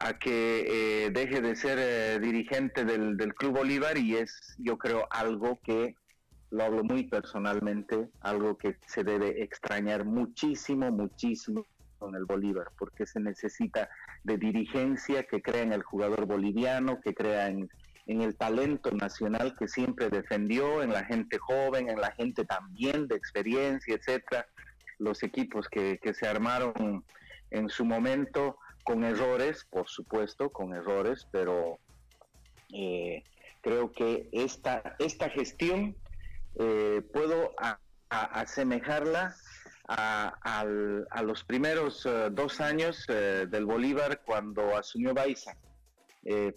a 0.00 0.16
que 0.16 1.06
eh, 1.06 1.10
deje 1.10 1.40
de 1.40 1.56
ser 1.56 1.78
eh, 1.80 2.20
dirigente 2.20 2.84
del, 2.84 3.16
del, 3.16 3.34
Club 3.34 3.58
Bolívar. 3.58 3.98
Y 3.98 4.14
es, 4.14 4.54
yo 4.58 4.78
creo, 4.78 5.08
algo 5.10 5.58
que, 5.64 5.96
lo 6.50 6.64
hablo 6.64 6.84
muy 6.84 7.04
personalmente, 7.04 8.08
algo 8.20 8.56
que 8.56 8.76
se 8.86 9.04
debe 9.04 9.42
extrañar 9.42 10.04
muchísimo, 10.04 10.90
muchísimo 10.90 11.66
con 11.98 12.14
el 12.14 12.24
Bolívar, 12.24 12.68
porque 12.78 13.06
se 13.06 13.20
necesita 13.20 13.90
de 14.24 14.38
dirigencia 14.38 15.24
que 15.24 15.42
crea 15.42 15.62
en 15.62 15.72
el 15.72 15.82
jugador 15.82 16.26
boliviano, 16.26 17.00
que 17.00 17.12
crea 17.12 17.48
en, 17.48 17.68
en 18.08 18.22
el 18.22 18.36
talento 18.36 18.90
nacional 18.90 19.54
que 19.56 19.68
siempre 19.68 20.08
defendió, 20.10 20.82
en 20.82 20.92
la 20.92 21.04
gente 21.04 21.38
joven, 21.38 21.88
en 21.88 22.00
la 22.00 22.10
gente 22.12 22.44
también 22.44 23.06
de 23.06 23.14
experiencia, 23.14 23.94
etcétera, 23.94 24.46
los 24.98 25.22
equipos 25.22 25.68
que, 25.68 25.98
que 26.02 26.14
se 26.14 26.26
armaron 26.26 27.04
en 27.50 27.68
su 27.68 27.84
momento 27.84 28.58
con 28.82 29.04
errores, 29.04 29.66
por 29.70 29.88
supuesto, 29.88 30.50
con 30.50 30.74
errores, 30.74 31.26
pero 31.30 31.78
eh, 32.72 33.22
creo 33.60 33.92
que 33.92 34.30
esta, 34.32 34.96
esta 34.98 35.28
gestión 35.28 35.94
eh, 36.58 37.02
puedo 37.12 37.54
asemejarla 38.08 39.36
a, 39.86 40.64
los 41.22 41.44
primeros 41.44 42.06
eh, 42.06 42.28
dos 42.30 42.60
años 42.62 43.06
del 43.06 43.66
Bolívar 43.66 44.22
cuando 44.24 44.74
asumió 44.74 45.12
Baiza. 45.12 45.56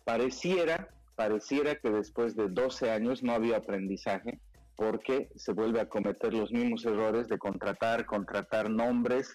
pareciera, 0.06 0.88
pareciera 1.22 1.76
que 1.76 1.92
después 1.92 2.36
de 2.36 2.50
12 2.50 2.90
años 2.90 3.22
no 3.22 3.34
había 3.34 3.58
aprendizaje 3.58 4.40
porque 4.76 5.30
se 5.36 5.54
vuelve 5.54 5.80
a 5.80 5.88
cometer 5.88 6.34
los 6.34 6.52
mismos 6.52 6.84
errores 6.84 7.28
de 7.28 7.38
contratar, 7.38 8.08
contratar 8.08 8.72
nombres, 8.72 9.32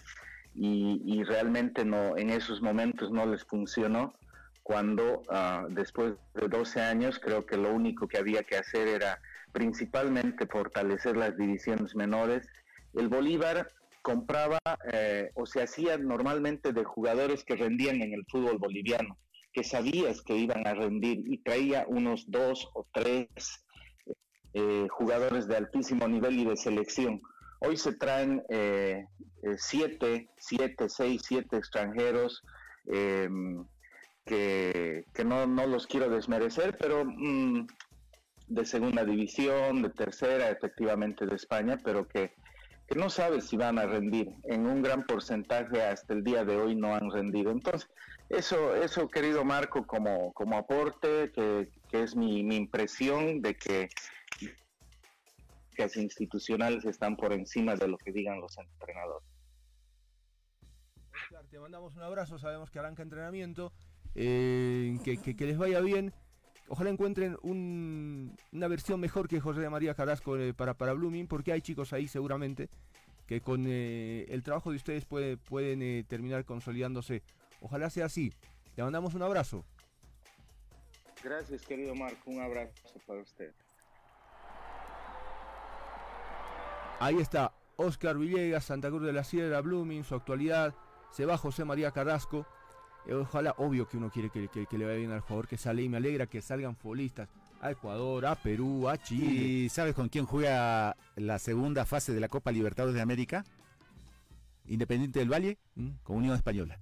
y, 0.52 1.22
realmente 1.22 1.84
no 1.84 2.16
en 2.16 2.30
esos 2.30 2.60
momentos 2.60 3.12
no 3.12 3.24
les 3.26 3.44
funcionó 3.44 4.14
cuando 4.64 5.22
ah, 5.28 5.66
después 5.68 6.14
de 6.34 6.48
12 6.48 6.80
años 6.80 7.20
creo 7.20 7.46
que 7.46 7.56
lo 7.56 7.72
único 7.72 8.08
que 8.08 8.18
había 8.18 8.42
que 8.42 8.56
hacer 8.56 8.88
era 8.88 9.20
principalmente 9.52 10.46
fortalecer 10.46 11.16
las 11.16 11.36
divisiones 11.36 11.94
menores. 11.94 12.48
El 12.94 13.08
Bolívar 13.08 13.68
compraba 14.02 14.58
eh, 14.92 15.30
o 15.34 15.46
se 15.46 15.62
hacía 15.62 15.98
normalmente 15.98 16.72
de 16.72 16.84
jugadores 16.84 17.44
que 17.44 17.54
rendían 17.54 18.02
en 18.02 18.12
el 18.12 18.24
fútbol 18.28 18.58
boliviano, 18.58 19.16
que 19.56 19.64
sabías 19.64 20.20
que 20.20 20.36
iban 20.36 20.66
a 20.66 20.74
rendir 20.74 21.24
y 21.26 21.38
traía 21.38 21.86
unos 21.88 22.30
dos 22.30 22.68
o 22.74 22.86
tres 22.92 23.26
eh, 24.52 24.86
jugadores 24.90 25.48
de 25.48 25.56
altísimo 25.56 26.06
nivel 26.06 26.38
y 26.40 26.44
de 26.44 26.58
selección 26.58 27.22
Hoy 27.60 27.76
se 27.78 27.94
traen 27.94 28.42
eh, 28.50 29.06
eh, 29.42 29.54
siete, 29.56 30.28
siete, 30.36 30.90
seis, 30.90 31.22
siete 31.24 31.56
extranjeros 31.56 32.42
em, 32.86 33.64
que, 34.26 35.04
no, 35.24 35.46
los 35.66 35.86
quiero 35.86 36.10
desmerecer, 36.10 36.76
pero 36.78 37.04
mm, 37.06 37.66
de 38.48 38.64
segunda 38.66 39.04
división, 39.04 39.80
de 39.80 39.90
tercera, 39.90 40.50
efectivamente 40.50 41.24
de 41.24 41.36
España, 41.36 41.78
pero 41.82 42.06
que, 42.06 42.34
no 42.94 43.08
sabes 43.08 43.48
si 43.48 43.56
van 43.56 43.78
a 43.78 43.86
rendir. 43.86 44.28
En 44.44 44.66
un 44.66 44.82
gran 44.82 45.04
porcentaje 45.06 45.82
hasta 45.82 46.12
el 46.12 46.22
día 46.22 46.44
de 46.44 46.56
hoy 46.56 46.76
no 46.76 46.94
han 46.94 47.10
rendido. 47.10 47.50
Entonces, 47.50 47.88
eso, 48.28 48.74
eso 48.76 49.08
querido 49.08 49.44
Marco, 49.44 49.86
como, 49.86 50.32
como 50.32 50.56
aporte, 50.56 51.32
que, 51.32 51.68
es 51.92 52.16
mi, 52.16 52.42
mi 52.42 52.56
impresión 52.56 53.40
de 53.40 53.54
que 53.54 53.88
institucionales 55.96 56.84
están 56.84 57.16
por 57.16 57.32
encima 57.32 57.76
de 57.76 57.88
lo 57.88 57.98
que 57.98 58.12
digan 58.12 58.40
los 58.40 58.56
entrenadores. 58.58 59.28
te 61.50 61.60
mandamos 61.60 61.94
un 61.96 62.02
abrazo, 62.02 62.38
sabemos 62.38 62.70
que 62.70 62.78
arranca 62.78 63.02
entrenamiento, 63.02 63.72
eh, 64.14 64.98
que, 65.04 65.46
les 65.46 65.58
vaya 65.58 65.80
bien. 65.80 66.12
Ojalá 66.68 66.90
encuentren 66.90 67.36
una 67.42 68.68
versión 68.68 68.98
mejor 68.98 69.28
que 69.28 69.38
José 69.38 69.68
María 69.70 69.94
Carrasco 69.94 70.36
eh, 70.36 70.52
para, 70.52 70.74
para 70.74 70.94
Blooming, 70.94 71.28
porque 71.28 71.52
hay 71.52 71.60
chicos 71.60 71.92
ahí 71.92 72.08
seguramente 72.08 72.68
que 73.26 73.40
con 73.40 73.64
eh, 73.66 74.24
el 74.28 74.42
trabajo 74.42 74.70
de 74.70 74.76
ustedes 74.76 75.04
puede, 75.04 75.36
pueden 75.36 76.04
terminar 76.06 76.44
consolidándose. 76.44 77.22
Ojalá 77.60 77.90
sea 77.90 78.06
así. 78.06 78.32
Le 78.76 78.82
mandamos 78.82 79.14
un 79.14 79.22
abrazo. 79.22 79.64
Gracias, 81.22 81.62
querido 81.62 81.94
Marco. 81.94 82.30
Un 82.30 82.40
abrazo 82.40 82.72
para 83.06 83.20
usted. 83.20 83.52
Ahí 87.00 87.18
está 87.18 87.52
Oscar 87.76 88.16
Villegas, 88.16 88.64
Santa 88.64 88.88
Cruz 88.88 89.02
de 89.02 89.12
la 89.12 89.24
Sierra, 89.24 89.60
Blooming, 89.60 90.04
su 90.04 90.14
actualidad. 90.14 90.74
Se 91.10 91.26
va 91.26 91.36
José 91.36 91.64
María 91.64 91.90
Carrasco. 91.90 92.46
Eh, 93.06 93.14
ojalá, 93.14 93.54
obvio 93.58 93.88
que 93.88 93.96
uno 93.96 94.10
quiere 94.10 94.30
que, 94.30 94.48
le 94.70 94.84
vaya 94.84 94.98
bien 94.98 95.12
al 95.12 95.20
jugador 95.20 95.46
que 95.46 95.56
sale 95.56 95.82
y 95.82 95.88
me 95.88 95.98
alegra 95.98 96.26
que 96.26 96.42
salgan 96.42 96.76
futbolistas 96.76 97.28
a 97.60 97.70
Ecuador, 97.70 98.26
a 98.26 98.34
Perú, 98.34 98.88
a 98.88 98.98
Chile. 98.98 99.26
¿Y 99.26 99.68
sabes 99.68 99.94
con 99.94 100.08
quién 100.08 100.26
juega 100.26 100.96
la 101.16 101.38
segunda 101.38 101.84
fase 101.84 102.12
de 102.12 102.20
la 102.20 102.28
Copa 102.28 102.50
Libertadores 102.50 102.94
de 102.94 103.00
América? 103.00 103.44
Independiente 104.66 105.20
del 105.20 105.32
Valle, 105.32 105.58
¿Mm? 105.74 105.90
con 106.02 106.16
Unión 106.16 106.34
Española. 106.34 106.78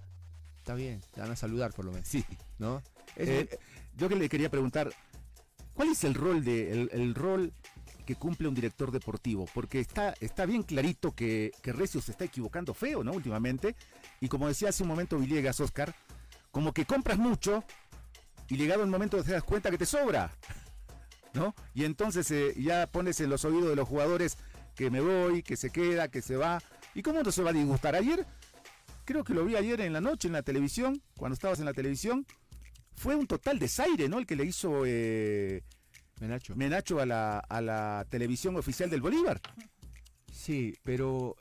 Está 0.65 0.75
bien, 0.75 0.99
te 1.13 1.21
van 1.21 1.31
a 1.31 1.37
saludar 1.37 1.75
por 1.75 1.85
lo 1.85 1.93
menos. 1.93 2.09
Sí. 2.09 2.25
¿No? 2.59 2.83
Eh, 3.17 3.59
yo 3.99 4.09
que 4.09 4.17
le 4.17 4.31
quería 4.31 4.51
preguntar, 4.51 4.91
¿cuál 5.75 5.91
es 5.91 6.05
el 6.05 6.15
rol 6.15 6.43
de 6.43 6.89
el 6.91 7.15
rol 7.15 7.53
que 8.07 8.15
cumple 8.15 8.49
un 8.49 8.55
director 8.55 8.91
deportivo, 8.91 9.47
porque 9.53 9.79
está, 9.79 10.15
está 10.21 10.47
bien 10.47 10.63
clarito 10.63 11.15
que, 11.15 11.53
que 11.63 11.75
Recio 11.75 12.01
se 12.01 12.13
está 12.13 12.25
equivocando 12.25 12.73
feo, 12.73 13.05
¿no? 13.05 13.13
Últimamente, 13.13 13.77
y 14.21 14.29
como 14.29 14.49
decía 14.49 14.71
hace 14.71 14.85
un 14.85 14.89
momento 14.89 15.19
Villegas, 15.19 15.61
Oscar, 15.61 15.95
como 16.51 16.73
que 16.73 16.87
compras 16.87 17.19
mucho 17.19 17.63
y 18.49 18.57
llegado 18.57 18.85
el 18.85 18.91
momento 18.91 19.23
te 19.23 19.33
das 19.33 19.45
cuenta 19.45 19.71
que 19.71 19.77
te 19.77 19.87
sobra. 19.87 20.31
¿no? 21.35 21.55
Y 21.75 21.85
entonces 21.85 22.31
eh, 22.31 22.55
ya 22.57 22.87
pones 22.87 23.21
en 23.21 23.29
los 23.29 23.45
oídos 23.45 23.69
de 23.69 23.77
los 23.77 23.87
jugadores 23.87 24.39
que 24.75 24.89
me 24.89 25.03
voy, 25.03 25.43
que 25.43 25.57
se 25.57 25.69
queda, 25.69 26.09
que 26.09 26.23
se 26.23 26.37
va. 26.37 26.63
¿Y 26.95 27.03
cómo 27.03 27.23
no 27.23 27.33
se 27.33 27.43
va 27.43 27.51
a 27.51 27.53
disgustar? 27.53 27.95
Ayer, 27.97 28.25
creo 29.05 29.25
que 29.25 29.35
lo 29.35 29.45
vi 29.45 29.57
ayer 29.57 29.81
en 29.81 29.93
la 29.93 30.01
noche 30.01 30.29
en 30.29 30.33
la 30.33 30.43
televisión, 30.43 31.03
cuando 31.17 31.35
estabas 31.35 31.59
en 31.59 31.65
la 31.65 31.73
televisión, 31.73 32.27
fue 32.95 33.15
un 33.17 33.27
total 33.27 33.59
desaire, 33.59 34.09
¿no? 34.09 34.19
El 34.19 34.27
que 34.27 34.37
le 34.37 34.45
hizo 34.45 34.85
eh, 34.87 35.63
Menacho. 36.21 36.55
Menacho 36.57 37.01
a 37.01 37.07
la, 37.07 37.39
a 37.39 37.61
la 37.61 38.07
televisión 38.09 38.57
oficial 38.57 38.89
del 38.91 39.01
Bolívar. 39.01 39.41
Sí, 40.33 40.75
pero, 40.85 41.37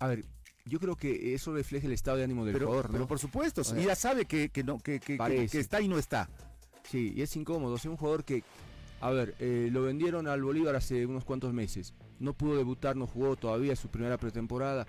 a 0.00 0.08
ver, 0.08 0.24
yo 0.64 0.80
creo 0.80 0.96
que 0.96 1.34
eso 1.34 1.54
refleja 1.54 1.86
el 1.86 1.92
estado 1.92 2.16
de 2.16 2.24
ánimo 2.24 2.44
del 2.44 2.54
Pero, 2.54 2.66
jugador, 2.66 2.86
¿no? 2.86 2.92
pero 2.92 3.06
por 3.06 3.18
supuesto, 3.18 3.62
y 3.76 3.84
ya 3.84 3.94
sabe 3.94 4.24
que, 4.24 4.48
que 4.48 4.64
no, 4.64 4.78
que, 4.78 4.98
que 5.00 5.16
está 5.52 5.80
y 5.80 5.88
no 5.88 5.98
está. 5.98 6.28
Sí, 6.90 7.12
y 7.16 7.22
es 7.22 7.34
incómodo. 7.36 7.76
Es 7.76 7.84
un 7.84 7.96
jugador 7.96 8.24
que, 8.24 8.44
a 9.00 9.10
ver, 9.10 9.34
eh, 9.38 9.68
lo 9.72 9.82
vendieron 9.82 10.28
al 10.28 10.42
Bolívar 10.42 10.76
hace 10.76 11.06
unos 11.06 11.24
cuantos 11.24 11.52
meses. 11.52 11.94
No 12.18 12.32
pudo 12.32 12.56
debutar, 12.56 12.96
no 12.96 13.06
jugó 13.06 13.36
todavía 13.36 13.76
su 13.76 13.88
primera 13.88 14.16
pretemporada. 14.18 14.86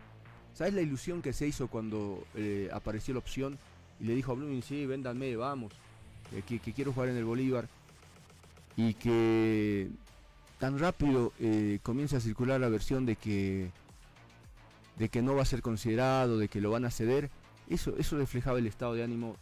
¿Sabes 0.57 0.73
la 0.73 0.81
ilusión 0.81 1.21
que 1.21 1.33
se 1.33 1.45
hizo 1.45 1.67
cuando 1.67 2.25
eh, 2.33 2.67
apareció 2.73 3.13
la 3.13 3.19
opción 3.19 3.59
y 3.99 4.05
le 4.05 4.15
dijo 4.15 4.31
a 4.31 4.35
Blooming, 4.35 4.63
sí, 4.63 4.87
véndanme, 4.87 5.35
vamos, 5.35 5.71
eh, 6.33 6.41
que, 6.41 6.73
quiero 6.73 6.91
jugar 6.93 7.09
en 7.09 7.17
el 7.17 7.25
Bolívar? 7.25 7.69
Y 8.75 8.95
que 8.95 9.87
tan 10.57 10.79
rápido 10.79 11.31
eh, 11.39 11.77
comienza 11.83 12.17
a 12.17 12.21
circular 12.21 12.59
la 12.59 12.69
versión 12.69 13.05
de 13.05 13.15
que 13.15 13.69
de 14.97 15.09
que 15.09 15.21
no 15.21 15.35
va 15.35 15.43
a 15.43 15.45
ser 15.45 15.61
considerado, 15.61 16.39
de 16.39 16.47
que 16.47 16.59
lo 16.59 16.71
van 16.71 16.85
a 16.85 16.89
ceder. 16.89 17.29
Eso, 17.69 17.95
eso 17.99 18.17
reflejaba 18.17 18.57
el 18.57 18.65
estado 18.65 18.95
de 18.95 19.03
ánimo 19.03 19.35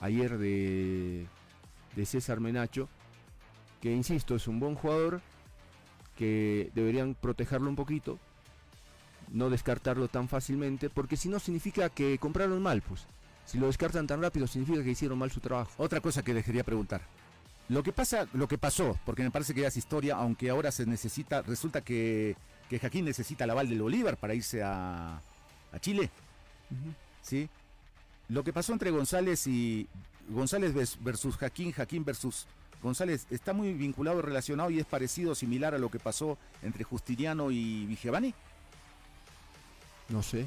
ayer 0.00 0.36
de, 0.36 1.24
de 1.96 2.04
César 2.04 2.40
Menacho, 2.40 2.90
que 3.80 3.90
insisto, 3.90 4.36
es 4.36 4.46
un 4.46 4.60
buen 4.60 4.74
jugador, 4.74 5.22
que 6.14 6.70
deberían 6.74 7.14
protegerlo 7.14 7.70
un 7.70 7.76
poquito, 7.76 8.18
no 9.32 9.50
descartarlo 9.50 10.08
tan 10.08 10.28
fácilmente, 10.28 10.90
porque 10.90 11.16
si 11.16 11.28
no 11.28 11.38
significa 11.38 11.88
que 11.88 12.18
compraron 12.18 12.62
mal, 12.62 12.82
pues. 12.82 13.06
Si 13.46 13.58
lo 13.58 13.66
descartan 13.66 14.06
tan 14.06 14.20
rápido 14.20 14.46
significa 14.46 14.82
que 14.84 14.90
hicieron 14.90 15.18
mal 15.18 15.30
su 15.30 15.40
trabajo. 15.40 15.70
Otra 15.78 16.00
cosa 16.00 16.22
que 16.22 16.34
les 16.34 16.44
quería 16.44 16.64
preguntar. 16.64 17.00
Lo 17.70 17.82
que 17.82 17.92
pasa, 17.92 18.26
lo 18.32 18.48
que 18.48 18.58
pasó, 18.58 18.98
porque 19.04 19.22
me 19.22 19.30
parece 19.30 19.54
que 19.54 19.62
ya 19.62 19.68
es 19.68 19.76
historia, 19.76 20.16
aunque 20.16 20.50
ahora 20.50 20.70
se 20.70 20.86
necesita, 20.86 21.42
resulta 21.42 21.82
que, 21.82 22.36
que 22.68 22.78
Jaquín 22.78 23.04
necesita 23.04 23.44
el 23.44 23.50
aval 23.50 23.68
del 23.68 23.82
Bolívar 23.82 24.16
para 24.16 24.34
irse 24.34 24.62
a, 24.62 25.20
a 25.72 25.78
Chile, 25.78 26.10
¿sí? 27.22 27.48
Lo 28.28 28.44
que 28.44 28.52
pasó 28.52 28.72
entre 28.72 28.90
González 28.90 29.46
y 29.46 29.86
González 30.30 30.74
vers- 30.74 30.96
versus 31.00 31.36
Jaquín, 31.36 31.72
Jaquín 31.72 32.04
versus 32.04 32.46
González, 32.82 33.26
está 33.30 33.52
muy 33.52 33.72
vinculado, 33.74 34.22
relacionado 34.22 34.70
y 34.70 34.78
es 34.78 34.86
parecido, 34.86 35.34
similar 35.34 35.74
a 35.74 35.78
lo 35.78 35.90
que 35.90 35.98
pasó 35.98 36.38
entre 36.62 36.84
Justiniano 36.84 37.50
y 37.50 37.86
Vigevani, 37.86 38.34
No 40.08 40.22
sé. 40.22 40.46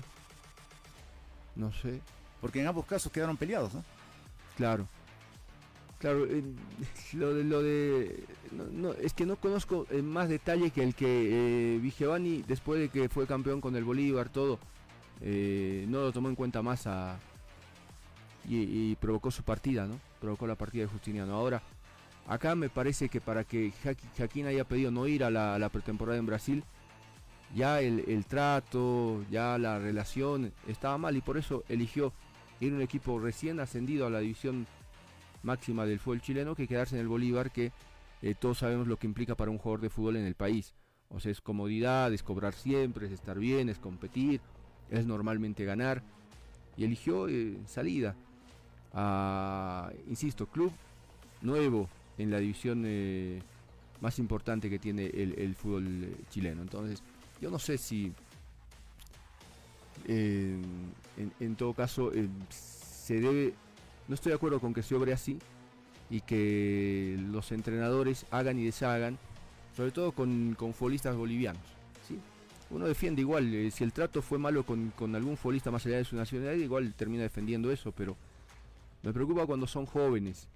No 1.56 1.71
sé. 1.74 2.02
porque 2.39 2.62
en 2.62 2.67
ambos 2.67 2.86
casos 2.86 3.12
quedaron 3.12 3.38
peleados, 3.38 3.74
¿no? 3.74 3.84
Claro. 4.58 4.88
Claro, 6.00 6.26
eh, 6.26 6.43
lo 7.13 7.34
de, 7.36 7.43
lo 7.43 7.62
de 7.62 8.24
no, 8.52 8.63
no, 8.65 8.93
es 8.93 9.13
que 9.13 9.26
no 9.26 9.36
conozco 9.36 9.86
en 9.91 10.08
más 10.08 10.30
detalle 10.30 10.71
que 10.71 10.84
el 10.84 10.95
que 10.95 11.76
eh, 11.76 11.80
Vigevani, 11.80 12.43
después 12.47 12.80
de 12.80 12.89
que 12.89 13.08
fue 13.10 13.28
campeón 13.28 13.62
con 13.62 13.76
el 13.76 13.84
Bolívar, 13.84 14.30
todo, 14.30 14.58
eh, 15.21 15.86
no 15.88 16.02
lo 16.02 16.12
tomó 16.12 16.30
en 16.30 16.36
cuenta 16.36 16.63
más 16.63 16.88
a, 16.88 17.19
y, 18.50 18.91
y 18.91 18.95
provocó 18.95 19.30
su 19.30 19.43
partida, 19.43 19.86
¿no? 19.86 20.00
Provocó 20.19 20.47
la 20.47 20.56
partida 20.56 20.84
de 20.84 20.89
Justiniano. 20.89 21.36
Ahora, 21.36 21.62
acá 22.28 22.56
me 22.56 22.69
parece 22.69 23.10
que 23.10 23.21
para 23.21 23.43
que 23.43 23.71
Jaquín 24.17 24.47
haya 24.47 24.63
pedido 24.63 24.89
no 24.89 25.06
ir 25.06 25.24
a 25.24 25.30
la, 25.30 25.54
a 25.54 25.60
la 25.60 25.69
pretemporada 25.69 26.17
en 26.17 26.26
Brasil, 26.26 26.63
ya 27.55 27.81
el, 27.81 28.03
el 28.07 28.25
trato, 28.25 29.23
ya 29.29 29.57
la 29.57 29.79
relación 29.79 30.53
estaba 30.67 30.97
mal 30.97 31.17
y 31.17 31.21
por 31.21 31.37
eso 31.37 31.63
eligió 31.67 32.13
ir 32.59 32.73
a 32.73 32.75
un 32.75 32.81
equipo 32.81 33.19
recién 33.19 33.59
ascendido 33.59 34.05
a 34.05 34.09
la 34.09 34.19
división 34.19 34.67
máxima 35.43 35.85
del 35.85 35.99
fútbol 35.99 36.21
chileno 36.21 36.55
que 36.55 36.67
quedarse 36.67 36.95
en 36.95 37.01
el 37.01 37.07
Bolívar 37.07 37.51
que 37.51 37.71
eh, 38.21 38.35
todos 38.35 38.59
sabemos 38.59 38.87
lo 38.87 38.97
que 38.97 39.07
implica 39.07 39.35
para 39.35 39.51
un 39.51 39.57
jugador 39.57 39.81
de 39.81 39.89
fútbol 39.89 40.17
en 40.17 40.25
el 40.25 40.35
país. 40.35 40.73
O 41.09 41.19
sea, 41.19 41.31
es 41.31 41.41
comodidad, 41.41 42.13
es 42.13 42.23
cobrar 42.23 42.53
siempre, 42.53 43.07
es 43.07 43.11
estar 43.11 43.37
bien, 43.37 43.67
es 43.67 43.79
competir, 43.79 44.39
es 44.89 45.05
normalmente 45.05 45.65
ganar. 45.65 46.03
Y 46.77 46.85
eligió 46.85 47.27
eh, 47.27 47.57
salida 47.65 48.15
a, 48.93 49.91
insisto, 50.07 50.45
club 50.45 50.71
nuevo 51.41 51.89
en 52.17 52.29
la 52.29 52.37
división 52.37 52.83
eh, 52.85 53.41
más 53.99 54.19
importante 54.19 54.69
que 54.69 54.79
tiene 54.79 55.07
el, 55.07 55.33
el 55.37 55.55
fútbol 55.55 56.15
chileno. 56.29 56.61
Entonces, 56.61 57.03
yo 57.41 57.51
no 57.51 57.60
sé 57.60 57.77
si 57.77 58.13
en, 60.08 61.56
todo 61.58 61.73
caso 61.73 62.12
eh, 62.13 62.27
se 62.49 63.19
debe 63.19 63.54
no 64.08 64.15
estoy 64.15 64.32
de 64.32 64.36
acuerdo 64.36 64.60
con 64.60 64.73
que 64.73 64.84
se 64.84 64.95
obre 64.95 65.13
así 65.13 65.39
y 66.10 66.19
que 66.19 67.17
los 67.32 67.54
entrenadores 67.54 68.25
hagan 68.30 68.60
y 68.60 68.65
deshagan, 68.65 69.17
sobre 69.75 69.91
todo 69.91 70.12
con, 70.12 70.54
con 70.56 70.73
futbolistas 70.73 71.15
bolivianos. 71.15 71.62
Uno 72.69 72.88
defiende 72.88 73.21
igual, 73.21 73.54
eh, 73.54 73.71
si 73.71 73.84
el 73.84 73.93
trato 73.93 74.21
fue 74.21 74.38
malo 74.38 74.65
con, 74.65 74.91
con 74.91 75.15
algún 75.15 75.38
futbolista 75.38 75.71
más 75.71 75.86
allá 75.86 75.97
de 75.97 76.06
su 76.06 76.15
nacionalidad, 76.15 76.56
igual 76.56 76.93
termina 76.93 77.23
defendiendo 77.23 77.71
eso, 77.71 77.91
pero 77.91 78.17
me 79.04 79.13
preocupa 79.13 79.45
cuando 79.45 79.67
son 79.67 79.86
jóvenes, 79.86 80.47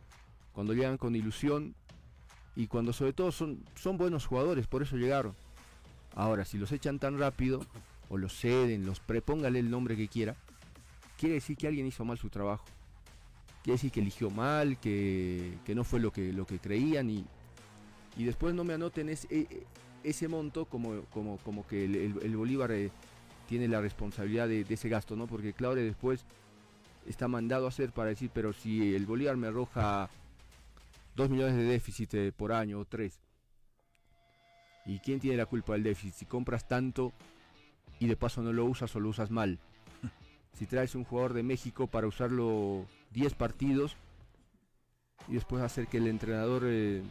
cuando 0.53 0.73
llegan 0.73 0.97
con 0.97 1.15
ilusión 1.15 1.75
y 2.55 2.67
cuando 2.67 2.93
sobre 2.93 3.13
todo 3.13 3.31
son, 3.31 3.63
son 3.75 3.97
buenos 3.97 4.25
jugadores, 4.25 4.67
por 4.67 4.81
eso 4.81 4.97
llegaron. 4.97 5.35
Ahora, 6.15 6.45
si 6.45 6.57
los 6.57 6.71
echan 6.71 6.97
tan 6.99 7.19
rápido, 7.19 7.65
o 8.09 8.17
los 8.17 8.33
ceden, 8.39 8.85
los 8.85 8.99
prepóngale 8.99 9.59
el 9.59 9.69
nombre 9.69 9.95
que 9.97 10.07
quiera, 10.07 10.35
quiere 11.19 11.35
decir 11.35 11.57
que 11.57 11.67
alguien 11.67 11.85
hizo 11.87 12.05
mal 12.05 12.17
su 12.17 12.29
trabajo 12.29 12.65
quiere 13.63 13.77
decir 13.77 13.91
que 13.91 13.99
eligió 13.99 14.29
mal, 14.29 14.77
que, 14.79 15.53
que 15.65 15.73
no 15.73 15.83
fue 15.83 15.99
lo 15.99 16.11
que, 16.11 16.31
lo 16.31 16.45
que 16.45 16.59
creían 16.59 17.09
y, 17.09 17.25
y 18.15 18.23
después 18.23 18.53
no 18.53 18.63
me 18.63 18.75
anoten 18.75 19.09
ese, 19.09 19.27
e- 19.31 19.63
ese 20.03 20.27
monto 20.27 20.65
como, 20.65 21.01
como, 21.05 21.37
como 21.39 21.65
que 21.65 21.85
el, 21.85 21.95
el- 22.21 22.37
Bolívar 22.37 22.71
eh, 22.73 22.91
tiene 23.49 23.67
la 23.67 23.81
responsabilidad 23.81 24.47
de, 24.47 24.65
de 24.65 24.73
ese 24.75 24.87
gasto, 24.87 25.15
¿no? 25.15 25.25
Porque 25.25 25.53
Claure 25.53 25.81
después 25.81 26.25
está 27.07 27.27
mandado 27.27 27.65
a 27.65 27.69
hacer 27.69 27.91
para 27.91 28.09
decir, 28.09 28.29
pero 28.31 28.53
si 28.53 28.93
el 28.93 29.07
Bolívar 29.07 29.35
me 29.35 29.47
arroja 29.47 30.11
2 31.15 31.31
millones 31.31 31.55
de 31.55 31.63
déficit 31.63 32.13
eh, 32.13 32.31
por 32.37 32.51
año 32.51 32.77
o 32.79 32.85
3, 32.85 33.19
¿y 34.85 34.99
quién 34.99 35.19
tiene 35.19 35.37
la 35.37 35.45
culpa 35.45 35.73
del 35.73 35.83
déficit? 35.83 36.13
Si 36.13 36.25
compras 36.25 36.67
tanto 36.67 37.13
y 37.99 38.07
de 38.07 38.15
paso 38.15 38.41
no 38.41 38.53
lo 38.53 38.65
usas 38.65 38.95
o 38.95 38.99
lo 38.99 39.09
usas 39.09 39.31
mal. 39.31 39.59
Si 40.53 40.65
traes 40.65 40.95
un 40.95 41.03
jugador 41.03 41.33
de 41.33 41.43
México 41.43 41.87
para 41.87 42.07
usarlo 42.07 42.85
10 43.11 43.33
partidos 43.33 43.95
y 45.27 45.33
después 45.33 45.61
hacer 45.63 45.87
que 45.87 45.97
el 45.97 46.07
entrenador 46.07 46.63
eh, 46.65 47.01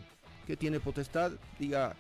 que 0.47 0.57
tiene 0.57 0.81
potestad 0.81 1.33
diga 1.59 1.95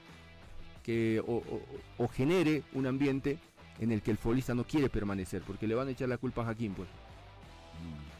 que 0.82 1.20
o, 1.26 1.36
o- 1.36 1.62
o 1.98 2.08
genere 2.08 2.62
un 2.72 2.86
ambiente 2.86 3.38
en 3.80 3.90
el 3.90 4.00
que 4.02 4.10
el 4.10 4.18
futbolista 4.18 4.54
no 4.54 4.64
quiere 4.64 4.88
permanecer 4.88 5.42
porque 5.42 5.66
le 5.66 5.74
van 5.74 5.88
a 5.88 5.90
echar 5.90 6.08
la 6.08 6.18
culpa 6.18 6.42
a 6.42 6.46
Jaquín 6.46 6.72
pues 6.74 6.88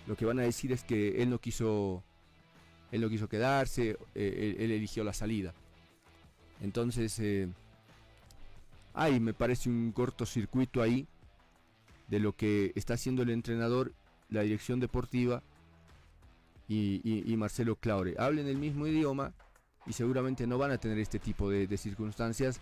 lo 0.07 0.17
que 0.17 0.25
van 0.25 0.39
a 0.39 0.43
decir 0.43 0.73
es 0.73 0.83
que 0.83 1.23
él 1.23 1.31
no 1.31 1.39
quiso 1.39 2.03
él 2.91 3.01
no 3.01 3.09
quiso 3.09 3.29
quedarse 3.29 3.97
eh, 4.15 4.55
él, 4.57 4.65
él 4.65 4.71
eligió 4.73 5.05
la 5.05 5.13
salida 5.13 5.55
entonces 6.61 7.19
eh, 7.19 7.49
hay 8.93 9.21
me 9.21 9.35
parece 9.35 9.69
un 9.69 9.93
cortocircuito 9.93 10.83
ahí 10.83 11.07
de 12.09 12.21
lo 12.21 12.37
que 12.37 12.73
está 12.75 12.95
haciendo 12.95 13.23
el 13.23 13.31
entrenador 13.31 13.93
la 14.31 14.43
dirección 14.43 14.81
deportiva 14.81 15.43
y, 16.69 17.35
Marcelo 17.37 17.77
Claure. 17.77 18.15
Hablen 18.19 18.49
el 18.49 18.57
mismo 18.57 18.87
idioma 18.87 19.33
y 19.87 19.93
seguramente 19.93 20.47
no 20.47 20.59
van 20.59 20.71
a 20.71 20.79
tener 20.79 20.99
este 20.99 21.19
tipo 21.19 21.51
de, 21.51 21.77
circunstancias 21.77 22.61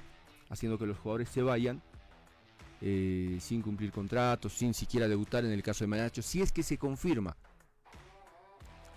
haciendo 0.50 0.78
que 0.78 0.86
los 0.86 0.98
jugadores 0.98 1.28
se 1.28 1.42
vayan 1.42 1.80
eh, 2.80 3.38
sin 3.40 3.62
cumplir 3.62 3.92
contratos, 3.92 4.52
sin 4.52 4.74
siquiera 4.74 5.08
debutar 5.08 5.44
en 5.44 5.52
el 5.52 5.62
caso 5.62 5.84
de 5.84 5.88
Manacho, 5.88 6.20
si 6.20 6.42
es 6.42 6.50
que 6.52 6.62
se 6.62 6.78
confirma. 6.78 7.36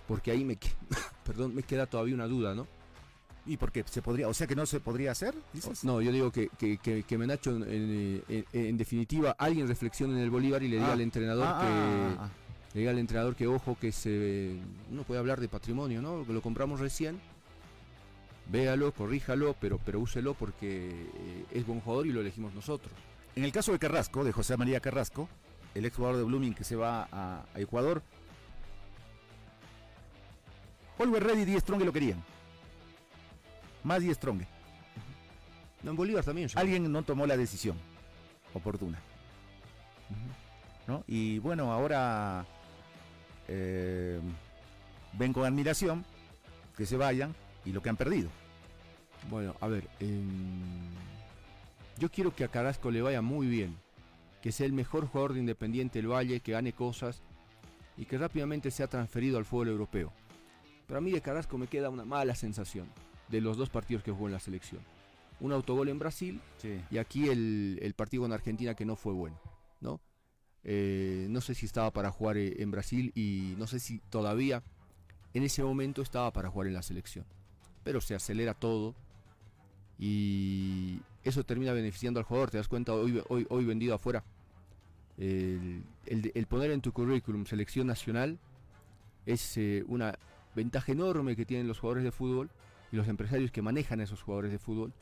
Porque 0.08 0.32
ahí 0.32 0.44
me, 0.44 0.58
perdón, 1.26 1.54
me 1.54 1.64
queda 1.64 1.86
todavía 1.86 2.16
una 2.16 2.28
duda, 2.28 2.56
¿no? 2.56 2.68
¿Y 3.48 3.58
por 3.58 3.72
qué 3.72 3.84
se 3.88 4.02
podría? 4.02 4.28
O 4.28 4.34
sea 4.34 4.48
que 4.48 4.56
no 4.56 4.66
se 4.66 4.80
podría 4.80 5.12
hacer, 5.12 5.36
dices. 5.54 5.84
No, 5.84 6.02
yo 6.02 6.12
digo 6.12 6.32
que, 6.32 6.50
que, 6.58 6.78
que, 6.78 7.04
que 7.04 7.18
Menacho, 7.18 7.52
en, 7.56 7.64
en- 7.64 8.24
en- 8.28 8.46
en 8.54 8.78
definitiva, 8.78 9.36
alguien 9.38 9.68
reflexione 9.68 10.14
en 10.14 10.20
el 10.20 10.30
Bolívar 10.32 10.64
y 10.64 10.68
le 10.68 10.78
diga 10.78 10.90
Ah, 10.90 10.94
al 10.94 11.02
entrenador 11.02 11.46
Ah, 11.48 11.60
que... 11.62 12.22
ah, 12.22 12.30
Le 12.74 12.80
diga 12.80 12.92
al 12.92 12.98
entrenador 13.00 13.36
que 13.36 13.46
ojo 13.48 13.78
que 13.80 13.92
se 13.92 14.56
uno 14.92 15.04
puede 15.04 15.20
hablar 15.20 15.40
de 15.40 15.48
patrimonio, 15.48 16.02
¿no? 16.02 16.26
Que 16.26 16.34
lo 16.34 16.42
compramos 16.42 16.80
recién. 16.80 17.20
Véalo, 18.52 18.92
corríjalo, 18.94 19.56
pero 19.62 19.80
pero 19.84 20.00
úselo 20.00 20.34
porque 20.34 20.90
eh, 20.92 21.46
es 21.52 21.66
buen 21.68 21.82
jugador 21.82 22.08
y 22.08 22.12
lo 22.12 22.22
elegimos 22.22 22.54
nosotros. 22.56 22.94
En 23.36 23.44
el 23.44 23.52
caso 23.52 23.72
de 23.74 23.80
Carrasco, 23.80 24.24
de 24.24 24.32
José 24.32 24.56
María 24.58 24.80
Carrasco, 24.80 25.30
el 25.76 25.86
ex 25.86 25.96
jugador 25.96 26.18
de 26.18 26.24
Blooming 26.24 26.54
que 26.56 26.64
se 26.64 26.76
va 26.76 27.08
a, 27.12 27.46
a 27.54 27.60
Ecuador, 27.60 28.02
Oliver 30.98 31.24
Red 31.24 31.40
y 31.40 31.46
Die 31.46 31.60
Strong 31.60 31.84
lo 31.84 31.92
querían. 31.94 32.24
Más 33.86 34.02
Die 34.02 34.14
Strong. 34.14 34.42
No, 35.84 35.92
en 35.92 35.96
Bolívar 35.96 36.24
también. 36.24 36.50
Alguien 36.56 36.92
no 36.92 37.04
tomó 37.04 37.28
la 37.28 37.38
decisión 37.38 37.78
oportuna. 38.54 39.00
¿no? 40.88 41.04
Y 41.08 41.38
bueno, 41.40 41.72
ahora 41.72 42.46
eh, 43.48 44.20
ven 45.14 45.34
con 45.34 45.46
admiración 45.46 46.04
que 46.76 46.88
se 46.88 46.98
vayan 46.98 47.36
y 47.64 47.72
lo 47.72 47.82
que 47.84 47.90
han 47.90 47.96
perdido. 47.96 48.30
Bueno, 49.30 49.56
a 49.62 49.68
ver, 49.68 49.88
em, 50.00 50.90
yo 52.00 52.10
quiero 52.10 52.36
que 52.36 52.44
a 52.44 52.48
Carrasco 52.48 52.90
le 52.90 53.04
vaya 53.04 53.22
muy 53.22 53.46
bien, 53.46 53.78
que 54.42 54.52
sea 54.52 54.66
el 54.66 54.74
mejor 54.74 55.06
jugador 55.08 55.34
de 55.34 55.42
Independiente 55.42 56.00
del 56.00 56.12
Valle, 56.12 56.40
que 56.40 56.54
gane 56.54 56.74
cosas 56.74 57.22
y 57.98 58.06
que 58.06 58.18
rápidamente 58.18 58.72
sea 58.72 58.88
transferido 58.88 59.38
al 59.38 59.46
fútbol 59.46 59.68
europeo. 59.68 60.12
Pero 60.88 60.98
a 60.98 61.02
mí 61.02 61.12
de 61.12 61.22
Carrasco 61.22 61.60
me 61.60 61.68
queda 61.68 61.90
una 61.90 62.06
mala 62.06 62.34
sensación 62.34 62.88
de 63.30 63.42
los 63.42 63.58
dos 63.58 63.70
partidos 63.70 64.04
que 64.04 64.12
jugó 64.12 64.28
en 64.28 64.34
la 64.34 64.40
selección. 64.40 64.82
Un 65.40 65.52
autogol 65.52 65.90
en 65.90 66.00
Brasil 66.00 66.42
y 66.90 66.98
aquí 66.98 67.28
el, 67.28 67.94
partido 67.96 68.24
con 68.24 68.34
Argentina 68.34 68.74
que 68.74 68.86
no 68.86 68.96
fue 68.96 69.14
bueno, 69.14 69.40
¿no? 69.82 70.00
Eh, 70.64 71.28
no 71.30 71.42
sé 71.42 71.54
si 71.54 71.66
estaba 71.66 71.92
para 71.92 72.10
jugar 72.10 72.38
eh, 72.38 72.56
en 72.58 72.72
Brasil 72.72 73.12
y 73.14 73.54
no 73.58 73.68
sé 73.68 73.80
si 73.80 74.00
todavía 74.10 74.64
en 75.34 75.44
ese 75.44 75.64
momento 75.64 76.02
estaba 76.02 76.32
para 76.34 76.50
jugar 76.50 76.68
en 76.68 76.74
la 76.74 76.82
selección. 76.82 77.26
Pero 77.84 78.02
se 78.02 78.16
acelera 78.16 78.54
todo 78.54 78.96
y 80.00 81.00
eso 81.24 81.44
termina 81.44 81.74
beneficiando 81.74 82.20
al 82.20 82.26
jugador. 82.26 82.50
Te 82.50 82.58
das 82.58 82.68
cuenta, 82.68 82.94
hoy, 82.94 83.22
hoy, 83.30 83.46
hoy 83.50 83.66
vendido 83.66 83.94
afuera. 83.94 84.24
El, 85.18 85.84
poner 86.50 86.72
en 86.72 86.82
tu 86.82 86.92
currículum 86.92 87.46
selección 87.46 87.88
nacional 87.88 88.38
es 89.26 89.58
eh, 89.58 89.84
una 89.88 90.18
ventaja 90.56 90.92
enorme 90.92 91.36
que 91.36 91.46
tienen 91.46 91.68
los 91.68 91.80
jugadores 91.80 92.04
de 92.04 92.12
fútbol 92.12 92.50
y 92.96 92.98
los 92.98 93.10
empresarios 93.10 93.52
que 93.52 93.62
manejan 93.62 94.00
a 94.00 94.04
esos 94.04 94.22
jugadores 94.22 94.52
de 94.52 94.58
fútbol. 94.58 94.94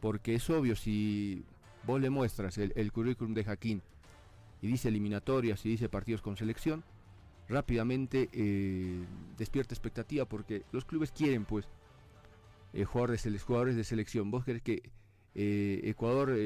Porque 0.00 0.36
es 0.36 0.48
obvio, 0.48 0.76
si 0.76 1.44
vos 1.84 2.00
le 2.00 2.10
muestras 2.10 2.56
el, 2.58 2.92
currículum 2.92 3.34
de 3.34 3.44
Jaquín 3.44 3.82
y 4.62 4.68
dice 4.68 4.88
eliminatorias 4.88 5.66
y 5.66 5.70
dice 5.70 5.88
partidos 5.88 6.22
con 6.22 6.36
selección, 6.36 6.84
rápidamente 7.48 8.28
eh, 8.32 9.04
despierta 9.36 9.74
expectativa 9.74 10.26
porque 10.26 10.62
los 10.70 10.84
clubes 10.84 11.10
quieren 11.10 11.44
pues 11.44 11.66
eh, 12.72 12.84
jugadores, 12.84 13.24
de 13.24 13.84
selección. 13.84 14.30
¿Vos 14.30 14.44
crees 14.44 14.62
que 14.62 14.82
eh, 15.34 15.80
Ecuador, 15.84 16.36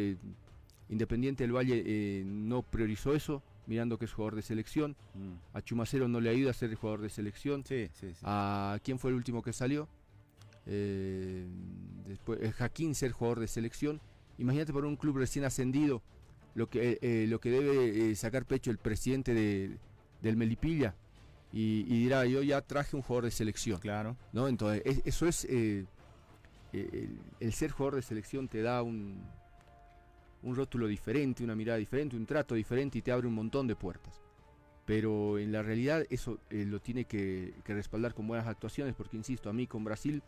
Independiente 0.89 1.45
del 1.45 1.55
Valle, 1.55 2.25
no 2.25 2.63
priorizó 2.63 3.15
eso? 3.15 3.43
Mirando 3.67 3.99
que 3.99 4.07
es 4.07 4.13
jugador 4.13 4.37
de 4.37 4.43
selección. 4.43 4.97
Mm. 5.15 5.57
A 5.57 5.61
Chumacero 5.61 6.09
no 6.09 6.21
le 6.21 6.31
ayuda 6.31 6.51
a 6.51 6.55
ser 6.55 6.75
jugador 6.75 7.03
de 7.03 7.11
selección. 7.11 7.63
¿A 8.23 8.79
quién 8.83 8.99
fue 8.99 9.11
el 9.11 9.17
último 9.17 9.43
que 9.43 9.53
salió? 9.53 9.89
Después, 10.67 12.55
Jaquín 12.55 12.95
ser 12.95 13.13
jugador 13.13 13.41
de 13.41 13.49
selección. 13.49 14.01
Imagínate 14.39 14.73
por 14.73 14.85
un 14.85 14.97
club 14.97 15.19
recién 15.19 15.45
ascendido 15.45 16.03
lo 16.55 16.69
que, 16.69 17.27
lo 17.29 17.41
que 17.41 17.51
debe 17.51 18.15
sacar 18.15 18.45
pecho 18.45 18.71
el 18.71 18.79
presidente 18.79 19.35
de, 19.35 19.77
del 20.23 20.37
Melipilla 20.37 20.95
y, 21.53 21.83
dirá, 21.85 22.25
yo 22.25 22.43
ya 22.43 22.63
traje 22.63 22.97
un 22.97 23.03
jugador 23.03 23.25
de 23.25 23.31
selección. 23.31 23.79
Claro. 23.79 24.17
¿no? 24.33 24.49
Entonces, 24.49 24.83
eso 25.05 25.27
es, 25.27 25.45
eh, 25.45 25.85
eh, 26.73 27.11
el, 27.41 27.53
ser 27.53 27.71
jugador 27.73 27.97
de 27.97 28.03
selección 28.03 28.49
te 28.49 28.63
da 28.63 28.83
un, 28.83 29.23
un 30.43 30.57
rótulo 30.57 30.87
diferente, 30.87 31.45
una 31.45 31.55
mirada 31.55 31.79
diferente, 31.79 32.17
un 32.17 32.25
trato 32.25 32.55
diferente 32.55 32.99
y 32.99 33.03
te 33.03 33.13
abre 33.13 33.27
un 33.27 33.35
montón 33.35 33.67
de 33.67 33.77
puertas. 33.77 34.23
Pero 34.87 35.39
en 35.39 35.53
la 35.53 35.63
realidad 35.63 36.05
eso 36.09 36.39
eh, 36.49 36.65
lo 36.67 36.81
tiene 36.81 37.05
que, 37.05 37.53
respaldar 37.67 38.15
con 38.15 38.27
buenas 38.27 38.47
actuaciones, 38.47 38.95
porque 38.95 39.19
insisto, 39.19 39.51
a 39.51 39.53
mí 39.53 39.67
con 39.67 39.85
Brasil, 39.85 40.23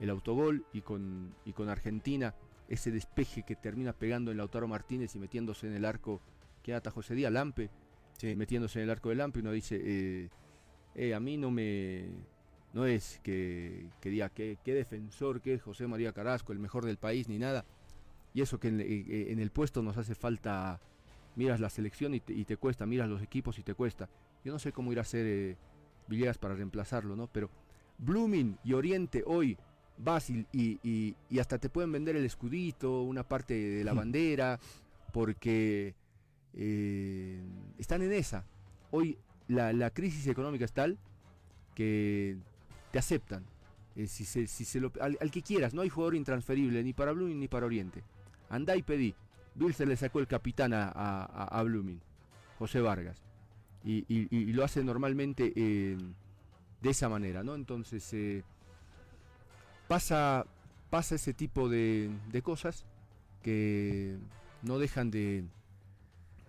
el 0.00 0.10
autogol 0.10 0.66
y 0.72 0.82
con, 0.82 1.34
y 1.44 1.52
con 1.52 1.68
Argentina, 1.68 2.34
ese 2.68 2.90
despeje 2.90 3.44
que 3.44 3.56
termina 3.56 3.92
pegando 3.92 4.30
en 4.30 4.38
Lautaro 4.38 4.68
Martínez 4.68 5.14
y 5.14 5.18
metiéndose 5.18 5.66
en 5.66 5.74
el 5.74 5.84
arco 5.84 6.20
que 6.62 6.74
ata 6.74 6.90
José 6.90 7.14
Díaz 7.14 7.32
Lampe, 7.32 7.70
metiéndose 8.36 8.80
en 8.80 8.84
el 8.84 8.90
arco 8.90 9.10
del 9.10 9.18
Lampe, 9.18 9.40
uno 9.40 9.52
dice, 9.52 9.80
eh, 9.82 10.28
eh, 10.94 11.14
a 11.14 11.20
mí 11.20 11.36
no 11.36 11.50
me... 11.50 12.36
No 12.72 12.84
es 12.84 13.20
que, 13.22 13.86
que 14.00 14.10
diga 14.10 14.28
qué 14.28 14.58
defensor 14.66 15.40
que 15.40 15.54
es 15.54 15.62
José 15.62 15.86
María 15.86 16.12
Carrasco, 16.12 16.52
el 16.52 16.58
mejor 16.58 16.84
del 16.84 16.98
país, 16.98 17.26
ni 17.26 17.38
nada. 17.38 17.64
Y 18.34 18.42
eso 18.42 18.60
que 18.60 18.68
en, 18.68 18.80
eh, 18.80 19.32
el 19.32 19.50
puesto 19.50 19.80
nos 19.80 19.96
hace 19.96 20.14
falta, 20.14 20.78
miras 21.36 21.58
la 21.58 21.70
selección 21.70 22.12
y 22.14 22.20
te, 22.20 22.56
cuesta, 22.58 22.84
miras 22.84 23.08
los 23.08 23.22
equipos 23.22 23.58
y 23.58 23.62
te 23.62 23.72
cuesta. 23.72 24.10
Yo 24.44 24.52
no 24.52 24.58
sé 24.58 24.72
cómo 24.72 24.92
irá 24.92 25.00
a 25.00 25.04
ser 25.06 25.56
Villegas 26.06 26.36
para 26.36 26.54
reemplazarlo, 26.54 27.16
¿no? 27.16 27.28
Pero 27.28 27.48
Blooming 27.98 28.58
y 28.62 28.74
Oriente 28.74 29.24
hoy 29.26 29.56
vas 29.98 30.30
y, 30.30 30.46
y, 30.52 31.38
hasta 31.38 31.58
te 31.58 31.68
pueden 31.68 31.92
vender 31.92 32.16
el 32.16 32.24
escudito, 32.24 33.02
una 33.02 33.22
parte 33.22 33.54
de 33.54 33.84
la 33.84 33.92
bandera, 33.92 34.58
porque 35.12 35.94
eh, 36.54 37.40
están 37.78 38.02
en 38.02 38.12
esa. 38.12 38.44
Hoy 38.90 39.18
la, 39.48 39.90
crisis 39.90 40.26
económica 40.26 40.64
es 40.64 40.72
tal 40.72 40.98
que 41.74 42.36
te 42.92 42.98
aceptan. 42.98 43.44
Eh, 43.94 44.06
si 44.06 44.24
se, 44.24 44.46
si 44.46 44.64
se 44.64 44.80
lo, 44.80 44.92
al, 45.00 45.30
que 45.30 45.42
quieras, 45.42 45.72
no 45.72 45.82
hay 45.82 45.88
jugador 45.88 46.14
intransferible 46.14 46.82
ni 46.82 46.92
para 46.92 47.12
Blooming 47.12 47.40
ni 47.40 47.48
para 47.48 47.66
Oriente. 47.66 48.02
Andá 48.48 48.76
y 48.76 48.82
pedí. 48.82 49.14
Bill 49.54 49.72
se 49.72 49.86
le 49.86 49.96
sacó 49.96 50.20
el 50.20 50.26
capitán 50.26 50.74
a, 50.74 50.90
a, 50.90 51.62
Blooming, 51.62 52.00
José 52.58 52.80
Vargas. 52.80 53.22
Y, 53.82 54.52
lo 54.52 54.64
hace 54.64 54.84
normalmente 54.84 55.52
eh, 55.56 55.96
de 56.82 56.90
esa 56.90 57.08
manera, 57.08 57.42
¿no? 57.42 57.54
Entonces 57.54 58.44
pasa, 59.88 60.46
pasa 60.90 61.14
ese 61.14 61.34
tipo 61.34 61.68
de, 61.68 62.10
de 62.30 62.42
cosas 62.42 62.84
que 63.42 64.16
no 64.62 64.78
dejan 64.78 65.10
de, 65.10 65.44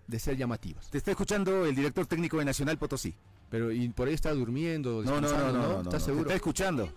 de 0.08 0.19
ser 0.19 0.38
llamativas. 0.38 0.89
Te 0.89 0.97
está 0.97 1.12
escuchando 1.12 1.65
el 1.65 1.76
director 1.76 2.06
técnico 2.06 2.38
de 2.38 2.45
Nacional 2.45 2.78
Potosí. 2.78 3.13
Pero 3.50 3.71
y 3.71 3.88
por 3.89 4.10
ahí 4.10 4.13
está 4.13 4.34
durmiendo, 4.34 5.04
no, 5.04 5.21
no, 5.21 5.30
no, 5.30 5.52
no, 5.54 5.82
¿Estás 5.82 6.04
seguro? 6.04 6.23
está 6.23 6.36
escuchando. 6.36 6.89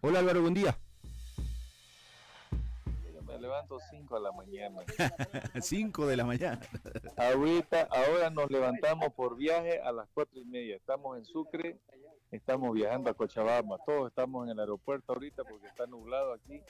Hola 0.00 0.20
Álvaro, 0.20 0.42
buen 0.42 0.54
día. 0.54 0.78
me 3.26 3.38
levanto 3.40 3.78
5 3.90 4.14
de 4.14 4.20
la 4.22 4.32
mañana. 4.32 4.80
5 5.60 6.06
de 6.06 6.16
la 6.16 6.24
mañana. 6.24 6.60
Ahorita, 7.16 7.88
ahora 7.90 8.30
nos 8.30 8.48
levantamos 8.50 9.12
por 9.12 9.36
viaje 9.36 9.80
a 9.80 9.90
las 9.92 10.08
cuatro 10.14 10.40
y 10.40 10.44
media. 10.44 10.76
Estamos 10.76 11.18
en 11.18 11.24
Sucre, 11.24 11.80
estamos 12.30 12.74
viajando 12.74 13.10
a 13.10 13.14
Cochabamba. 13.14 13.78
Todos 13.84 14.08
estamos 14.08 14.44
en 14.44 14.52
el 14.52 14.60
aeropuerto 14.60 15.12
ahorita 15.12 15.44
porque 15.44 15.66
está 15.66 15.86
nublado 15.86 16.32
aquí 16.32 16.60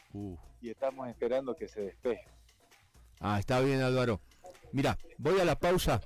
y 0.61 0.70
estamos 0.70 1.09
esperando 1.09 1.55
que 1.55 1.68
se 1.68 1.83
despeje. 1.83 2.25
Ah, 3.20 3.38
está 3.38 3.61
bien 3.61 3.81
Álvaro. 3.81 4.20
Mira, 4.73 4.99
voy 5.18 5.38
a 5.40 5.44
la 5.44 5.57
pausa 5.57 6.01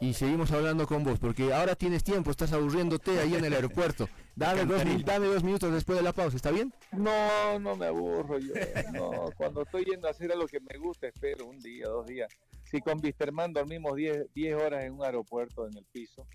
y 0.00 0.12
seguimos 0.12 0.50
hablando 0.50 0.86
con 0.86 1.04
vos, 1.04 1.18
porque 1.18 1.52
ahora 1.54 1.76
tienes 1.76 2.02
tiempo, 2.02 2.30
estás 2.30 2.52
aburriéndote 2.52 3.20
ahí 3.20 3.34
en 3.34 3.44
el 3.44 3.52
aeropuerto. 3.54 4.08
Dame 4.34 4.64
dos, 4.64 4.82
dame 5.04 5.26
dos 5.26 5.44
minutos 5.44 5.72
después 5.72 5.98
de 5.98 6.04
la 6.04 6.12
pausa, 6.12 6.36
¿está 6.36 6.50
bien? 6.50 6.74
No, 6.92 7.58
no 7.60 7.76
me 7.76 7.86
aburro 7.86 8.38
yo. 8.38 8.52
No, 8.92 9.30
cuando 9.36 9.62
estoy 9.62 9.84
yendo 9.84 10.08
a 10.08 10.10
hacer 10.10 10.34
lo 10.36 10.46
que 10.46 10.58
me 10.60 10.76
gusta, 10.78 11.06
espero 11.06 11.46
un 11.46 11.60
día, 11.60 11.86
dos 11.86 12.06
días. 12.06 12.28
Si 12.64 12.80
con 12.80 13.00
Visterman 13.00 13.52
dormimos 13.52 13.94
10 13.94 14.54
horas 14.56 14.84
en 14.84 14.94
un 14.94 15.04
aeropuerto 15.04 15.68
en 15.68 15.76
el 15.76 15.84
piso, 15.84 16.26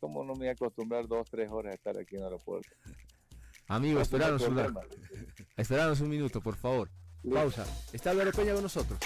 ¿cómo 0.00 0.24
no 0.24 0.34
me 0.34 0.40
voy 0.40 0.48
a 0.48 0.52
acostumbrar 0.52 1.06
dos, 1.06 1.28
tres 1.30 1.50
horas 1.50 1.72
a 1.72 1.74
estar 1.74 1.98
aquí 1.98 2.16
en 2.16 2.22
el 2.22 2.24
aeropuerto? 2.26 2.70
Amigo, 3.68 4.00
esperanos 4.00 4.42
un, 4.42 4.58
esperanos 5.56 6.00
un 6.00 6.08
minuto, 6.08 6.40
por 6.40 6.56
favor. 6.56 6.88
Pausa. 7.28 7.66
Está 7.92 8.10
Álvaro 8.10 8.30
Peña 8.30 8.54
con 8.54 8.62
nosotros. 8.62 8.98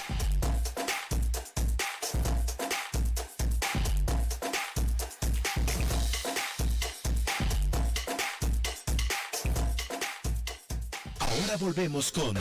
Ahora 11.19 11.57
volvemos 11.59 12.11
con 12.11 12.37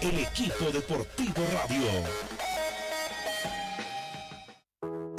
el 0.00 0.18
equipo 0.18 0.64
deportivo 0.72 1.44
radio. 1.52 2.33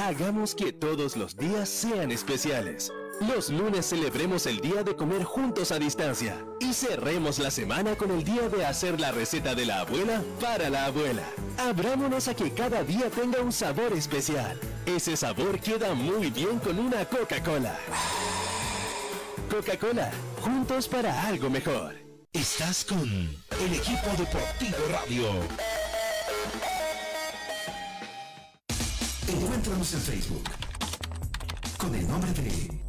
Hagamos 0.05 0.53
que 0.53 0.71
todos 0.71 1.17
los 1.17 1.35
días 1.35 1.67
sean 1.67 2.11
especiales. 2.11 2.93
Los 3.21 3.49
lunes 3.49 3.87
celebremos 3.87 4.45
el 4.45 4.59
día 4.59 4.83
de 4.83 4.95
comer 4.95 5.23
juntos 5.23 5.71
a 5.71 5.79
distancia 5.79 6.45
y 6.59 6.73
cerremos 6.73 7.39
la 7.39 7.49
semana 7.49 7.95
con 7.95 8.11
el 8.11 8.23
día 8.23 8.47
de 8.47 8.67
hacer 8.67 8.99
la 8.99 9.11
receta 9.11 9.55
de 9.55 9.65
la 9.65 9.79
abuela 9.79 10.21
para 10.39 10.69
la 10.69 10.85
abuela. 10.85 11.23
Abrámonos 11.57 12.27
a 12.27 12.35
que 12.35 12.51
cada 12.51 12.83
día 12.83 13.09
tenga 13.09 13.41
un 13.41 13.51
sabor 13.51 13.93
especial. 13.93 14.59
Ese 14.85 15.17
sabor 15.17 15.59
queda 15.59 15.95
muy 15.95 16.29
bien 16.29 16.59
con 16.59 16.77
una 16.77 17.03
Coca-Cola. 17.05 17.75
Coca-Cola, 19.49 20.11
juntos 20.39 20.87
para 20.87 21.23
algo 21.23 21.49
mejor. 21.49 21.95
Estás 22.31 22.85
con 22.85 23.01
el 23.01 23.73
equipo 23.73 24.11
deportivo 24.15 24.77
radio. 24.87 25.74
En 29.93 30.01
Facebook 30.01 30.49
con 31.77 31.93
el 31.93 32.07
nombre 32.07 32.31
de 32.33 32.81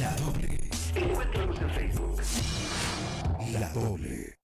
La 0.00 0.12
Doble. 0.16 0.68
Encuéntranos 0.96 1.60
en 1.60 1.70
Facebook. 1.70 2.20
La 3.52 3.68
doble. 3.70 4.43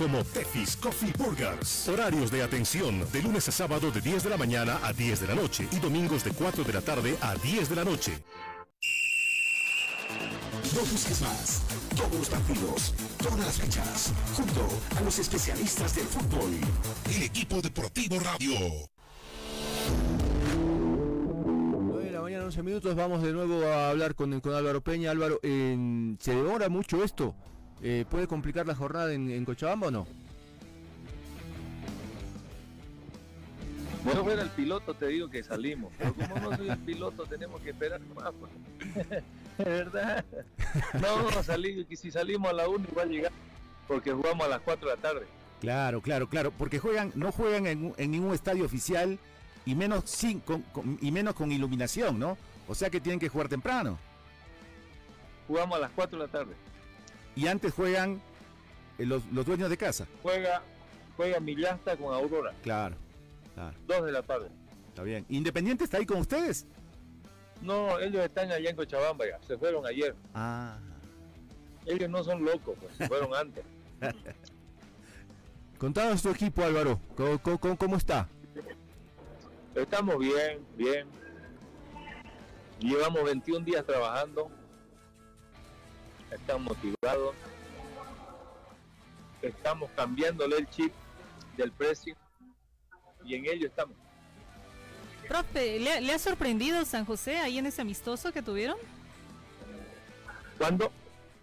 como 0.00 0.24
Tefis 0.24 0.78
Coffee 0.78 1.12
Burgers. 1.18 1.86
Horarios 1.86 2.30
de 2.30 2.42
atención 2.42 3.04
de 3.12 3.22
lunes 3.22 3.46
a 3.48 3.52
sábado 3.52 3.90
de 3.90 4.00
10 4.00 4.24
de 4.24 4.30
la 4.30 4.38
mañana 4.38 4.80
a 4.82 4.94
10 4.94 5.20
de 5.20 5.26
la 5.26 5.34
noche 5.34 5.68
y 5.70 5.78
domingos 5.78 6.24
de 6.24 6.30
4 6.30 6.64
de 6.64 6.72
la 6.72 6.80
tarde 6.80 7.18
a 7.20 7.34
10 7.34 7.68
de 7.68 7.76
la 7.76 7.84
noche. 7.84 8.12
No 10.74 10.80
busques 10.80 11.20
más. 11.20 11.64
Todos 11.94 12.14
los 12.14 12.30
partidos, 12.30 12.94
todas 13.18 13.40
las 13.40 13.60
fechas, 13.60 14.14
junto 14.34 14.66
a 14.96 15.02
los 15.02 15.18
especialistas 15.18 15.94
del 15.94 16.06
fútbol. 16.06 16.50
El 17.14 17.22
equipo 17.22 17.60
deportivo 17.60 18.18
radio. 18.20 18.54
9 21.68 22.04
de 22.04 22.10
la 22.10 22.22
mañana, 22.22 22.44
11 22.46 22.62
minutos. 22.62 22.94
Vamos 22.94 23.22
de 23.22 23.34
nuevo 23.34 23.66
a 23.66 23.90
hablar 23.90 24.14
con, 24.14 24.40
con 24.40 24.54
Álvaro 24.54 24.80
Peña. 24.80 25.10
Álvaro, 25.10 25.38
¿se 25.42 26.34
demora 26.34 26.70
mucho 26.70 27.04
esto? 27.04 27.34
Eh, 27.82 28.04
¿Puede 28.10 28.26
complicar 28.26 28.66
la 28.66 28.74
jornada 28.74 29.12
en, 29.12 29.30
en 29.30 29.44
Cochabamba 29.44 29.88
o 29.88 29.90
no? 29.90 30.06
Si 34.02 34.16
no 34.16 34.24
fuera 34.24 34.42
el 34.42 34.48
piloto, 34.50 34.94
te 34.94 35.08
digo 35.08 35.28
que 35.28 35.42
salimos. 35.42 35.92
Pero 35.98 36.14
como 36.14 36.36
no 36.36 36.56
soy 36.56 36.70
el 36.70 36.78
piloto, 36.78 37.24
tenemos 37.26 37.60
que 37.60 37.70
esperar 37.70 38.00
más. 38.14 38.32
pues. 38.38 39.06
¿De 39.58 39.64
verdad? 39.64 40.24
No, 40.94 41.16
vamos 41.16 41.36
a 41.36 41.42
salir. 41.42 41.86
Y 41.88 41.96
si 41.96 42.10
salimos 42.10 42.50
a 42.50 42.54
la 42.54 42.68
1 42.68 42.86
igual 42.90 43.10
llegar. 43.10 43.32
Porque 43.86 44.12
jugamos 44.12 44.46
a 44.46 44.50
las 44.50 44.60
4 44.60 44.88
de 44.88 44.96
la 44.96 45.02
tarde. 45.02 45.26
Claro, 45.60 46.00
claro, 46.00 46.26
claro, 46.28 46.52
porque 46.56 46.78
juegan, 46.78 47.12
no 47.14 47.32
juegan 47.32 47.66
en, 47.66 47.92
ningún 48.10 48.32
estadio 48.32 48.64
oficial 48.64 49.18
y 49.66 49.74
menos 49.74 50.04
sin, 50.08 50.40
con, 50.40 50.62
con- 50.62 50.98
y 51.02 51.12
menos 51.12 51.34
con 51.34 51.52
iluminación, 51.52 52.18
¿no? 52.18 52.38
O 52.66 52.74
sea 52.74 52.88
que 52.88 53.00
tienen 53.00 53.20
que 53.20 53.28
jugar 53.28 53.48
temprano. 53.48 53.98
Jugamos 55.46 55.76
a 55.76 55.80
las 55.80 55.90
4 55.90 56.18
de 56.18 56.24
la 56.26 56.32
tarde. 56.32 56.54
Y 57.40 57.46
antes 57.48 57.72
juegan 57.72 58.20
eh, 58.98 59.06
los, 59.06 59.24
los 59.32 59.46
dueños 59.46 59.70
de 59.70 59.76
casa. 59.78 60.06
Juega, 60.22 60.60
juega 61.16 61.40
Millasta 61.40 61.96
con 61.96 62.12
Aurora. 62.14 62.52
Claro, 62.62 62.96
claro, 63.54 63.74
2 63.86 64.04
de 64.04 64.12
la 64.12 64.22
tarde. 64.22 64.48
está 64.88 65.02
bien. 65.02 65.24
¿Independiente 65.30 65.84
está 65.84 65.96
ahí 65.96 66.04
con 66.04 66.18
ustedes? 66.18 66.66
No, 67.62 67.98
ellos 67.98 68.22
están 68.22 68.52
allá 68.52 68.68
en 68.68 68.76
Cochabamba 68.76 69.24
ya. 69.26 69.38
Se 69.46 69.56
fueron 69.56 69.86
ayer. 69.86 70.14
Ah, 70.34 70.76
Ellos 71.86 72.10
no 72.10 72.22
son 72.22 72.44
locos, 72.44 72.76
pues. 72.78 72.92
Se 72.98 73.08
fueron 73.08 73.34
antes. 73.34 73.64
Contanos 75.78 76.20
tu 76.22 76.28
equipo, 76.28 76.62
Álvaro. 76.62 77.00
¿Cómo, 77.16 77.38
cómo- 77.38 77.58
cómo- 77.58 77.78
cómo 77.78 77.96
está? 77.96 78.28
Estamos 79.74 80.18
bien, 80.18 80.58
bien. 80.76 81.06
Llevamos 82.80 83.24
21 83.24 83.64
días 83.64 83.84
trabajando. 83.86 84.50
Estamos 86.30 86.76
motivados. 86.76 87.34
Estamos 89.42 89.90
cambiándole 89.96 90.58
el 90.58 90.70
chip 90.70 90.92
del 91.56 91.72
precio. 91.72 92.16
Y 93.24 93.34
en 93.34 93.46
ello 93.46 93.66
estamos. 93.66 93.96
Profe, 95.28 95.78
¿le, 95.78 96.00
le 96.00 96.12
ha 96.12 96.18
sorprendido 96.18 96.84
San 96.84 97.04
José 97.04 97.38
ahí 97.38 97.58
en 97.58 97.66
ese 97.66 97.82
amistoso 97.82 98.32
que 98.32 98.42
tuvieron? 98.42 98.76
¿Cuándo? 100.58 100.92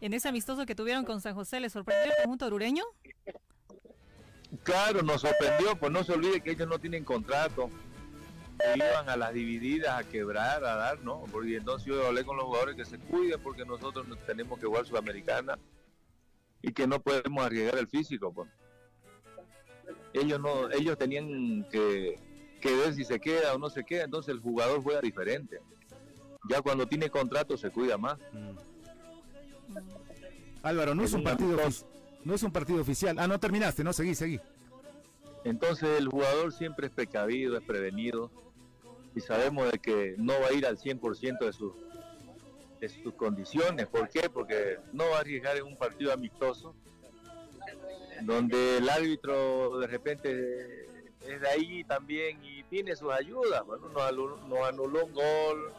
En 0.02 0.14
ese 0.14 0.28
amistoso 0.28 0.66
que 0.66 0.76
tuvieron 0.76 1.06
con 1.06 1.22
San 1.22 1.34
José, 1.34 1.60
¿le 1.60 1.70
sorprendió 1.70 2.12
el 2.12 2.18
conjunto 2.24 2.46
orureño? 2.46 2.84
Claro, 4.64 5.02
nos 5.02 5.22
sorprendió, 5.22 5.76
pues 5.76 5.92
no 5.92 6.04
se 6.04 6.14
olvide 6.14 6.42
que 6.42 6.52
ellos 6.52 6.68
no 6.68 6.80
tienen 6.80 7.04
contrato. 7.04 7.70
Iban 8.76 9.10
a 9.10 9.18
las 9.18 9.34
divididas 9.34 10.00
a 10.00 10.04
quebrar, 10.04 10.64
a 10.64 10.76
dar, 10.76 11.00
¿no? 11.02 11.26
Porque 11.32 11.58
entonces 11.58 11.88
yo 11.88 12.08
hablé 12.08 12.24
con 12.26 12.38
los 12.38 12.46
jugadores 12.46 12.76
que 12.76 12.86
se 12.86 12.98
cuiden 12.98 13.40
porque 13.42 13.66
nosotros 13.66 14.08
no 14.08 14.16
tenemos 14.16 14.60
que 14.60 14.66
jugar 14.66 14.86
Sudamericana 14.86 15.60
y 16.62 16.72
que 16.72 16.88
no 16.88 17.00
podemos 17.00 17.46
arriesgar 17.46 17.78
el 17.78 17.88
físico, 17.88 18.34
pues. 18.34 18.50
Ellos 20.14 20.40
no, 20.40 20.72
ellos 20.72 20.98
tenían 20.98 21.66
que, 21.70 22.20
que 22.60 22.76
ver 22.76 22.96
si 22.96 23.04
se 23.04 23.20
queda 23.20 23.54
o 23.54 23.60
no 23.60 23.70
se 23.70 23.84
queda, 23.84 24.06
entonces 24.06 24.34
el 24.34 24.42
jugador 24.42 24.82
juega 24.82 25.02
diferente. 25.02 25.60
Ya 26.50 26.62
cuando 26.62 26.88
tiene 26.88 27.10
contrato 27.10 27.58
se 27.58 27.70
cuida 27.70 27.98
más. 27.98 28.18
Álvaro, 30.64 30.96
no 30.96 31.04
es 31.04 31.14
un 31.14 31.24
partido, 31.24 31.58
no 32.24 32.34
es 32.34 32.44
un 32.44 32.52
partido 32.52 32.82
oficial. 32.82 33.20
Ah, 33.20 33.28
no 33.28 33.40
terminaste, 33.40 33.84
no, 33.84 33.94
seguí, 33.94 34.16
seguí. 34.16 34.40
Entonces 35.44 36.00
el 36.00 36.08
jugador 36.08 36.52
siempre 36.52 36.88
es 36.88 36.94
precavido, 36.94 37.56
es 37.58 37.64
prevenido 37.64 38.32
y 39.18 39.22
sabemos 39.22 39.72
de 39.72 39.80
que 39.80 40.16
no 40.18 40.34
va 40.40 40.50
a 40.50 40.54
ir 40.54 40.66
al 40.66 40.78
100% 40.78 41.40
de 41.40 41.52
sus, 41.52 41.74
de 42.80 42.88
sus 42.88 43.14
condiciones. 43.16 43.88
¿Por 43.88 44.10
qué? 44.10 44.30
Porque 44.30 44.78
no 44.94 45.10
va 45.10 45.18
a 45.18 45.20
arriesgar 45.22 45.58
en 45.58 45.64
un 45.64 45.76
partido 45.76 46.14
amistoso 46.14 46.76
donde 48.22 48.78
el 48.78 48.88
árbitro 48.88 49.80
de 49.80 49.88
repente 49.88 50.86
es 51.28 51.42
de 51.42 51.48
ahí 51.48 51.84
también 51.84 52.44
y 52.44 52.64
tiene 52.64 52.96
sus 52.96 53.12
ayudas. 53.12 53.66
Bueno, 53.66 53.90
nos 53.90 54.68
anuló, 54.68 55.06
un 55.06 55.14
gol, 55.14 55.72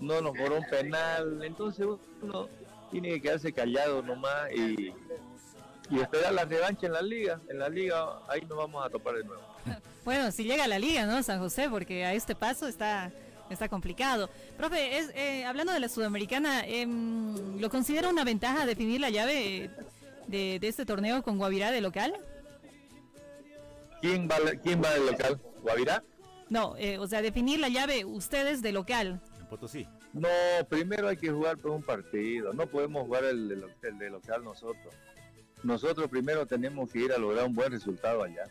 no 0.00 0.20
nos 0.22 0.36
cobró 0.36 0.56
un 0.56 0.68
penal, 0.70 1.42
entonces 1.42 1.86
uno 2.22 2.48
tiene 2.90 3.10
que 3.10 3.20
quedarse 3.20 3.52
callado 3.52 4.02
nomás 4.02 4.50
y 4.52 4.94
y 5.90 6.00
esperar 6.00 6.32
la 6.32 6.44
revancha 6.44 6.86
en 6.86 6.92
la 6.92 7.02
liga. 7.02 7.40
En 7.48 7.58
la 7.58 7.68
liga 7.68 8.20
ahí 8.28 8.40
nos 8.42 8.58
vamos 8.58 8.84
a 8.84 8.90
topar 8.90 9.16
de 9.16 9.24
nuevo. 9.24 9.42
Bueno, 10.04 10.30
si 10.30 10.44
llega 10.44 10.64
a 10.64 10.68
la 10.68 10.78
liga, 10.78 11.04
¿no? 11.06 11.22
San 11.22 11.40
José, 11.40 11.68
porque 11.68 12.04
a 12.04 12.14
este 12.14 12.34
paso 12.34 12.68
está, 12.68 13.10
está 13.50 13.68
complicado. 13.68 14.30
Profe, 14.56 14.98
es, 14.98 15.10
eh, 15.14 15.44
hablando 15.44 15.72
de 15.72 15.80
la 15.80 15.88
Sudamericana, 15.88 16.64
em, 16.64 17.58
¿lo 17.58 17.70
considera 17.70 18.08
una 18.08 18.22
ventaja 18.22 18.66
definir 18.66 19.00
la 19.00 19.10
llave 19.10 19.70
de, 20.28 20.58
de 20.60 20.68
este 20.68 20.86
torneo 20.86 21.22
con 21.22 21.38
Guavirá 21.38 21.72
de 21.72 21.80
local? 21.80 22.14
¿Quién 24.00 24.28
va, 24.28 24.36
quién 24.62 24.82
va 24.82 24.90
del 24.90 25.06
local? 25.06 25.40
¿Guavirá? 25.62 26.02
No, 26.48 26.76
eh, 26.76 26.98
o 26.98 27.08
sea, 27.08 27.22
definir 27.22 27.58
la 27.58 27.68
llave 27.68 28.04
ustedes 28.04 28.62
de 28.62 28.72
local. 28.72 29.20
En 29.40 29.46
Potosí. 29.46 29.86
No, 30.12 30.28
primero 30.68 31.08
hay 31.08 31.16
que 31.16 31.30
jugar 31.30 31.58
por 31.58 31.72
un 31.72 31.82
partido. 31.82 32.52
No 32.52 32.66
podemos 32.66 33.04
jugar 33.04 33.24
el, 33.24 33.48
de 33.48 33.88
el 33.88 33.98
de 33.98 34.10
local 34.10 34.44
nosotros. 34.44 34.94
Nosotros 35.62 36.08
primero 36.08 36.46
tenemos 36.46 36.90
que 36.90 37.00
ir 37.00 37.12
a 37.12 37.18
lograr 37.18 37.46
un 37.46 37.54
buen 37.54 37.72
resultado 37.72 38.22
allá. 38.22 38.44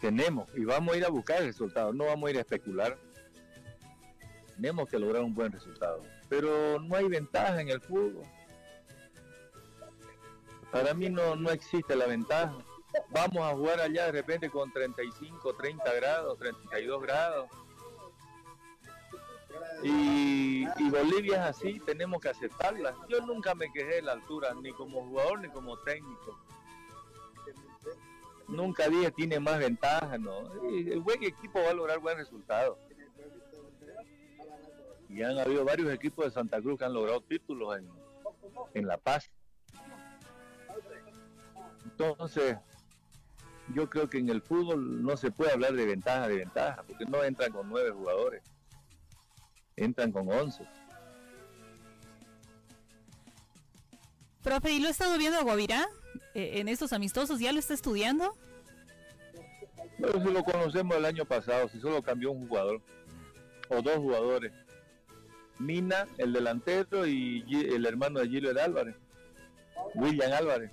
Tenemos 0.00 0.48
y 0.54 0.64
vamos 0.64 0.94
a 0.94 0.98
ir 0.98 1.04
a 1.04 1.08
buscar 1.08 1.40
el 1.40 1.46
resultado. 1.46 1.92
No 1.92 2.04
vamos 2.04 2.28
a 2.28 2.30
ir 2.30 2.38
a 2.38 2.40
especular. 2.40 2.98
Tenemos 4.54 4.88
que 4.88 4.98
lograr 4.98 5.22
un 5.22 5.34
buen 5.34 5.52
resultado. 5.52 6.02
Pero 6.28 6.78
no 6.80 6.96
hay 6.96 7.08
ventaja 7.08 7.60
en 7.60 7.68
el 7.68 7.80
fútbol. 7.80 8.24
Para 10.70 10.94
mí 10.94 11.08
no, 11.08 11.34
no 11.36 11.50
existe 11.50 11.96
la 11.96 12.06
ventaja. 12.06 12.56
Vamos 13.10 13.38
a 13.38 13.54
jugar 13.54 13.80
allá 13.80 14.06
de 14.06 14.12
repente 14.12 14.50
con 14.50 14.72
35, 14.72 15.54
30 15.54 15.94
grados, 15.94 16.38
32 16.38 17.02
grados. 17.02 17.50
Y, 19.82 20.66
y 20.76 20.90
Bolivia 20.90 21.34
es 21.34 21.56
así, 21.56 21.80
tenemos 21.80 22.20
que 22.20 22.28
aceptarla. 22.28 22.94
Yo 23.08 23.20
nunca 23.20 23.54
me 23.54 23.70
quejé 23.72 23.96
de 23.96 24.02
la 24.02 24.12
altura, 24.12 24.54
ni 24.60 24.72
como 24.72 25.06
jugador 25.06 25.40
ni 25.40 25.48
como 25.48 25.78
técnico. 25.78 26.38
Nunca 28.48 28.88
dije 28.88 29.10
tiene 29.12 29.38
más 29.38 29.58
ventaja, 29.58 30.16
¿no? 30.16 30.50
El 30.70 31.00
buen 31.00 31.22
equipo 31.22 31.60
va 31.62 31.70
a 31.70 31.74
lograr 31.74 31.98
buen 31.98 32.16
resultado. 32.16 32.78
Y 35.10 35.22
han 35.22 35.38
habido 35.38 35.64
varios 35.64 35.92
equipos 35.92 36.24
de 36.24 36.30
Santa 36.30 36.60
Cruz 36.60 36.78
que 36.78 36.84
han 36.84 36.94
logrado 36.94 37.20
títulos 37.20 37.78
en, 37.78 37.88
en 38.74 38.86
La 38.86 38.96
Paz. 38.96 39.30
Entonces, 41.84 42.56
yo 43.74 43.88
creo 43.90 44.08
que 44.08 44.18
en 44.18 44.28
el 44.30 44.40
fútbol 44.40 45.02
no 45.02 45.16
se 45.16 45.30
puede 45.30 45.52
hablar 45.52 45.74
de 45.74 45.86
ventaja, 45.86 46.28
de 46.28 46.36
ventaja, 46.36 46.82
porque 46.86 47.04
no 47.04 47.22
entran 47.22 47.52
con 47.52 47.68
nueve 47.68 47.90
jugadores, 47.90 48.42
entran 49.76 50.12
con 50.12 50.30
once. 50.30 50.66
Profe, 54.42 54.72
¿y 54.72 54.80
lo 54.80 54.88
ha 54.88 54.90
estado 54.90 55.18
viendo 55.18 55.38
a 55.38 55.42
Guavirá 55.42 55.86
en 56.34 56.68
estos 56.68 56.92
amistosos? 56.92 57.40
¿Ya 57.40 57.52
lo 57.52 57.58
está 57.58 57.74
estudiando? 57.74 58.34
Pero 60.00 60.22
si 60.22 60.30
lo 60.32 60.44
conocemos 60.44 60.96
el 60.96 61.04
año 61.04 61.24
pasado, 61.24 61.68
si 61.68 61.80
solo 61.80 62.02
cambió 62.02 62.30
un 62.30 62.46
jugador 62.48 62.80
o 63.68 63.82
dos 63.82 63.96
jugadores. 63.96 64.52
Mina, 65.58 66.06
el 66.18 66.32
delantero 66.32 67.04
y 67.06 67.44
el 67.50 67.84
hermano 67.84 68.20
de 68.20 68.28
Gilbert 68.28 68.58
Álvarez. 68.58 68.94
William 69.94 70.32
Álvarez. 70.32 70.70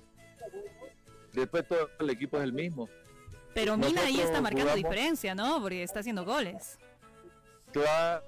Después 1.32 1.66
todo 1.66 1.90
el 1.98 2.10
equipo 2.10 2.36
es 2.38 2.44
el 2.44 2.52
mismo. 2.52 2.88
Pero 3.52 3.76
Mina 3.76 4.02
ahí 4.04 4.20
está 4.20 4.40
marcando 4.40 4.70
jugamos- 4.70 4.76
diferencia, 4.90 5.34
¿no? 5.34 5.60
Porque 5.60 5.82
está 5.82 6.00
haciendo 6.00 6.24
goles. 6.24 6.78
Claro, 7.72 8.24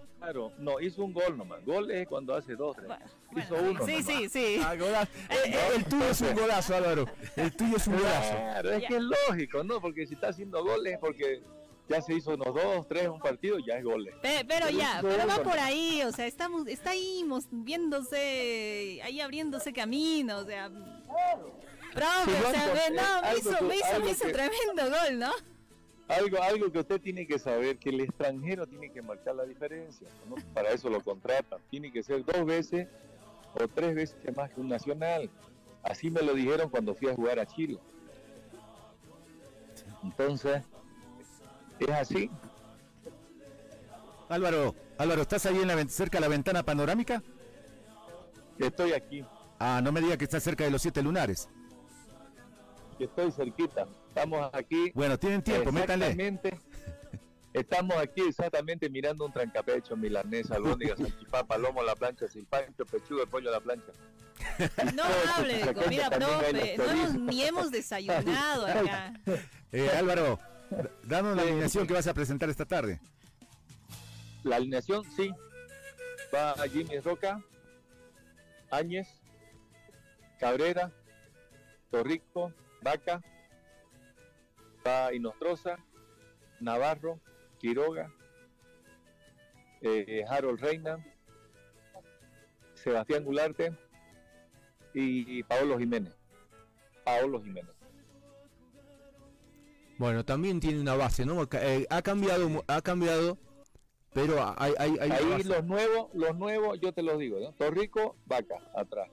no, 0.58 0.80
hizo 0.80 1.04
un 1.04 1.12
gol 1.12 1.36
nomás. 1.36 1.64
Gol 1.64 1.90
es 1.90 2.06
cuando 2.08 2.34
hace 2.34 2.54
dos, 2.56 2.76
tres. 2.76 2.88
hizo 3.36 3.54
uno. 3.54 3.86
Sí, 3.86 3.92
nomás. 3.92 4.06
sí, 4.06 4.28
sí. 4.28 4.60
Ah, 4.64 4.74
golazo. 4.74 5.10
Eh, 5.30 5.34
eh, 5.46 5.58
el 5.76 5.84
tuyo 5.84 6.10
es 6.10 6.20
un 6.20 6.34
golazo, 6.34 6.74
Álvaro. 6.76 7.06
El 7.36 7.56
tuyo 7.56 7.76
es 7.76 7.86
un 7.86 7.96
golazo. 7.96 8.30
Claro, 8.34 8.70
es 8.72 8.84
que 8.86 8.96
es 8.96 9.02
lógico, 9.02 9.64
¿no? 9.64 9.80
Porque 9.80 10.06
si 10.06 10.14
está 10.14 10.28
haciendo 10.28 10.62
goles 10.64 10.94
es 10.94 10.98
porque 10.98 11.42
ya 11.88 12.02
se 12.02 12.14
hizo 12.14 12.32
unos 12.34 12.54
dos, 12.54 12.86
tres 12.88 13.08
un 13.08 13.18
partido, 13.20 13.58
ya 13.66 13.74
es 13.78 13.84
goles. 13.84 14.14
Pe- 14.20 14.44
Pero, 14.46 14.66
Pero 14.66 14.70
ya, 14.70 14.98
pero 15.00 15.26
va 15.26 15.42
por 15.42 15.58
ahí, 15.58 16.02
o 16.02 16.12
sea, 16.12 16.26
estamos, 16.26 16.66
está 16.66 16.90
ahí 16.90 17.24
viéndose, 17.50 19.00
ahí 19.04 19.20
abriéndose 19.20 19.72
camino, 19.72 20.38
o 20.38 20.44
sea. 20.44 20.70
Profe, 21.94 22.30
Sí, 22.30 22.44
o 22.46 22.50
sea, 22.50 22.90
no, 22.90 23.22
me 23.22 23.38
hizo, 23.38 23.50
me 23.64 23.76
hizo, 23.76 24.00
me 24.04 24.10
hizo 24.10 24.26
que- 24.26 24.32
tremendo 24.32 24.82
gol, 24.98 25.18
¿no? 25.18 25.32
Algo, 26.08 26.42
algo 26.42 26.72
que 26.72 26.78
usted 26.78 27.00
tiene 27.00 27.26
que 27.26 27.38
saber, 27.38 27.78
que 27.78 27.90
el 27.90 28.00
extranjero 28.00 28.66
tiene 28.66 28.90
que 28.90 29.02
marcar 29.02 29.34
la 29.36 29.44
diferencia, 29.44 30.08
¿no? 30.28 30.36
Para 30.54 30.70
eso 30.70 30.88
lo 30.88 31.02
contratan. 31.02 31.60
Tiene 31.70 31.92
que 31.92 32.02
ser 32.02 32.24
dos 32.24 32.46
veces 32.46 32.88
o 33.54 33.68
tres 33.68 33.94
veces 33.94 34.36
más 34.36 34.50
que 34.50 34.60
un 34.60 34.68
nacional. 34.68 35.28
Así 35.82 36.10
me 36.10 36.22
lo 36.22 36.34
dijeron 36.34 36.70
cuando 36.70 36.94
fui 36.94 37.08
a 37.08 37.14
jugar 37.14 37.38
a 37.38 37.46
Chile. 37.46 37.78
Entonces, 40.02 40.62
es 41.78 41.90
así. 41.90 42.30
Álvaro, 44.28 44.74
Álvaro, 44.96 45.22
¿estás 45.22 45.46
ahí 45.46 45.58
en 45.58 45.68
la, 45.68 45.88
cerca 45.88 46.18
de 46.18 46.22
la 46.22 46.28
ventana 46.28 46.62
panorámica? 46.62 47.22
Estoy 48.58 48.92
aquí, 48.92 49.24
Ah, 49.58 49.80
no 49.82 49.90
me 49.90 50.00
diga 50.00 50.16
que 50.16 50.24
estás 50.24 50.42
cerca 50.42 50.64
de 50.64 50.70
los 50.70 50.82
siete 50.82 51.02
lunares. 51.02 51.48
estoy 52.98 53.30
cerquita. 53.32 53.86
Estamos 54.18 54.50
aquí. 54.52 54.90
Bueno, 54.94 55.16
tienen 55.16 55.42
tiempo, 55.42 55.70
métanle. 55.70 56.06
Exactamente. 56.06 56.60
Estamos 57.52 57.96
aquí 57.98 58.22
exactamente 58.28 58.90
mirando 58.90 59.24
un 59.24 59.32
trancapecho, 59.32 59.96
milanesa, 59.96 60.56
albóndiga, 60.56 60.96
salchipapa, 60.98 61.56
lomo 61.56 61.80
a 61.82 61.84
la 61.84 61.94
plancha, 61.94 62.26
silpancho, 62.28 62.84
pechuga, 62.84 63.26
pollo 63.26 63.48
a 63.48 63.52
la 63.52 63.60
plancha. 63.60 63.92
No 64.94 65.04
hable 65.36 65.64
de 65.64 65.74
comida, 65.74 66.10
profe, 66.10 66.76
no 66.76 66.84
hemos- 66.84 67.14
ni 67.14 67.42
hemos 67.44 67.70
desayunado 67.70 68.66
acá. 68.66 69.12
Eh, 69.72 69.88
Álvaro, 69.96 70.38
danos 71.04 71.36
la 71.36 71.42
alineación 71.42 71.86
que 71.86 71.94
vas 71.94 72.06
a 72.08 72.14
presentar 72.14 72.50
esta 72.50 72.64
tarde. 72.64 73.00
La 74.42 74.56
alineación, 74.56 75.04
sí. 75.16 75.32
Va 76.34 76.54
Jimmy 76.72 76.98
Roca, 76.98 77.40
Áñez, 78.70 79.08
Cabrera, 80.38 80.92
Torrico, 81.90 82.52
Vaca, 82.82 83.20
va 84.88 85.14
Inostroza, 85.14 85.78
Navarro, 86.60 87.20
Quiroga, 87.58 88.10
eh, 89.82 90.24
Harold 90.28 90.60
Reina, 90.60 91.04
Sebastián 92.74 93.24
Gularte 93.24 93.72
y 94.94 95.42
Paolo 95.44 95.78
Jiménez. 95.78 96.14
Paolo 97.04 97.40
Jiménez. 97.42 97.74
Bueno, 99.98 100.24
también 100.24 100.60
tiene 100.60 100.80
una 100.80 100.94
base, 100.94 101.24
¿no? 101.26 101.42
Eh, 101.52 101.86
ha 101.90 102.02
cambiado, 102.02 102.64
ha 102.68 102.80
cambiado, 102.82 103.36
pero 104.12 104.54
hay, 104.56 104.72
hay, 104.78 104.96
hay 105.00 105.10
Ahí 105.10 105.30
base. 105.30 105.48
los 105.48 105.64
nuevos, 105.64 106.08
los 106.14 106.36
nuevos, 106.36 106.80
yo 106.80 106.92
te 106.92 107.02
los 107.02 107.18
digo, 107.18 107.40
¿no? 107.40 107.52
Torrico, 107.54 108.16
Vaca, 108.26 108.58
atrás. 108.74 109.08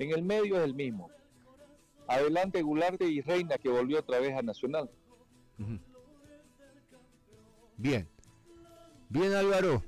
En 0.00 0.10
el 0.10 0.22
medio 0.22 0.56
es 0.56 0.64
el 0.64 0.74
mismo. 0.74 1.10
Adelante 2.08 2.62
Gularte 2.62 3.06
y 3.08 3.20
Reina 3.20 3.58
que 3.58 3.68
volvió 3.68 3.98
otra 4.00 4.18
vez 4.20 4.36
a 4.36 4.42
Nacional. 4.42 4.88
Bien. 7.76 8.08
Bien, 9.08 9.32
Álvaro. 9.34 9.82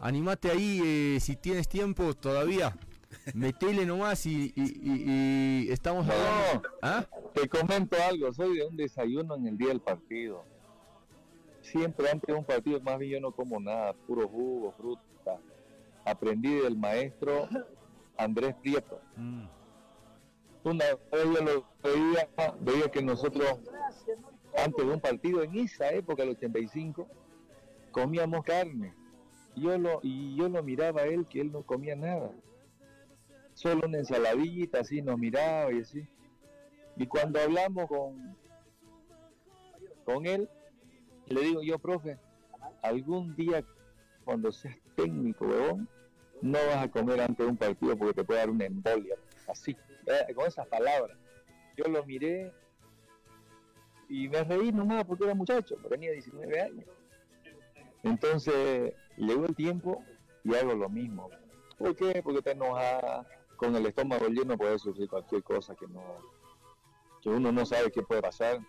Animate 0.00 0.50
ahí 0.50 0.80
eh, 0.84 1.20
si 1.20 1.36
tienes 1.36 1.68
tiempo 1.68 2.14
todavía. 2.14 2.76
Metele 3.34 3.84
nomás 3.86 4.26
y, 4.26 4.52
y- 4.54 4.80
y- 4.82 5.64
y 5.68 5.72
estamos 5.72 6.06
No, 6.06 6.12
hablando. 6.12 6.68
¿Ah? 6.82 7.06
te 7.34 7.48
comento 7.48 7.96
algo, 8.08 8.32
soy 8.32 8.56
de 8.58 8.66
un 8.66 8.76
desayuno 8.76 9.34
en 9.36 9.46
el 9.46 9.56
día 9.58 9.68
del 9.68 9.80
partido. 9.80 10.44
Siempre 11.62 12.08
antes 12.10 12.26
de 12.26 12.34
un 12.34 12.44
partido, 12.44 12.80
más 12.80 12.98
bien 12.98 13.12
yo 13.12 13.20
no 13.20 13.32
como 13.32 13.60
nada, 13.60 13.92
puro 14.06 14.28
jugo, 14.28 14.72
fruta. 14.72 15.38
Aprendí 16.04 16.54
del 16.54 16.76
maestro 16.76 17.48
Andrés 18.16 18.54
Prieto. 18.62 19.00
Mm. 19.16 19.44
Vez 20.76 20.98
yo 21.12 21.44
lo 21.44 21.64
veía, 21.82 22.28
veía 22.60 22.90
que 22.90 23.02
nosotros, 23.02 23.60
antes 24.56 24.86
de 24.86 24.92
un 24.92 25.00
partido, 25.00 25.42
en 25.42 25.58
esa 25.58 25.90
época, 25.92 26.22
el 26.22 26.30
85, 26.30 27.08
comíamos 27.90 28.44
carne. 28.44 28.94
Yo 29.56 29.78
lo, 29.78 30.00
y 30.02 30.36
yo 30.36 30.48
lo 30.48 30.62
miraba 30.62 31.02
a 31.02 31.06
él, 31.06 31.26
que 31.26 31.40
él 31.40 31.52
no 31.52 31.62
comía 31.62 31.96
nada. 31.96 32.30
Solo 33.54 33.88
una 33.88 33.98
ensaladita, 33.98 34.80
así 34.80 35.02
nos 35.02 35.18
miraba 35.18 35.72
y 35.72 35.80
así. 35.80 36.06
Y 36.96 37.06
cuando 37.06 37.40
hablamos 37.40 37.88
con, 37.88 38.36
con 40.04 40.26
él, 40.26 40.48
le 41.26 41.40
digo 41.40 41.62
yo, 41.62 41.78
profe, 41.78 42.18
algún 42.82 43.34
día 43.34 43.64
cuando 44.24 44.52
seas 44.52 44.76
técnico, 44.94 45.46
no 46.42 46.58
vas 46.66 46.84
a 46.84 46.90
comer 46.90 47.20
antes 47.20 47.38
de 47.38 47.46
un 47.46 47.56
partido 47.56 47.96
porque 47.96 48.14
te 48.14 48.24
puede 48.24 48.40
dar 48.40 48.50
una 48.50 48.66
embolia. 48.66 49.16
Así, 49.48 49.76
con 50.34 50.46
esas 50.46 50.66
palabras. 50.66 51.16
Yo 51.76 51.84
lo 51.84 52.04
miré 52.04 52.52
y 54.08 54.28
me 54.28 54.42
reí 54.42 54.72
nomás 54.72 55.04
porque 55.04 55.24
era 55.24 55.34
muchacho, 55.34 55.76
tenía 55.88 56.12
19 56.12 56.60
años. 56.60 56.86
Entonces, 58.02 58.94
llegó 59.16 59.46
el 59.46 59.54
tiempo 59.54 60.02
y 60.44 60.54
hago 60.54 60.74
lo 60.74 60.88
mismo. 60.88 61.30
¿Por 61.76 61.94
qué? 61.94 62.22
Porque 62.22 62.42
te 62.42 62.52
enojas 62.52 63.26
con 63.56 63.74
el 63.74 63.86
estómago 63.86 64.28
lleno, 64.28 64.56
puede 64.56 64.78
surgir 64.78 65.08
cualquier 65.08 65.42
cosa 65.42 65.74
que 65.74 65.86
no 65.86 66.38
que 67.20 67.28
uno 67.28 67.50
no 67.52 67.66
sabe 67.66 67.90
qué 67.90 68.02
puede 68.02 68.22
pasar. 68.22 68.60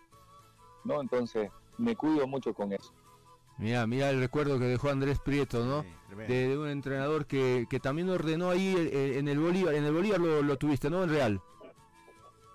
¿No? 0.84 1.00
Entonces, 1.00 1.50
me 1.78 1.94
cuido 1.94 2.26
mucho 2.26 2.54
con 2.54 2.72
eso. 2.72 2.92
Mira, 3.60 3.86
mira 3.86 4.08
el 4.10 4.20
recuerdo 4.20 4.58
que 4.58 4.64
dejó 4.64 4.88
Andrés 4.88 5.18
Prieto, 5.20 5.64
¿no? 5.64 5.84
de, 6.16 6.48
de 6.48 6.58
un 6.58 6.68
entrenador 6.68 7.26
que, 7.26 7.66
que 7.68 7.78
también 7.78 8.08
ordenó 8.08 8.50
ahí 8.50 8.74
eh, 8.76 9.18
en 9.18 9.28
el 9.28 9.38
Bolívar. 9.38 9.74
En 9.74 9.84
el 9.84 9.92
Bolívar 9.92 10.18
lo, 10.18 10.42
lo 10.42 10.56
tuviste, 10.56 10.88
¿no? 10.88 11.04
En 11.04 11.10
Real. 11.10 11.40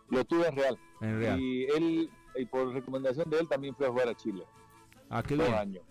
Lo 0.09 0.25
tuve 0.25 0.47
en 0.47 0.55
Real. 0.55 0.79
En 1.01 1.19
Real. 1.19 1.39
Y 1.39 1.65
él, 1.65 2.09
y 2.35 2.45
por 2.45 2.73
recomendación 2.73 3.29
de 3.29 3.39
él, 3.39 3.47
también 3.47 3.75
fue 3.75 3.87
a 3.87 3.91
jugar 3.91 4.09
a 4.09 4.15
Chile. 4.15 4.43
Ah, 5.09 5.21
qué 5.21 5.35
bien. 5.35 5.53
años. 5.53 5.83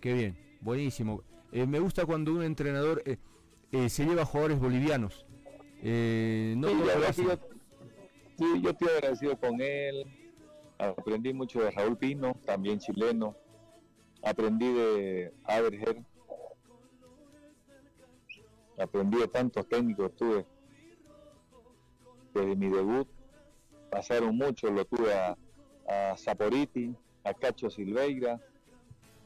Qué 0.00 0.12
bien. 0.14 0.38
Buenísimo. 0.60 1.22
Eh, 1.52 1.66
me 1.66 1.78
gusta 1.78 2.06
cuando 2.06 2.32
un 2.32 2.42
entrenador 2.42 3.02
eh, 3.04 3.18
eh, 3.70 3.88
se 3.90 4.06
lleva 4.06 4.22
a 4.22 4.26
jugadores 4.26 4.58
bolivianos. 4.58 5.26
Eh, 5.82 6.54
no 6.56 6.68
Sí, 7.12 7.24
yo, 7.24 7.38
sí, 8.38 8.62
yo 8.62 8.70
estoy 8.70 8.88
agradecido 8.88 9.36
con 9.38 9.60
él. 9.60 10.04
Aprendí 10.78 11.32
mucho 11.34 11.60
de 11.60 11.70
Raúl 11.70 11.96
Pino, 11.96 12.36
también 12.44 12.78
chileno. 12.78 13.36
Aprendí 14.22 14.72
de 14.72 15.32
Aberger. 15.44 16.04
Aprendí 18.78 19.18
de 19.18 19.28
tantos 19.28 19.68
técnicos 19.68 20.14
tuve. 20.16 20.46
Desde 22.34 22.54
mi 22.56 22.68
debut 22.68 23.08
pasaron 23.90 24.36
muchos, 24.36 24.70
lo 24.70 24.84
tuve 24.84 25.12
a, 25.14 25.36
Saporiti, 26.16 26.94
a 27.24 27.32
Cacho 27.32 27.70
Silveira, 27.70 28.38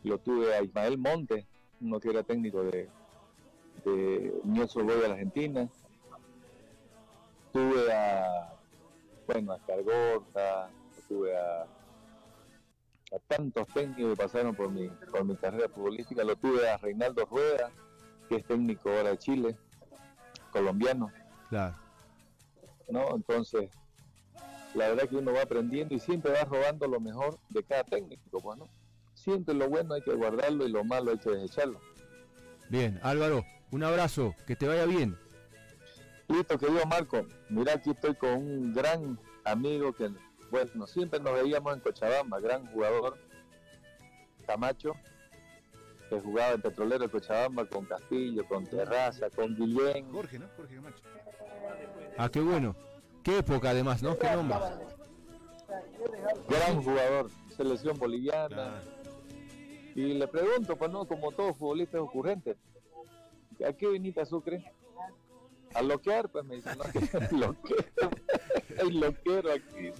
lo 0.05 0.19
tuve 0.19 0.55
a 0.55 0.63
Ismael 0.63 0.97
Monte, 0.97 1.47
uno 1.81 1.99
que 1.99 2.11
era 2.11 2.23
técnico 2.23 2.63
de, 2.63 2.89
de 3.85 4.41
Boys 4.45 4.75
de 4.75 5.09
la 5.09 5.15
Argentina. 5.15 5.69
Tuve 7.53 7.93
a, 7.93 8.55
bueno, 9.27 9.53
a 9.53 9.59
Cargorta, 9.67 10.71
tuve 11.09 11.37
a, 11.37 11.67
a 13.15 13.19
tantos 13.29 13.67
técnicos 13.69 14.13
que 14.13 14.23
pasaron 14.23 14.55
por 14.55 14.71
mi, 14.71 14.89
por 14.89 15.25
mi 15.25 15.37
carrera 15.37 15.69
futbolística. 15.69 16.25
Lo 16.25 16.37
tuve 16.37 16.69
a 16.69 16.77
Reinaldo 16.79 17.27
Rueda, 17.27 17.71
que 18.29 18.37
es 18.37 18.45
técnico 18.47 18.91
ahora 18.91 19.11
de 19.11 19.19
Chile, 19.19 19.57
colombiano, 20.51 21.11
Claro. 21.49 21.77
¿no? 22.89 23.15
Entonces, 23.15 23.71
la 24.75 24.89
verdad 24.89 25.09
que 25.09 25.17
uno 25.17 25.33
va 25.33 25.43
aprendiendo 25.43 25.95
y 25.95 25.99
siempre 25.99 26.33
va 26.33 26.45
robando 26.45 26.87
lo 26.87 27.01
mejor 27.01 27.39
de 27.51 27.63
cada 27.63 27.85
técnico, 27.85 28.41
pues, 28.41 28.59
¿no? 28.59 28.69
Siempre 29.15 29.55
lo 29.55 29.69
bueno 29.69 29.95
hay 29.95 30.03
que 30.03 30.15
guardarlo 30.15 30.67
y 30.67 30.71
lo 30.71 30.83
malo 30.85 31.11
hay 31.11 31.19
que 31.19 31.31
desecharlo. 31.31 31.79
Bien, 32.71 32.99
Álvaro, 33.03 33.45
un 33.71 33.85
abrazo, 33.85 34.35
que 34.47 34.57
te 34.57 34.67
vaya 34.67 34.87
bien. 34.87 35.17
Listo, 36.29 36.59
querido 36.59 36.87
Marco. 36.87 37.27
Mira, 37.51 37.75
aquí 37.75 37.91
estoy 37.91 38.15
con 38.15 38.31
un 38.31 38.73
gran 38.73 39.19
amigo 39.45 39.93
que, 39.93 40.11
bueno, 40.53 40.87
siempre 40.87 41.19
nos 41.19 41.33
veíamos 41.33 41.73
en 41.73 41.81
Cochabamba, 41.81 42.39
gran 42.39 42.67
jugador, 42.67 43.19
Camacho. 44.47 44.93
que 46.11 46.21
jugaba 46.21 46.53
en 46.53 46.61
Petrolero 46.61 47.05
de 47.05 47.11
Cochabamba 47.11 47.65
con 47.65 47.87
Castillo, 47.87 48.47
con 48.47 48.67
Terraza, 48.67 49.31
con 49.31 49.57
Guillén. 49.57 50.13
Jorge, 50.13 50.39
¿no? 50.39 50.47
Jorge 50.55 50.75
Camacho. 50.75 51.05
Ah, 52.19 52.29
qué 52.29 52.41
bueno. 52.41 52.77
Qué 53.23 53.39
época 53.39 53.71
además, 53.71 54.03
¿no? 54.03 54.19
Qué 54.19 54.31
nombre. 54.31 54.59
Gran 56.49 56.83
jugador, 56.83 57.31
selección 57.57 57.99
boliviana. 57.99 58.49
Claro. 58.49 59.03
Y 59.95 60.15
le 60.15 60.29
pregunto, 60.29 60.77
pues 60.77 60.91
no, 60.91 61.07
como 61.07 61.33
todo 61.33 61.55
futbolista 61.55 61.97
es 61.97 62.03
ocurrente, 62.03 62.57
¿a 63.67 63.73
qué 63.73 63.89
viniste 63.89 64.21
a 64.21 64.27
Sucre? 64.27 64.63
A 65.75 65.81
loquear, 65.81 66.29
pues 66.29 66.45
me 66.45 66.57
dice, 66.57 66.71
no, 66.77 66.85
que 66.93 67.35
loquero, 67.35 68.11
hay 68.81 68.91
loquero 68.91 69.53
aquí. 69.53 69.93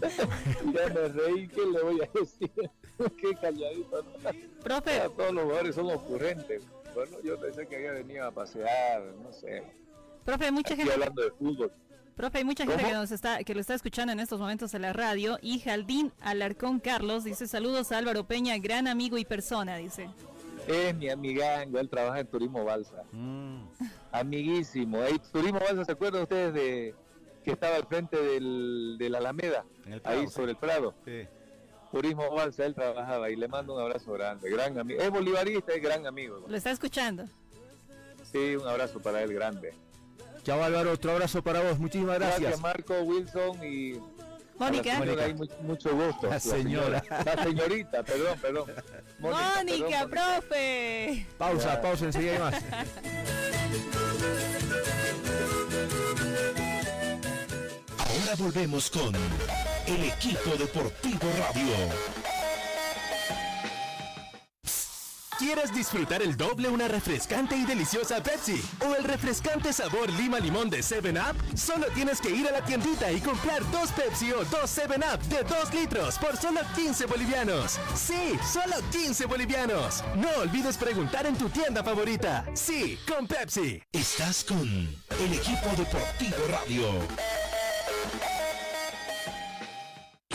Ya 0.74 0.88
me 0.94 1.08
reí, 1.08 1.48
¿qué 1.48 1.66
le 1.66 1.82
voy 1.82 2.00
a 2.02 2.08
decir? 2.18 2.50
Qué 3.20 3.34
calladito, 3.40 4.02
¿no? 4.02 4.30
Profe, 4.62 4.90
Ya 4.96 5.08
todos 5.08 5.32
los 5.32 5.44
jugadores 5.44 5.74
son 5.74 5.90
ocurrentes. 5.90 6.62
Bueno, 6.94 7.16
yo 7.22 7.38
pensé 7.40 7.66
que 7.66 7.76
había 7.76 7.92
venido 7.92 8.26
a 8.26 8.30
pasear, 8.32 9.02
no 9.22 9.32
sé. 9.32 9.62
profe, 10.24 10.46
hay 10.46 10.52
mucha 10.52 10.70
Estoy 10.70 10.78
gente, 10.86 10.94
hablando 10.94 11.22
de 11.22 11.30
fútbol. 11.30 11.72
profe, 12.16 12.38
hay 12.38 12.44
mucha 12.44 12.64
gente 12.64 12.76
¿Cómo? 12.82 12.88
que 12.88 12.94
nos 12.94 13.10
está, 13.12 13.44
que 13.44 13.54
lo 13.54 13.60
está 13.60 13.74
escuchando 13.74 14.12
en 14.12 14.18
estos 14.20 14.40
momentos 14.40 14.74
en 14.74 14.82
la 14.82 14.92
radio. 14.92 15.38
Y 15.42 15.60
Jaldín 15.60 16.12
Alarcón 16.20 16.80
Carlos 16.80 17.22
dice 17.24 17.46
saludos 17.46 17.92
a 17.92 17.98
Álvaro 17.98 18.24
Peña, 18.26 18.58
gran 18.58 18.88
amigo 18.88 19.16
y 19.18 19.24
persona, 19.24 19.76
dice. 19.76 20.08
Es 20.66 20.94
mi 20.96 21.08
amigango, 21.08 21.78
él 21.78 21.88
trabaja 21.88 22.18
en 22.20 22.26
Turismo 22.26 22.64
Balsa. 22.64 23.04
Mm. 23.12 23.62
Amiguísimo. 24.10 25.02
Ey, 25.04 25.18
Turismo 25.32 25.60
Balsa, 25.60 25.84
¿se 25.84 25.92
acuerdan 25.92 26.22
ustedes 26.22 26.52
de 26.52 26.94
que 27.48 27.54
estaba 27.54 27.76
al 27.76 27.86
frente 27.86 28.20
del, 28.20 28.96
de 28.98 29.08
la 29.08 29.18
Alameda? 29.18 29.64
En 29.86 29.94
el 29.94 30.00
Prado, 30.02 30.20
ahí 30.20 30.26
sí. 30.26 30.34
sobre 30.34 30.50
el 30.50 30.56
Prado. 30.58 30.94
Sí. 31.06 31.26
Turismo 31.90 32.30
Balsa, 32.30 32.66
él 32.66 32.74
trabajaba 32.74 33.30
y 33.30 33.36
le 33.36 33.48
mando 33.48 33.74
un 33.74 33.80
abrazo 33.80 34.12
grande. 34.12 34.50
Gran 34.50 34.78
amigo. 34.78 35.00
Es 35.00 35.10
bolivarista, 35.10 35.72
es 35.72 35.82
gran 35.82 36.06
amigo. 36.06 36.44
Lo 36.46 36.54
está 36.54 36.70
escuchando. 36.70 37.24
Sí, 38.30 38.54
un 38.56 38.68
abrazo 38.68 39.00
para 39.00 39.22
él 39.22 39.32
grande. 39.32 39.72
Chao 40.42 40.62
Álvaro, 40.62 40.92
otro 40.92 41.12
abrazo 41.12 41.42
para 41.42 41.62
vos. 41.62 41.78
Muchísimas 41.78 42.18
gracias. 42.18 42.60
Marco, 42.60 43.00
Wilson 43.00 43.64
y 43.64 43.98
Mónica. 44.58 44.98
ahí, 44.98 45.34
mucho, 45.62 45.96
gusto. 45.96 46.26
La 46.28 46.38
señora. 46.38 47.02
La 47.24 47.44
señorita, 47.44 48.02
perdón, 48.02 48.38
perdón. 48.40 48.70
Mónica, 49.20 50.06
perdón, 50.06 50.10
profe. 50.10 51.26
Pausa, 51.38 51.74
Ya. 51.74 51.80
pausa, 51.80 52.04
enseguida 52.04 52.32
hay 52.34 52.38
más. 52.40 52.62
Volvemos 58.36 58.90
con 58.90 59.14
el 59.86 60.04
equipo 60.04 60.50
deportivo 60.58 61.28
radio. 61.38 61.74
¿Quieres 65.38 65.72
disfrutar 65.72 66.20
el 66.20 66.36
doble 66.36 66.68
una 66.68 66.88
refrescante 66.88 67.56
y 67.56 67.64
deliciosa 67.64 68.22
Pepsi? 68.22 68.62
¿O 68.86 68.94
el 68.94 69.04
refrescante 69.04 69.72
sabor 69.72 70.10
lima 70.10 70.38
limón 70.40 70.68
de 70.68 70.80
7-Up? 70.80 71.56
Solo 71.56 71.86
tienes 71.94 72.20
que 72.20 72.30
ir 72.30 72.46
a 72.48 72.52
la 72.52 72.64
tiendita 72.64 73.10
y 73.10 73.20
comprar 73.20 73.68
dos 73.70 73.90
Pepsi 73.92 74.30
o 74.32 74.44
dos 74.44 74.76
7-Up 74.76 75.20
de 75.28 75.42
2 75.44 75.74
litros 75.74 76.18
por 76.18 76.36
solo 76.36 76.60
15 76.76 77.06
bolivianos. 77.06 77.78
Sí, 77.94 78.38
solo 78.52 78.76
15 78.92 79.26
bolivianos. 79.26 80.04
No 80.16 80.28
olvides 80.42 80.76
preguntar 80.76 81.26
en 81.26 81.36
tu 81.36 81.48
tienda 81.48 81.82
favorita. 81.82 82.44
Sí, 82.54 82.98
con 83.08 83.26
Pepsi. 83.26 83.82
Estás 83.92 84.44
con 84.44 84.60
el 84.60 85.32
equipo 85.32 85.68
deportivo 85.76 86.36
radio. 86.50 87.37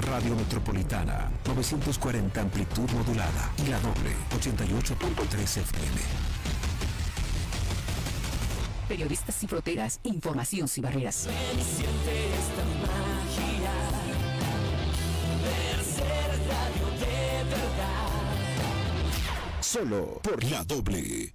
Radio 0.00 0.34
Metropolitana, 0.34 1.30
940 1.44 2.40
amplitud 2.40 2.90
modulada 2.90 3.52
y 3.58 3.68
la 3.68 3.78
doble, 3.80 4.14
88.3 4.36 5.42
FM. 5.42 6.00
Periodistas 8.88 9.34
sin 9.34 9.48
fronteras, 9.48 10.00
información 10.04 10.68
sin 10.68 10.82
barreras. 10.82 11.28
Solo 19.60 20.20
por 20.22 20.42
la 20.44 20.64
doble. 20.64 21.34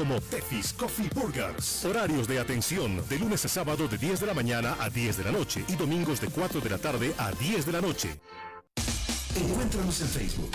como 0.00 0.18
Tefis 0.18 0.72
Coffee 0.72 1.10
Burgers. 1.14 1.84
Horarios 1.84 2.26
de 2.26 2.38
atención 2.38 3.06
de 3.06 3.18
lunes 3.18 3.44
a 3.44 3.48
sábado 3.48 3.86
de 3.86 3.98
10 3.98 4.20
de 4.20 4.26
la 4.26 4.32
mañana 4.32 4.74
a 4.80 4.88
10 4.88 5.18
de 5.18 5.24
la 5.24 5.30
noche 5.30 5.62
y 5.68 5.76
domingos 5.76 6.22
de 6.22 6.28
4 6.28 6.58
de 6.58 6.70
la 6.70 6.78
tarde 6.78 7.12
a 7.18 7.30
10 7.32 7.66
de 7.66 7.72
la 7.72 7.82
noche. 7.82 8.18
Encuéntranos 9.36 10.00
en 10.00 10.08
Facebook 10.08 10.52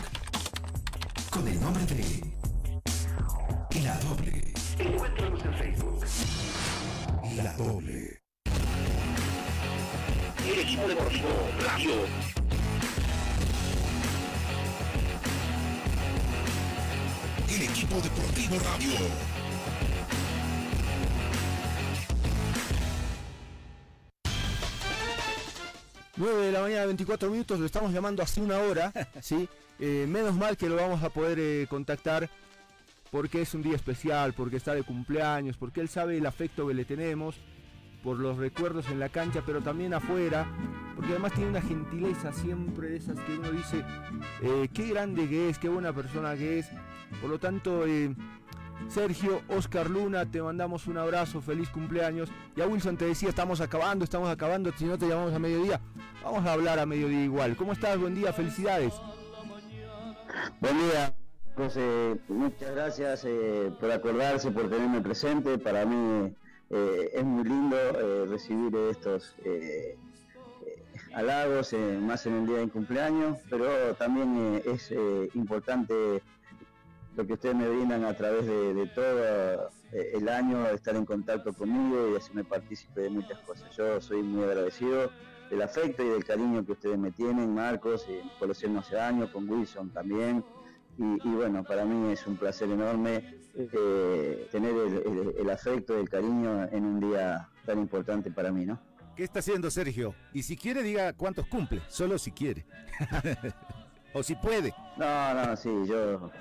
con 1.29 1.47
el 1.47 1.61
nombre 1.61 1.85
de 1.85 2.23
La 3.83 3.95
Doble. 3.99 4.51
Encuéntranos 4.79 5.45
en 5.45 5.53
Facebook. 5.53 6.05
La 7.35 7.53
Doble. 7.53 8.19
El 10.43 10.59
equipo 10.59 10.87
deportivo 10.87 11.29
radio. 11.63 11.91
El 17.47 17.61
equipo 17.61 18.01
deportivo 18.01 18.57
radio. 18.59 19.34
9 26.17 26.45
de 26.45 26.51
la 26.51 26.61
mañana, 26.61 26.85
24 26.85 27.29
minutos, 27.29 27.59
lo 27.59 27.65
estamos 27.65 27.91
llamando 27.91 28.23
hace 28.23 28.41
una 28.41 28.59
hora, 28.59 28.91
¿sí? 29.21 29.49
Eh, 29.79 30.05
menos 30.07 30.35
mal 30.35 30.55
que 30.55 30.69
lo 30.69 30.77
vamos 30.77 31.03
a 31.03 31.09
poder 31.09 31.37
eh, 31.39 31.67
contactar 31.69 32.29
porque 33.11 33.41
es 33.41 33.53
un 33.53 33.61
día 33.61 33.75
especial, 33.75 34.33
porque 34.33 34.57
está 34.57 34.73
de 34.73 34.83
cumpleaños, 34.83 35.57
porque 35.57 35.81
él 35.81 35.89
sabe 35.89 36.17
el 36.17 36.25
afecto 36.25 36.67
que 36.67 36.73
le 36.73 36.85
tenemos 36.85 37.35
por 38.03 38.19
los 38.19 38.37
recuerdos 38.37 38.87
en 38.89 38.99
la 38.99 39.09
cancha, 39.09 39.41
pero 39.45 39.61
también 39.61 39.93
afuera, 39.93 40.45
porque 40.95 41.11
además 41.11 41.33
tiene 41.33 41.49
una 41.49 41.61
gentileza 41.61 42.31
siempre 42.31 42.89
de 42.89 42.97
esas 42.97 43.19
que 43.21 43.37
uno 43.37 43.51
dice, 43.51 43.83
eh, 44.41 44.69
qué 44.73 44.89
grande 44.89 45.27
que 45.27 45.49
es, 45.49 45.57
qué 45.57 45.69
buena 45.69 45.91
persona 45.91 46.35
que 46.35 46.59
es. 46.59 46.69
Por 47.19 47.29
lo 47.29 47.39
tanto, 47.39 47.85
Sergio, 48.87 49.41
Oscar 49.47 49.89
Luna, 49.89 50.25
te 50.29 50.41
mandamos 50.41 50.87
un 50.87 50.97
abrazo, 50.97 51.41
feliz 51.41 51.69
cumpleaños. 51.69 52.29
Ya 52.55 52.67
Wilson 52.67 52.97
te 52.97 53.05
decía, 53.05 53.29
estamos 53.29 53.61
acabando, 53.61 54.03
estamos 54.03 54.29
acabando, 54.29 54.71
si 54.77 54.85
no 54.85 54.97
te 54.97 55.07
llamamos 55.07 55.33
a 55.33 55.39
mediodía, 55.39 55.81
vamos 56.23 56.45
a 56.45 56.53
hablar 56.53 56.79
a 56.79 56.85
mediodía 56.85 57.23
igual. 57.23 57.55
¿Cómo 57.55 57.73
estás? 57.73 57.97
Buen 57.97 58.15
día, 58.15 58.31
felicidades. 58.31 58.93
Buen 60.59 60.77
día, 60.77 61.13
pues, 61.55 61.75
eh, 61.77 62.17
muchas 62.27 62.75
gracias 62.75 63.23
eh, 63.25 63.71
por 63.79 63.89
acordarse, 63.89 64.51
por 64.51 64.69
tenerme 64.69 64.99
presente. 64.99 65.57
Para 65.57 65.85
mí 65.85 66.33
eh, 66.69 67.11
es 67.13 67.23
muy 67.23 67.45
lindo 67.45 67.77
eh, 67.77 68.25
recibir 68.27 68.75
estos 68.91 69.35
halagos, 71.13 71.73
más 72.01 72.25
en 72.25 72.33
el 72.33 72.47
día 72.47 72.57
de 72.57 72.67
cumpleaños, 72.67 73.37
pero 73.49 73.95
también 73.95 74.61
es 74.65 74.93
importante 75.33 76.21
lo 77.15 77.25
que 77.25 77.33
ustedes 77.33 77.55
me 77.55 77.67
brindan 77.67 78.03
a 78.03 78.13
través 78.13 78.45
de, 78.45 78.73
de 78.73 78.87
todo 78.87 79.69
eh, 79.91 80.11
el 80.13 80.27
año, 80.27 80.67
estar 80.69 80.95
en 80.95 81.05
contacto 81.05 81.53
conmigo 81.53 82.11
y 82.11 82.17
hacerme 82.17 82.43
partícipe 82.43 83.01
de 83.01 83.09
muchas 83.09 83.39
cosas. 83.39 83.75
Yo 83.75 84.01
soy 84.01 84.21
muy 84.21 84.43
agradecido 84.43 85.09
del 85.49 85.61
afecto 85.61 86.03
y 86.03 86.09
del 86.09 86.25
cariño 86.25 86.65
que 86.65 86.73
ustedes 86.73 86.97
me 86.97 87.11
tienen, 87.11 87.53
Marcos, 87.53 88.05
eh, 88.09 88.21
conocernos 88.39 88.87
hace 88.87 88.99
años, 88.99 89.29
con 89.29 89.49
Wilson 89.49 89.91
también, 89.91 90.43
y, 90.97 91.29
bueno, 91.29 91.61
para 91.63 91.83
mí 91.83 92.13
es 92.13 92.25
un 92.25 92.37
placer 92.37 92.69
enorme 92.69 93.35
eh, 93.53 94.47
tener 94.49 94.73
el, 95.37 95.49
afecto 95.49 95.97
y 95.97 96.01
el 96.01 96.09
cariño 96.09 96.69
en 96.71 96.85
un 96.85 96.99
día 97.01 97.49
tan 97.65 97.79
importante 97.79 98.31
para 98.31 98.49
mí, 98.49 98.65
¿no? 98.65 98.79
¿Qué 99.13 99.25
está 99.25 99.39
haciendo 99.39 99.69
Sergio? 99.69 100.15
Y 100.33 100.43
si 100.43 100.55
quiere, 100.55 100.83
diga 100.83 101.11
cuántos 101.11 101.47
cumple, 101.47 101.81
solo 101.89 102.17
si 102.17 102.31
quiere. 102.31 102.65
o 104.13 104.23
si 104.23 104.35
puede. 104.35 104.73
No, 104.97 105.33
no, 105.33 105.55
sí, 105.57 105.69
yo. 105.85 106.31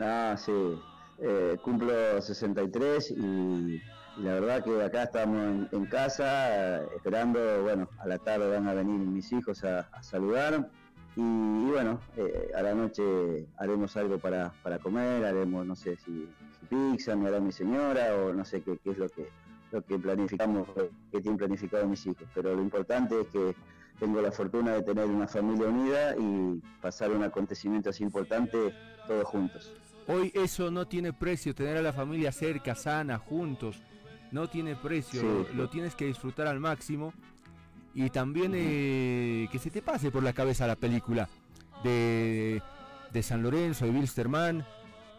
No, 0.00 0.34
sí. 0.38 0.80
Eh, 1.18 1.58
cumplo 1.62 2.22
63 2.22 3.10
y, 3.10 3.82
la 4.16 4.32
verdad 4.32 4.64
que 4.64 4.82
acá 4.82 5.02
estamos 5.02 5.68
en, 5.70 5.86
casa 5.86 6.82
esperando, 6.96 7.62
bueno, 7.62 7.86
a 7.98 8.06
la 8.08 8.16
tarde 8.16 8.48
van 8.48 8.66
a 8.66 8.72
venir 8.72 8.98
mis 8.98 9.30
hijos 9.30 9.62
a, 9.62 9.86
saludar 10.02 10.70
y, 11.16 11.70
bueno, 11.70 12.00
eh, 12.16 12.50
a 12.56 12.62
la 12.62 12.74
noche 12.74 13.46
haremos 13.58 13.94
algo 13.98 14.18
para, 14.18 14.54
comer, 14.82 15.22
haremos, 15.26 15.66
no 15.66 15.76
sé 15.76 15.96
si, 15.96 16.26
pizza, 16.70 17.14
me 17.14 17.28
hará 17.28 17.38
mi 17.38 17.52
señora 17.52 18.14
o 18.16 18.32
no 18.32 18.46
sé 18.46 18.62
qué, 18.62 18.78
qué 18.82 18.92
es 18.92 18.98
lo 18.98 19.08
que 19.10 19.28
lo 19.70 19.82
que 19.82 19.98
planificamos, 19.98 20.66
que 21.12 21.20
tienen 21.20 21.36
planificado 21.36 21.86
mis 21.86 22.04
hijos. 22.06 22.26
Pero 22.34 22.56
lo 22.56 22.62
importante 22.62 23.20
es 23.20 23.28
que 23.28 23.54
tengo 24.00 24.20
la 24.20 24.32
fortuna 24.32 24.72
de 24.72 24.82
tener 24.82 25.04
una 25.06 25.28
familia 25.28 25.68
unida 25.68 26.16
y 26.16 26.60
pasar 26.80 27.12
un 27.12 27.22
acontecimiento 27.22 27.90
así 27.90 28.02
importante 28.02 28.74
todos 29.06 29.24
juntos. 29.24 29.72
Hoy 30.10 30.32
eso 30.34 30.72
no 30.72 30.88
tiene 30.88 31.12
precio, 31.12 31.54
tener 31.54 31.76
a 31.76 31.82
la 31.82 31.92
familia 31.92 32.32
cerca, 32.32 32.74
sana, 32.74 33.18
juntos, 33.18 33.80
no 34.32 34.48
tiene 34.48 34.74
precio, 34.74 35.46
lo, 35.54 35.68
tienes 35.68 35.94
que 35.94 36.06
disfrutar 36.06 36.48
al 36.48 36.58
máximo 36.58 37.12
y 37.94 38.10
también 38.10 38.52
eh, 38.56 39.48
que 39.52 39.58
se 39.60 39.70
te 39.70 39.82
pase 39.82 40.10
por 40.10 40.24
la 40.24 40.32
cabeza 40.32 40.66
la 40.66 40.74
película 40.74 41.28
de, 41.84 42.60
de 43.12 43.22
San 43.22 43.40
Lorenzo, 43.40 43.84
de 43.84 43.92
Wilstermann, 43.92 44.66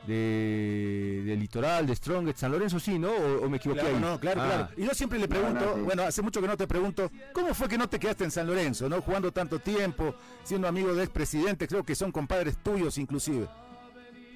de, 0.08 1.38
Litoral, 1.40 1.88
de 1.88 1.96
Strong, 1.96 2.34
San 2.36 2.52
Lorenzo 2.52 2.78
sí, 2.78 3.00
¿no? 3.00 3.12
¿O, 3.12 3.50
me 3.50 3.58
equivoqué 3.58 3.82
claro, 3.82 4.00
No, 4.00 4.20
claro, 4.20 4.42
claro. 4.42 4.68
Ah. 4.70 4.74
Y 4.76 4.86
yo 4.86 4.94
siempre 4.94 5.20
le 5.20 5.30
pregunto, 5.30 5.78
bueno, 5.86 6.04
hace 6.04 6.22
mucho 6.22 6.42
que 6.42 6.48
no 6.48 6.58
te 6.58 6.68
pregunto, 6.68 7.10
¿cómo 7.34 7.54
fue 7.54 7.70
que 7.70 7.78
no 7.78 7.88
te 7.88 7.98
quedaste 7.98 8.26
en 8.26 8.32
San 8.32 8.46
Lorenzo, 8.46 8.90
no? 8.90 9.02
Jugando 9.02 9.32
tanto 9.32 9.60
tiempo, 9.60 10.16
siendo 10.44 10.68
amigo 10.68 10.90
del 10.90 11.04
expresidente, 11.04 11.66
creo 11.68 11.86
que 11.86 11.96
son 11.96 12.12
compadres 12.12 12.58
tuyos 12.58 12.98
inclusive. 12.98 13.48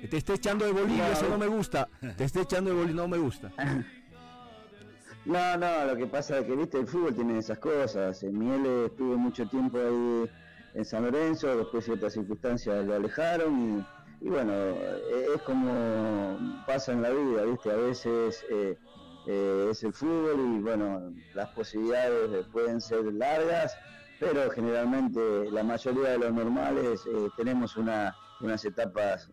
Te 0.10 0.18
está 0.18 0.34
echando 0.34 0.66
de 0.66 0.72
Bolivia, 0.72 1.12
eso 1.12 1.28
no 1.30 1.38
me 1.38 1.48
gusta. 1.48 1.90
Te 2.18 2.24
está 2.24 2.42
echando 2.42 2.70
de 2.70 2.76
Bolivia, 2.76 3.02
no 3.02 3.08
me 3.08 3.18
gusta. 3.18 3.52
No, 5.28 5.58
no, 5.58 5.86
lo 5.86 5.96
que 5.96 6.06
pasa 6.06 6.38
es 6.38 6.46
que, 6.46 6.56
viste, 6.56 6.80
el 6.80 6.86
fútbol 6.86 7.16
tiene 7.16 7.40
esas 7.40 7.58
cosas. 7.58 8.22
En 8.22 8.38
Miel 8.38 8.64
estuve 8.86 9.16
mucho 9.16 9.48
tiempo 9.48 9.80
ahí 9.80 10.30
en 10.76 10.86
San 10.86 11.04
Lorenzo, 11.04 11.58
después 11.58 11.84
ciertas 11.84 12.14
circunstancias 12.14 12.86
lo 12.86 12.94
alejaron 12.94 13.80
y 13.80 13.86
y 14.22 14.30
bueno, 14.30 14.54
eh, 14.54 15.28
es 15.36 15.42
como 15.44 16.38
pasa 16.66 16.94
en 16.94 17.02
la 17.02 17.10
vida, 17.10 17.44
¿viste? 17.44 17.72
A 17.72 17.76
veces 17.76 18.46
eh, 18.50 18.78
eh, 19.28 19.68
es 19.70 19.84
el 19.84 19.94
fútbol 19.94 20.58
y 20.58 20.62
bueno, 20.62 21.14
las 21.34 21.50
posibilidades 21.50 22.46
pueden 22.48 22.82
ser 22.82 23.04
largas, 23.14 23.78
pero 24.20 24.50
generalmente 24.50 25.20
la 25.52 25.64
mayoría 25.64 26.12
de 26.12 26.18
los 26.20 26.34
normales 26.34 27.02
tenemos 27.36 27.76
una, 27.78 28.16
unas 28.42 28.66
etapas 28.66 29.32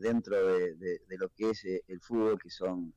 dentro 0.00 0.36
de, 0.46 1.00
lo 1.18 1.28
que 1.30 1.50
es 1.50 1.64
el 1.64 2.00
fútbol 2.00 2.38
que 2.38 2.50
son 2.50 2.92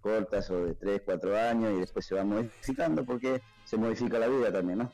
cortas 0.00 0.50
o 0.50 0.64
de 0.64 0.74
3, 0.74 1.02
4 1.04 1.36
años 1.36 1.72
y 1.76 1.80
después 1.80 2.06
se 2.06 2.14
va 2.14 2.24
modificando 2.24 3.04
porque 3.04 3.42
se 3.64 3.76
modifica 3.76 4.18
la 4.18 4.28
vida 4.28 4.52
también, 4.52 4.78
¿no? 4.78 4.92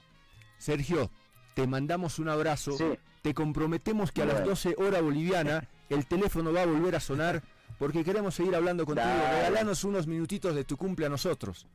Sergio, 0.59 1.11
te 1.55 1.67
mandamos 1.67 2.19
un 2.19 2.29
abrazo. 2.29 2.77
Te 3.23 3.33
comprometemos 3.33 4.12
que 4.12 4.23
a 4.23 4.27
las 4.27 4.45
12 4.45 4.77
horas 4.79 5.03
boliviana 5.03 5.69
el 5.89 6.07
teléfono 6.07 6.53
va 6.53 6.62
a 6.62 6.67
volver 6.67 6.97
a 6.97 7.01
sonar 7.01 7.43
porque 7.79 8.05
queremos 8.05 8.35
seguir 8.35 8.55
hablando 8.55 8.85
contigo. 8.85 9.09
Regalanos 9.09 9.85
unos 9.85 10.07
minutitos 10.07 10.55
de 10.55 10.65
tu 10.65 10.77
cumple 10.77 11.07
a 11.07 11.09
nosotros. 11.09 11.67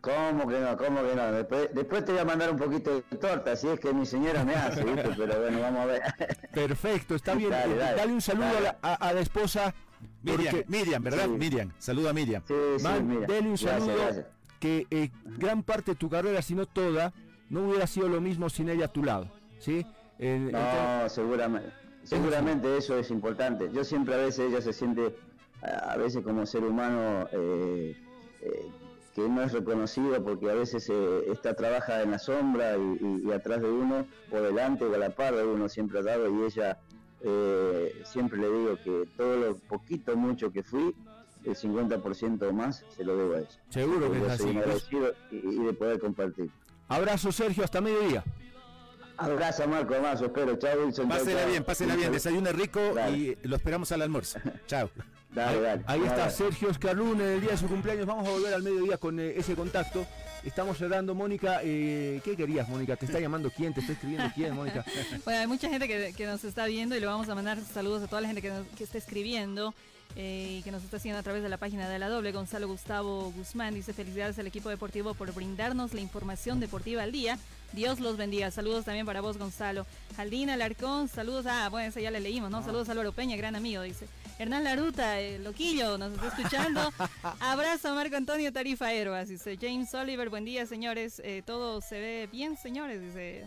¿Cómo 0.00 0.48
que 0.48 0.60
no? 0.60 0.76
¿Cómo 0.76 1.02
que 1.02 1.14
no? 1.14 1.32
Después, 1.32 2.04
te 2.04 2.12
voy 2.12 2.20
a 2.20 2.24
mandar 2.24 2.50
un 2.50 2.56
poquito 2.56 2.94
de 2.94 3.02
torta, 3.18 3.54
si 3.54 3.68
es 3.68 3.80
que 3.80 3.92
mi 3.92 4.06
señora 4.06 4.44
me 4.44 4.54
hace, 4.54 4.84
¿viste? 4.84 5.10
Pero 5.16 5.40
bueno, 5.40 5.60
vamos 5.60 5.80
a 5.80 5.86
ver. 5.86 6.02
Perfecto, 6.54 7.14
está 7.14 7.34
bien. 7.34 7.50
Dale, 7.50 8.12
un 8.12 8.20
saludo 8.20 8.46
a 8.82 9.12
la, 9.12 9.20
esposa. 9.20 9.74
Miriam, 10.22 10.62
Miriam 10.66 11.02
¿verdad? 11.02 11.28
Miriam, 11.28 11.72
saluda 11.78 12.10
a 12.10 12.12
Miriam. 12.14 12.42
Sí, 12.46 12.54
sí, 12.78 12.84
Dale 12.84 13.40
un 13.40 13.58
saludo 13.58 14.24
que 14.58 14.86
eh, 14.90 15.10
gran 15.24 15.62
parte 15.62 15.92
de 15.92 15.94
tu 15.96 16.08
carrera, 16.08 16.40
si 16.42 16.54
no 16.54 16.66
toda, 16.66 17.12
no 17.48 17.68
hubiera 17.68 17.86
sido 17.86 18.08
lo 18.08 18.20
mismo 18.20 18.48
sin 18.48 18.68
ella 18.68 18.84
a 18.84 18.88
tu 18.88 19.02
lado, 19.02 19.28
¿sí? 19.58 19.84
no, 20.18 21.08
seguramente, 21.08 21.72
seguramente 22.04 22.76
eso 22.76 22.96
es 22.98 23.10
importante. 23.10 23.70
Yo 23.72 23.82
siempre 23.82 24.14
a 24.14 24.18
veces 24.18 24.50
ella 24.50 24.60
se 24.60 24.72
siente, 24.72 25.16
a 25.62 25.96
veces 25.96 26.22
como 26.22 26.44
ser 26.46 26.62
humano, 26.62 27.26
eh, 27.32 27.96
eh, 28.42 28.70
que 29.22 29.28
no 29.28 29.42
es 29.42 29.52
reconocido 29.52 30.22
porque 30.24 30.50
a 30.50 30.54
veces 30.54 30.88
eh, 30.88 31.24
está 31.30 31.54
trabaja 31.54 32.02
en 32.02 32.12
la 32.12 32.18
sombra 32.18 32.76
y, 32.76 33.30
atrás 33.32 33.60
de 33.62 33.70
uno, 33.70 34.06
o 34.30 34.40
delante 34.40 34.84
o 34.84 34.94
a 34.94 34.98
la 34.98 35.10
par 35.10 35.34
de 35.34 35.44
uno 35.44 35.68
siempre 35.68 36.00
ha 36.00 36.02
dado 36.02 36.28
y 36.28 36.44
ella 36.44 36.78
siempre 38.04 38.38
le 38.38 38.48
digo 38.48 38.78
que 38.82 39.06
todo 39.14 39.36
lo 39.36 39.56
poquito 39.56 40.16
mucho 40.16 40.50
que 40.50 40.62
fui, 40.62 40.94
el 41.44 41.54
50% 41.54 42.48
o 42.48 42.52
más 42.52 42.84
se 42.96 43.04
lo 43.04 43.16
debo 43.16 43.34
a 43.34 43.38
ella. 43.40 43.48
Seguro 43.68 44.10
que 44.10 44.18
es 44.18 44.28
así. 44.28 44.58
y 45.30 45.64
de 45.64 45.72
poder 45.74 45.98
compartir. 45.98 46.50
Abrazo 46.88 47.30
Sergio, 47.30 47.64
hasta 47.64 47.80
mediodía. 47.80 48.24
Abrazo 49.16 49.68
Marco, 49.68 49.94
más 50.00 50.20
espero. 50.20 50.56
Chao 50.56 50.82
Wilson. 50.82 51.08
Pásela 51.08 51.44
bien, 51.44 51.62
pásela 51.62 51.94
bien, 51.94 52.10
desayune 52.10 52.52
rico 52.52 52.80
y 53.14 53.36
lo 53.42 53.56
esperamos 53.56 53.92
al 53.92 54.02
almuerzo. 54.02 54.38
Chao. 54.66 54.90
Dale, 55.32 55.60
dale. 55.60 55.82
Ahí, 55.86 56.02
está 56.02 56.28
Sergio 56.28 56.70
Oscar 56.70 56.96
Luna, 56.96 57.24
el 57.24 57.40
día 57.40 57.50
de 57.50 57.56
su 57.56 57.68
cumpleaños. 57.68 58.06
Vamos 58.06 58.26
a 58.26 58.30
volver 58.30 58.52
al 58.52 58.62
mediodía 58.62 58.96
con 58.96 59.20
eh, 59.20 59.34
ese 59.36 59.54
contacto. 59.54 60.04
Estamos 60.44 60.76
cerrando, 60.76 61.14
Mónica. 61.14 61.60
Eh, 61.62 62.20
¿Qué 62.24 62.36
querías, 62.36 62.68
Mónica? 62.68 62.96
¿Te 62.96 63.06
está 63.06 63.20
llamando 63.20 63.50
quién? 63.50 63.72
¿Te 63.72 63.80
está 63.80 63.92
escribiendo 63.92 64.30
quién, 64.34 64.54
Mónica? 64.54 64.84
bueno, 65.24 65.40
hay 65.40 65.46
mucha 65.46 65.68
gente 65.68 65.86
que, 66.12 66.26
nos 66.26 66.44
está 66.44 66.66
viendo 66.66 66.96
y 66.96 67.00
le 67.00 67.06
vamos 67.06 67.28
a 67.28 67.34
mandar 67.34 67.58
saludos 67.60 68.02
a 68.02 68.08
toda 68.08 68.22
la 68.22 68.28
gente 68.28 68.42
que, 68.42 68.52
que 68.76 68.84
está 68.84 68.98
escribiendo. 68.98 69.72
Eh, 70.16 70.56
y 70.58 70.62
que 70.62 70.72
nos 70.72 70.82
está 70.82 70.96
haciendo 70.96 71.20
a 71.20 71.22
través 71.22 71.42
de 71.42 71.48
la 71.48 71.56
página 71.56 71.88
de 71.88 71.98
la 71.98 72.08
doble. 72.08 72.32
Gonzalo 72.32 72.66
Gustavo 72.66 73.32
Guzmán 73.32 73.74
dice 73.74 73.92
felicidades 73.92 74.38
al 74.38 74.46
equipo 74.46 74.68
deportivo 74.68 75.14
por 75.14 75.32
brindarnos 75.32 75.94
la 75.94 76.00
información 76.00 76.58
deportiva 76.58 77.04
al 77.04 77.12
día. 77.12 77.38
Dios 77.72 78.00
los 78.00 78.16
bendiga. 78.16 78.50
Saludos 78.50 78.84
también 78.84 79.06
para 79.06 79.20
vos, 79.20 79.38
Gonzalo. 79.38 79.86
Jaldina 80.16 80.54
Alarcón, 80.54 81.06
saludos. 81.08 81.46
Ah, 81.46 81.68
bueno, 81.70 81.88
esa 81.88 82.00
ya 82.00 82.10
le 82.10 82.18
leímos, 82.18 82.50
¿no? 82.50 82.58
Ah. 82.58 82.62
Saludos 82.64 82.88
a 82.88 82.92
Álvaro 82.92 83.12
Peña, 83.12 83.36
gran 83.36 83.54
amigo, 83.54 83.82
dice. 83.82 84.06
Hernán 84.40 84.64
Laruta, 84.64 85.20
el 85.20 85.44
loquillo, 85.44 85.98
nos 85.98 86.14
está 86.14 86.28
escuchando. 86.28 86.80
Abrazo 87.40 87.90
a 87.90 87.94
Marco 87.94 88.16
Antonio 88.16 88.50
Tarifa 88.50 88.90
Herbas, 88.90 89.28
dice 89.28 89.58
James 89.60 89.92
Oliver, 89.92 90.30
buen 90.30 90.46
día, 90.46 90.64
señores. 90.64 91.20
Eh, 91.22 91.42
todo 91.44 91.82
se 91.82 92.00
ve 92.00 92.28
bien, 92.32 92.56
señores, 92.56 93.02
dice. 93.02 93.44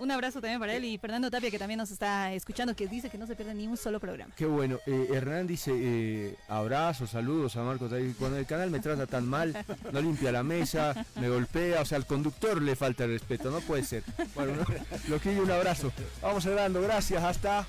un 0.00 0.10
abrazo 0.10 0.40
también 0.40 0.60
para 0.60 0.72
él 0.74 0.86
y 0.86 0.96
Fernando 0.96 1.30
Tapia, 1.30 1.50
que 1.50 1.58
también 1.58 1.76
nos 1.76 1.90
está 1.90 2.32
escuchando, 2.32 2.74
que 2.74 2.88
dice 2.88 3.10
que 3.10 3.18
no 3.18 3.26
se 3.26 3.36
pierde 3.36 3.52
ni 3.52 3.66
un 3.66 3.76
solo 3.76 4.00
programa. 4.00 4.32
Qué 4.34 4.46
bueno. 4.46 4.78
Eh, 4.86 5.08
Hernán 5.12 5.46
dice, 5.46 5.72
eh, 5.74 6.36
abrazos, 6.48 7.10
saludos 7.10 7.54
a 7.56 7.62
Marco 7.62 7.86
Tarifa. 7.86 8.18
Cuando 8.18 8.38
el 8.38 8.46
canal 8.46 8.70
me 8.70 8.80
trata 8.80 9.06
tan 9.06 9.28
mal, 9.28 9.54
no 9.92 10.00
limpia 10.00 10.32
la 10.32 10.42
mesa, 10.42 11.04
me 11.20 11.28
golpea, 11.28 11.82
o 11.82 11.84
sea, 11.84 11.98
al 11.98 12.06
conductor 12.06 12.62
le 12.62 12.76
falta 12.76 13.04
el 13.04 13.10
respeto, 13.10 13.50
no 13.50 13.60
puede 13.60 13.84
ser. 13.84 14.04
Bueno, 14.34 14.54
loquillo, 15.10 15.42
un 15.42 15.50
abrazo. 15.50 15.92
Vamos 16.22 16.44
cerrando, 16.44 16.80
gracias, 16.80 17.22
hasta 17.22 17.66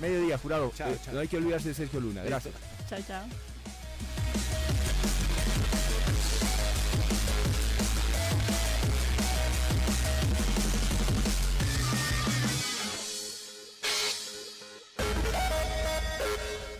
mediodía, 0.00 0.38
jurado. 0.38 0.72
Eh, 0.78 0.96
no 1.12 1.20
hay 1.20 1.28
que 1.28 1.36
olvidarse 1.36 1.68
de 1.68 1.74
Sergio 1.74 2.00
Luna, 2.00 2.22
gracias. 2.22 2.54
Chao, 2.88 2.98
chao. 3.06 3.24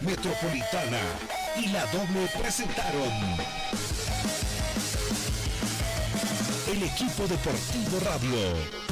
Metropolitana 0.01 1.01
y 1.57 1.67
la 1.67 1.85
doble 1.87 2.29
presentaron 2.41 3.13
el 6.71 6.83
equipo 6.83 7.27
deportivo 7.27 8.01
radio 8.01 8.88